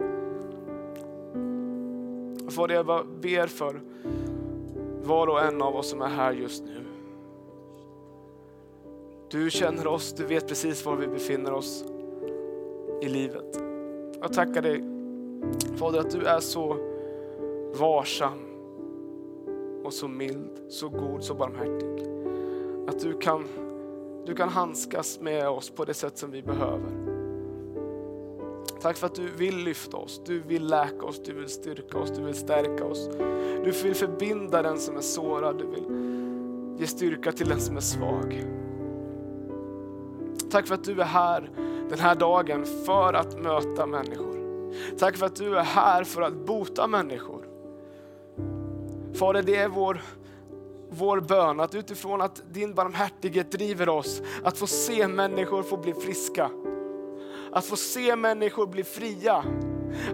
Fader, 2.56 2.74
jag 2.74 3.06
ber 3.20 3.46
för 3.46 3.80
var 5.02 5.26
och 5.26 5.42
en 5.42 5.62
av 5.62 5.76
oss 5.76 5.90
som 5.90 6.02
är 6.02 6.08
här 6.08 6.32
just 6.32 6.64
nu. 6.64 6.84
Du 9.30 9.50
känner 9.50 9.86
oss, 9.86 10.12
du 10.12 10.24
vet 10.24 10.48
precis 10.48 10.86
var 10.86 10.96
vi 10.96 11.06
befinner 11.06 11.52
oss 11.52 11.84
i 13.02 13.08
livet. 13.08 13.60
Jag 14.20 14.32
tackar 14.32 14.62
dig 14.62 14.82
Fader 15.76 16.00
att 16.00 16.10
du 16.10 16.26
är 16.26 16.40
så 16.40 16.76
varsam 17.74 18.38
och 19.84 19.92
så 19.92 20.08
mild, 20.08 20.60
så 20.68 20.88
god, 20.88 21.24
så 21.24 21.34
barmhärtig. 21.34 22.06
Att 22.88 23.00
du 23.00 23.18
kan, 23.18 23.44
du 24.26 24.34
kan 24.34 24.48
handskas 24.48 25.20
med 25.20 25.48
oss 25.48 25.70
på 25.70 25.84
det 25.84 25.94
sätt 25.94 26.18
som 26.18 26.30
vi 26.30 26.42
behöver. 26.42 27.05
Tack 28.80 28.96
för 28.96 29.06
att 29.06 29.14
du 29.14 29.28
vill 29.28 29.56
lyfta 29.56 29.96
oss, 29.96 30.20
du 30.24 30.40
vill 30.40 30.66
läka 30.66 31.06
oss, 31.06 31.22
du 31.24 31.32
vill 31.32 31.48
styrka 31.48 31.98
oss, 31.98 32.10
du 32.10 32.24
vill 32.24 32.34
stärka 32.34 32.84
oss. 32.84 33.08
Du 33.64 33.70
vill 33.82 33.94
förbinda 33.94 34.62
den 34.62 34.78
som 34.78 34.96
är 34.96 35.00
sårad, 35.00 35.58
du 35.58 35.66
vill 35.66 35.84
ge 36.80 36.86
styrka 36.86 37.32
till 37.32 37.48
den 37.48 37.60
som 37.60 37.76
är 37.76 37.80
svag. 37.80 38.44
Tack 40.50 40.66
för 40.66 40.74
att 40.74 40.84
du 40.84 41.00
är 41.00 41.04
här 41.04 41.50
den 41.90 41.98
här 41.98 42.14
dagen 42.14 42.66
för 42.86 43.14
att 43.14 43.42
möta 43.42 43.86
människor. 43.86 44.36
Tack 44.98 45.16
för 45.16 45.26
att 45.26 45.36
du 45.36 45.58
är 45.58 45.62
här 45.62 46.04
för 46.04 46.22
att 46.22 46.34
bota 46.34 46.86
människor. 46.86 47.48
Fader, 49.14 49.42
det 49.42 49.56
är 49.56 49.68
vår, 49.68 50.02
vår 50.90 51.20
bön 51.20 51.60
att 51.60 51.74
utifrån 51.74 52.20
att 52.20 52.42
din 52.52 52.74
barmhärtighet 52.74 53.52
driver 53.52 53.88
oss 53.88 54.22
att 54.44 54.58
få 54.58 54.66
se 54.66 55.08
människor 55.08 55.62
få 55.62 55.76
bli 55.76 55.94
friska. 55.94 56.50
Att 57.56 57.64
få 57.64 57.76
se 57.76 58.16
människor 58.16 58.66
bli 58.66 58.84
fria. 58.84 59.44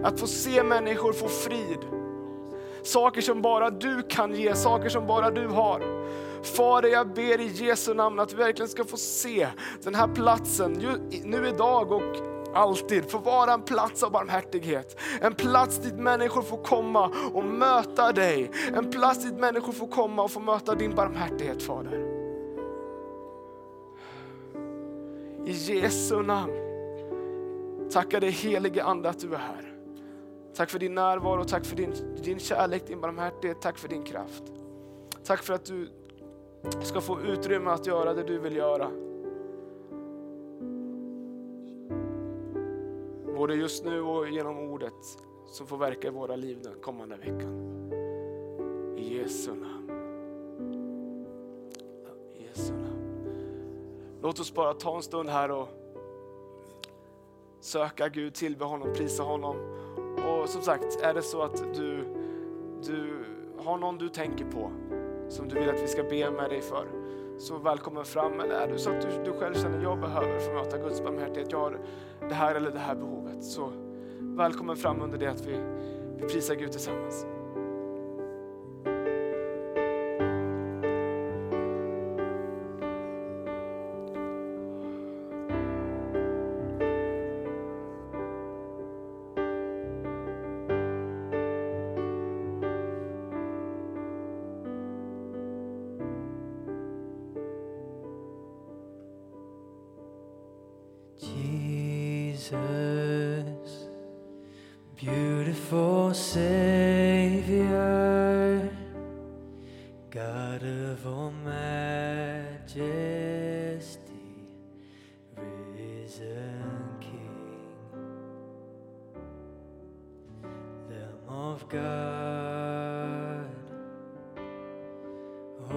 Att 0.03 0.19
få 0.19 0.27
se 0.27 0.63
människor 0.63 1.13
få 1.13 1.27
frid. 1.27 1.79
Saker 2.83 3.21
som 3.21 3.41
bara 3.41 3.69
du 3.69 4.01
kan 4.01 4.35
ge, 4.35 4.55
saker 4.55 4.89
som 4.89 5.07
bara 5.07 5.31
du 5.31 5.47
har. 5.47 5.81
Fader, 6.43 6.89
jag 6.89 7.07
ber 7.07 7.41
i 7.41 7.47
Jesu 7.47 7.93
namn 7.93 8.19
att 8.19 8.33
vi 8.33 8.37
verkligen 8.37 8.69
ska 8.69 8.85
få 8.85 8.97
se 8.97 9.47
den 9.83 9.95
här 9.95 10.07
platsen 10.07 10.71
nu 11.23 11.47
idag 11.47 11.91
och 11.91 12.15
alltid 12.53 13.11
få 13.11 13.17
vara 13.17 13.53
en 13.53 13.61
plats 13.61 14.03
av 14.03 14.11
barmhärtighet. 14.11 14.99
En 15.21 15.33
plats 15.33 15.77
dit 15.77 15.95
människor 15.95 16.41
får 16.41 16.63
komma 16.63 17.11
och 17.33 17.45
möta 17.45 18.11
dig. 18.11 18.51
En 18.75 18.91
plats 18.91 19.23
dit 19.23 19.39
människor 19.39 19.73
får 19.73 19.87
komma 19.87 20.23
och 20.23 20.31
få 20.31 20.39
möta 20.39 20.75
din 20.75 20.95
barmhärtighet 20.95 21.63
Fader. 21.63 22.23
I 25.45 25.51
Jesu 25.51 26.21
namn. 26.21 26.72
Tackar 27.91 28.19
dig 28.19 28.29
helige 28.29 28.83
Ande 28.83 29.09
att 29.09 29.19
du 29.19 29.33
är 29.33 29.37
här. 29.37 29.73
Tack 30.55 30.69
för 30.69 30.79
din 30.79 30.95
närvaro, 30.95 31.43
tack 31.43 31.65
för 31.65 31.75
din, 31.75 31.93
din 32.23 32.39
kärlek, 32.39 32.87
din 32.87 33.01
barmhärtighet, 33.01 33.61
tack 33.61 33.77
för 33.77 33.87
din 33.87 34.03
kraft. 34.03 34.43
Tack 35.23 35.43
för 35.43 35.53
att 35.53 35.65
du 35.65 35.89
ska 36.81 37.01
få 37.01 37.21
utrymme 37.21 37.69
att 37.69 37.87
göra 37.87 38.13
det 38.13 38.23
du 38.23 38.39
vill 38.39 38.55
göra. 38.55 38.91
Både 43.37 43.55
just 43.55 43.85
nu 43.85 44.01
och 44.01 44.29
genom 44.29 44.57
ordet 44.57 44.93
som 45.47 45.67
får 45.67 45.77
verka 45.77 46.07
i 46.07 46.11
våra 46.11 46.35
liv 46.35 46.59
den 46.63 46.81
kommande 46.81 47.15
veckan. 47.15 47.69
I 48.97 49.17
Jesu 49.17 49.51
namn. 49.51 49.89
I 52.33 52.43
Jesu 52.43 52.73
namn. 52.73 52.93
Låt 54.21 54.39
oss 54.39 54.53
bara 54.53 54.73
ta 54.73 54.95
en 54.95 55.03
stund 55.03 55.29
här 55.29 55.51
och 55.51 55.82
söka 57.63 58.09
Gud, 58.09 58.33
tillbe 58.33 58.65
honom, 58.65 58.93
prisa 58.93 59.23
honom. 59.23 59.55
Och 60.17 60.49
som 60.49 60.61
sagt, 60.61 61.01
är 61.01 61.13
det 61.13 61.21
så 61.21 61.41
att 61.41 61.73
du, 61.73 62.05
du 62.83 63.25
har 63.57 63.77
någon 63.77 63.97
du 63.97 64.09
tänker 64.09 64.45
på 64.45 64.71
som 65.29 65.49
du 65.49 65.55
vill 65.59 65.69
att 65.69 65.83
vi 65.83 65.87
ska 65.87 66.03
be 66.03 66.31
med 66.31 66.49
dig 66.49 66.61
för, 66.61 66.87
så 67.39 67.57
välkommen 67.57 68.05
fram. 68.05 68.39
Eller 68.39 68.55
är 68.55 68.67
det 68.67 68.79
så 68.79 68.89
att 68.89 69.01
du, 69.01 69.31
du 69.31 69.39
själv 69.39 69.53
känner 69.53 69.77
att 69.77 69.83
jag 69.83 69.99
behöver 69.99 70.39
få 70.39 70.53
möta 70.53 70.77
Guds 70.77 71.03
barmhärtighet, 71.03 71.51
jag 71.51 71.59
har 71.59 71.79
det 72.29 72.35
här 72.35 72.55
eller 72.55 72.71
det 72.71 72.79
här 72.79 72.95
behovet, 72.95 73.43
så 73.43 73.71
välkommen 74.19 74.75
fram 74.75 75.01
under 75.01 75.17
det 75.17 75.27
att 75.27 75.45
vi, 75.45 75.57
vi 76.17 76.27
prisar 76.27 76.55
Gud 76.55 76.71
tillsammans. 76.71 77.25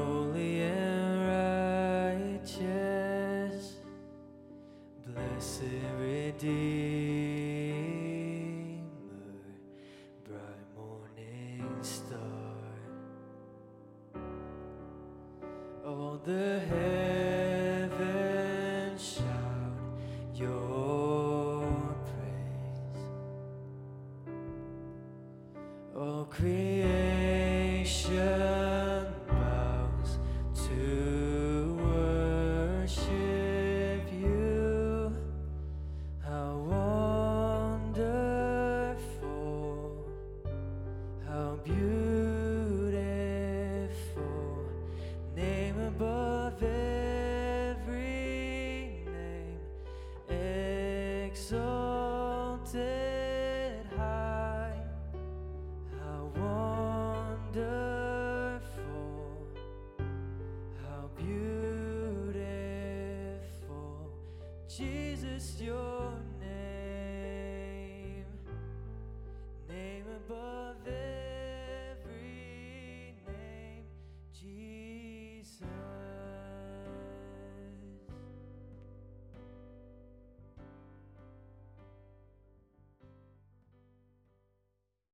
holy 0.06 0.65